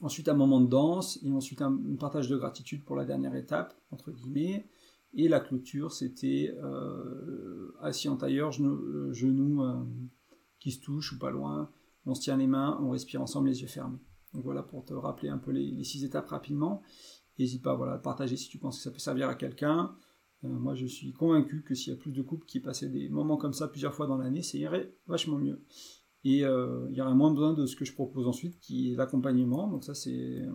ensuite 0.02 0.28
un 0.28 0.34
moment 0.34 0.60
de 0.60 0.68
danse, 0.68 1.18
et 1.24 1.30
ensuite 1.30 1.62
un, 1.62 1.76
partage 1.98 2.28
de 2.28 2.36
gratitude 2.36 2.84
pour 2.84 2.96
la 2.96 3.04
dernière 3.04 3.34
étape, 3.34 3.74
entre 3.90 4.10
guillemets. 4.10 4.66
Et 5.14 5.28
la 5.28 5.40
clôture, 5.40 5.92
c'était 5.92 6.54
euh, 6.62 7.74
assis 7.80 8.08
en 8.08 8.16
tailleur, 8.16 8.52
genoux, 8.52 9.62
euh, 9.62 9.84
qui 10.60 10.70
se 10.70 10.80
touchent 10.80 11.12
ou 11.12 11.18
pas 11.18 11.30
loin. 11.30 11.70
On 12.06 12.14
se 12.14 12.22
tient 12.22 12.36
les 12.36 12.46
mains, 12.46 12.78
on 12.80 12.90
respire 12.90 13.20
ensemble 13.20 13.48
les 13.48 13.62
yeux 13.62 13.68
fermés. 13.68 13.98
Donc 14.32 14.44
voilà 14.44 14.62
pour 14.62 14.84
te 14.84 14.94
rappeler 14.94 15.28
un 15.28 15.38
peu 15.38 15.50
les, 15.50 15.82
six 15.84 16.04
étapes 16.04 16.28
rapidement. 16.28 16.82
N'hésite 17.38 17.62
pas 17.62 17.74
voilà, 17.74 17.94
à 17.94 17.98
partager 17.98 18.36
si 18.36 18.48
tu 18.48 18.58
penses 18.58 18.78
que 18.78 18.82
ça 18.84 18.90
peut 18.90 18.98
servir 18.98 19.28
à 19.28 19.34
quelqu'un. 19.34 19.96
Euh, 20.44 20.48
moi, 20.48 20.74
je 20.74 20.86
suis 20.86 21.12
convaincu 21.12 21.62
que 21.62 21.74
s'il 21.74 21.92
y 21.92 21.96
a 21.96 21.98
plus 21.98 22.12
de 22.12 22.22
couples 22.22 22.46
qui 22.46 22.60
passaient 22.60 22.88
des 22.88 23.08
moments 23.08 23.36
comme 23.36 23.52
ça 23.52 23.68
plusieurs 23.68 23.94
fois 23.94 24.06
dans 24.06 24.16
l'année, 24.16 24.42
ça 24.42 24.58
irait 24.58 24.94
vachement 25.06 25.38
mieux. 25.38 25.62
Et 26.24 26.44
euh, 26.44 26.86
il 26.90 26.96
y 26.96 27.00
aurait 27.00 27.14
moins 27.14 27.32
besoin 27.32 27.54
de 27.54 27.66
ce 27.66 27.76
que 27.76 27.84
je 27.84 27.94
propose 27.94 28.26
ensuite, 28.26 28.58
qui 28.60 28.92
est 28.92 28.96
l'accompagnement. 28.96 29.68
Donc 29.68 29.84
ça, 29.84 29.94
c'est 29.94 30.40
euh, 30.40 30.52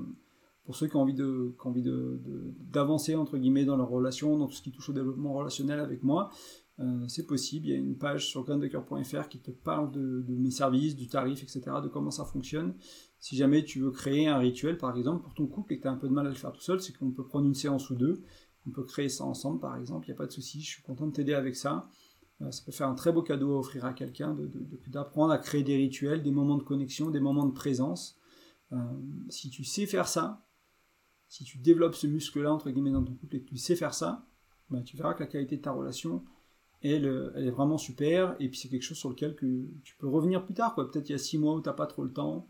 pour 0.65 0.75
ceux 0.75 0.87
qui 0.87 0.95
ont 0.95 1.01
envie 1.01 1.13
de, 1.13 1.55
qui 1.59 1.67
ont 1.67 1.69
envie 1.69 1.83
de, 1.83 2.19
d'avancer 2.59 3.15
entre 3.15 3.37
guillemets 3.37 3.65
dans 3.65 3.77
leur 3.77 3.89
relation, 3.89 4.37
dans 4.37 4.47
tout 4.47 4.55
ce 4.55 4.61
qui 4.61 4.71
touche 4.71 4.89
au 4.89 4.93
développement 4.93 5.33
relationnel 5.33 5.79
avec 5.79 6.03
moi. 6.03 6.31
Euh, 6.79 7.07
c'est 7.07 7.25
possible. 7.25 7.67
Il 7.67 7.69
y 7.69 7.73
a 7.73 7.77
une 7.77 7.97
page 7.97 8.27
sur 8.27 8.43
granddecker.fr 8.43 9.29
qui 9.29 9.39
te 9.39 9.51
parle 9.51 9.91
de, 9.91 10.23
de, 10.27 10.35
mes 10.35 10.51
services, 10.51 10.95
du 10.95 11.07
tarif, 11.07 11.41
etc., 11.41 11.61
de 11.81 11.87
comment 11.87 12.11
ça 12.11 12.25
fonctionne. 12.25 12.75
Si 13.19 13.37
jamais 13.37 13.63
tu 13.63 13.79
veux 13.79 13.91
créer 13.91 14.27
un 14.27 14.37
rituel, 14.37 14.77
par 14.77 14.97
exemple, 14.97 15.23
pour 15.23 15.33
ton 15.33 15.47
couple 15.47 15.73
et 15.73 15.77
que 15.77 15.83
tu 15.83 15.87
as 15.87 15.91
un 15.91 15.97
peu 15.97 16.09
de 16.09 16.13
mal 16.13 16.25
à 16.25 16.29
le 16.29 16.35
faire 16.35 16.51
tout 16.51 16.61
seul, 16.61 16.81
c'est 16.81 16.93
qu'on 16.93 17.11
peut 17.11 17.25
prendre 17.25 17.45
une 17.45 17.55
séance 17.55 17.89
ou 17.89 17.95
deux. 17.95 18.23
On 18.67 18.71
peut 18.71 18.83
créer 18.83 19.09
ça 19.09 19.23
ensemble, 19.23 19.59
par 19.59 19.77
exemple. 19.77 20.07
Il 20.07 20.11
n'y 20.11 20.15
a 20.15 20.17
pas 20.17 20.25
de 20.25 20.31
souci. 20.31 20.61
Je 20.61 20.67
suis 20.67 20.83
content 20.83 21.07
de 21.07 21.13
t'aider 21.13 21.33
avec 21.33 21.55
ça. 21.55 21.89
Euh, 22.41 22.51
ça 22.51 22.63
peut 22.65 22.71
faire 22.71 22.89
un 22.89 22.95
très 22.95 23.13
beau 23.13 23.21
cadeau 23.21 23.53
à 23.53 23.59
offrir 23.59 23.85
à 23.85 23.93
quelqu'un, 23.93 24.35
d'apprendre 24.87 25.31
à 25.31 25.37
créer 25.37 25.63
des 25.63 25.77
rituels, 25.77 26.23
des 26.23 26.31
moments 26.31 26.57
de 26.57 26.63
connexion, 26.63 27.09
des 27.09 27.21
moments 27.21 27.45
de 27.45 27.53
présence. 27.53 28.19
Euh, 28.73 28.77
si 29.29 29.49
tu 29.49 29.63
sais 29.63 29.85
faire 29.85 30.07
ça, 30.07 30.44
si 31.27 31.43
tu 31.43 31.57
développes 31.57 31.95
ce 31.95 32.07
muscle-là, 32.07 32.53
entre 32.53 32.69
guillemets, 32.69 32.91
dans 32.91 33.03
ton 33.03 33.13
couple 33.13 33.37
et 33.37 33.41
que 33.41 33.49
tu 33.49 33.57
sais 33.57 33.75
faire 33.75 33.93
ça, 33.93 34.25
ben, 34.69 34.83
tu 34.83 34.97
verras 34.97 35.13
que 35.13 35.21
la 35.21 35.27
qualité 35.27 35.57
de 35.57 35.61
ta 35.61 35.71
relation, 35.71 36.23
elle, 36.81 37.31
elle 37.35 37.47
est 37.47 37.51
vraiment 37.51 37.77
super. 37.77 38.35
Et 38.39 38.49
puis 38.49 38.59
c'est 38.59 38.69
quelque 38.69 38.83
chose 38.83 38.97
sur 38.97 39.09
lequel 39.09 39.35
que 39.35 39.67
tu 39.83 39.95
peux 39.97 40.07
revenir 40.07 40.45
plus 40.45 40.53
tard. 40.53 40.75
Peut-être 40.75 41.09
il 41.09 41.13
y 41.13 41.15
a 41.15 41.19
six 41.19 41.37
mois 41.37 41.55
où 41.55 41.61
tu 41.61 41.69
n'as 41.69 41.73
pas 41.73 41.87
trop 41.87 42.03
le 42.03 42.13
temps. 42.13 42.47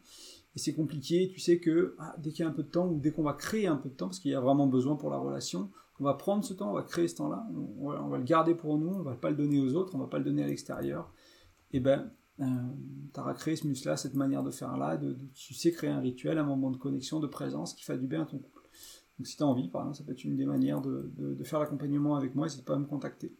Et 0.55 0.59
c'est 0.59 0.73
compliqué. 0.73 1.27
Tu 1.27 1.39
sais 1.39 1.59
que 1.59 1.95
ah, 1.99 2.15
dès 2.17 2.31
qu'il 2.31 2.43
y 2.43 2.47
a 2.47 2.49
un 2.49 2.53
peu 2.53 2.63
de 2.63 2.69
temps, 2.69 2.87
ou 2.87 2.99
dès 2.99 3.11
qu'on 3.11 3.23
va 3.23 3.33
créer 3.33 3.67
un 3.67 3.77
peu 3.77 3.89
de 3.89 3.95
temps, 3.95 4.07
parce 4.07 4.19
qu'il 4.19 4.31
y 4.31 4.35
a 4.35 4.39
vraiment 4.39 4.67
besoin 4.67 4.95
pour 4.95 5.09
la 5.09 5.17
relation, 5.17 5.69
on 5.99 6.03
va 6.03 6.13
prendre 6.13 6.43
ce 6.43 6.53
temps, 6.53 6.71
on 6.71 6.73
va 6.73 6.83
créer 6.83 7.07
ce 7.07 7.15
temps-là, 7.15 7.47
on, 7.79 8.09
va 8.09 8.17
le 8.17 8.23
garder 8.23 8.55
pour 8.55 8.77
nous, 8.77 8.89
on 8.89 9.01
va 9.01 9.15
pas 9.15 9.29
le 9.29 9.35
donner 9.35 9.59
aux 9.59 9.75
autres, 9.75 9.95
on 9.95 9.99
va 9.99 10.07
pas 10.07 10.17
le 10.17 10.25
donner 10.25 10.43
à 10.43 10.47
l'extérieur. 10.47 11.13
Et 11.71 11.79
ben, 11.79 12.11
euh, 12.41 12.45
tu 13.13 13.19
auras 13.19 13.33
créé 13.33 13.55
ce 13.55 13.67
muscle-là, 13.67 13.95
cette 13.95 14.15
manière 14.15 14.43
de 14.43 14.51
faire 14.51 14.77
là, 14.77 14.97
de, 14.97 15.17
tu 15.33 15.53
sais 15.53 15.71
créer 15.71 15.89
un 15.89 15.99
rituel, 15.99 16.37
un 16.37 16.43
moment 16.43 16.71
de 16.71 16.77
connexion, 16.77 17.19
de 17.19 17.27
présence 17.27 17.73
qui 17.73 17.83
fait 17.83 17.97
du 17.97 18.07
bien 18.07 18.23
à 18.23 18.25
ton 18.25 18.39
couple. 18.39 18.54
Donc 19.17 19.27
si 19.27 19.37
tu 19.37 19.43
as 19.43 19.45
envie, 19.45 19.69
par 19.69 19.81
exemple, 19.81 19.97
ça 19.97 20.03
peut 20.03 20.11
être 20.11 20.23
une 20.23 20.35
des 20.35 20.45
manières 20.45 20.81
de, 20.81 21.37
faire 21.43 21.59
l'accompagnement 21.59 22.15
avec 22.15 22.35
moi, 22.35 22.47
n'hésite 22.47 22.65
pas 22.65 22.75
à 22.75 22.79
me 22.79 22.85
contacter. 22.85 23.33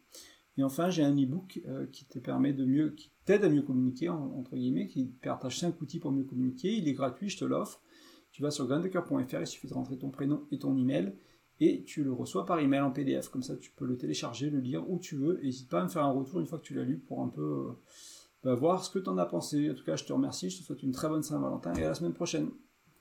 Et 0.58 0.64
enfin, 0.64 0.90
j'ai 0.90 1.04
un 1.04 1.14
e-book 1.14 1.62
euh, 1.68 1.86
qui 1.88 2.06
te 2.06 2.18
permet 2.18 2.54
de 2.54 2.64
mieux, 2.64 2.92
qui 2.92 3.12
t'aide 3.26 3.44
à 3.44 3.50
mieux 3.50 3.62
communiquer, 3.62 4.08
entre 4.08 4.56
guillemets, 4.56 4.88
qui 4.88 5.06
partage 5.22 5.60
5 5.60 5.82
outils 5.82 6.00
pour 6.00 6.14
mieux 6.14 6.24
communiquer. 6.24 6.78
Il 6.78 6.88
est 6.88 6.94
gratuit, 6.94 7.30
je 7.30 7.38
te 7.38 7.46
l'offre. 7.46 7.82
Tu 8.32 8.42
vas 8.42 8.52
sur 8.52 8.66
grandecoeur.fr, 8.66 9.40
il 9.40 9.48
suffit 9.48 9.68
de 9.68 9.74
rentrer 9.74 9.98
ton 9.98 10.12
prénom 10.12 10.46
et 10.52 10.60
ton 10.60 10.78
email 10.78 11.14
et 11.60 11.84
tu 11.84 12.04
le 12.04 12.12
reçois 12.12 12.46
par 12.46 12.60
email 12.60 12.82
en 12.82 12.92
PDF. 12.92 13.30
Comme 13.30 13.44
ça, 13.44 13.56
tu 13.56 13.72
peux 13.72 13.86
le 13.86 13.98
télécharger, 13.98 14.50
le 14.50 14.60
lire 14.60 14.90
où 14.90 15.00
tu 15.00 15.16
veux. 15.16 15.40
N'hésite 15.42 15.70
pas 15.70 15.82
à 15.82 15.84
me 15.84 15.90
faire 15.90 16.04
un 16.04 16.12
retour 16.12 16.40
une 16.40 16.48
fois 16.48 16.60
que 16.60 16.64
tu 16.64 16.74
l'as 16.74 16.84
lu 16.84 16.98
pour 16.98 17.22
un 17.22 17.30
peu 17.30 17.42
euh, 17.42 17.72
bah, 18.44 18.56
voir 18.56 18.84
ce 18.84 18.90
que 18.90 19.00
tu 19.00 19.10
en 19.10 19.18
as 19.18 19.26
pensé. 19.26 19.72
En 19.72 19.74
tout 19.74 19.84
cas, 19.84 19.96
je 19.96 20.04
te 20.04 20.14
remercie, 20.14 20.50
je 20.50 20.60
te 20.60 20.64
souhaite 20.64 20.84
une 20.84 20.92
très 20.92 21.08
bonne 21.08 21.24
Saint-Valentin 21.24 21.74
et 21.76 21.84
à 21.84 21.90
la 21.90 21.96
semaine 21.96 22.14
prochaine. 22.14 22.50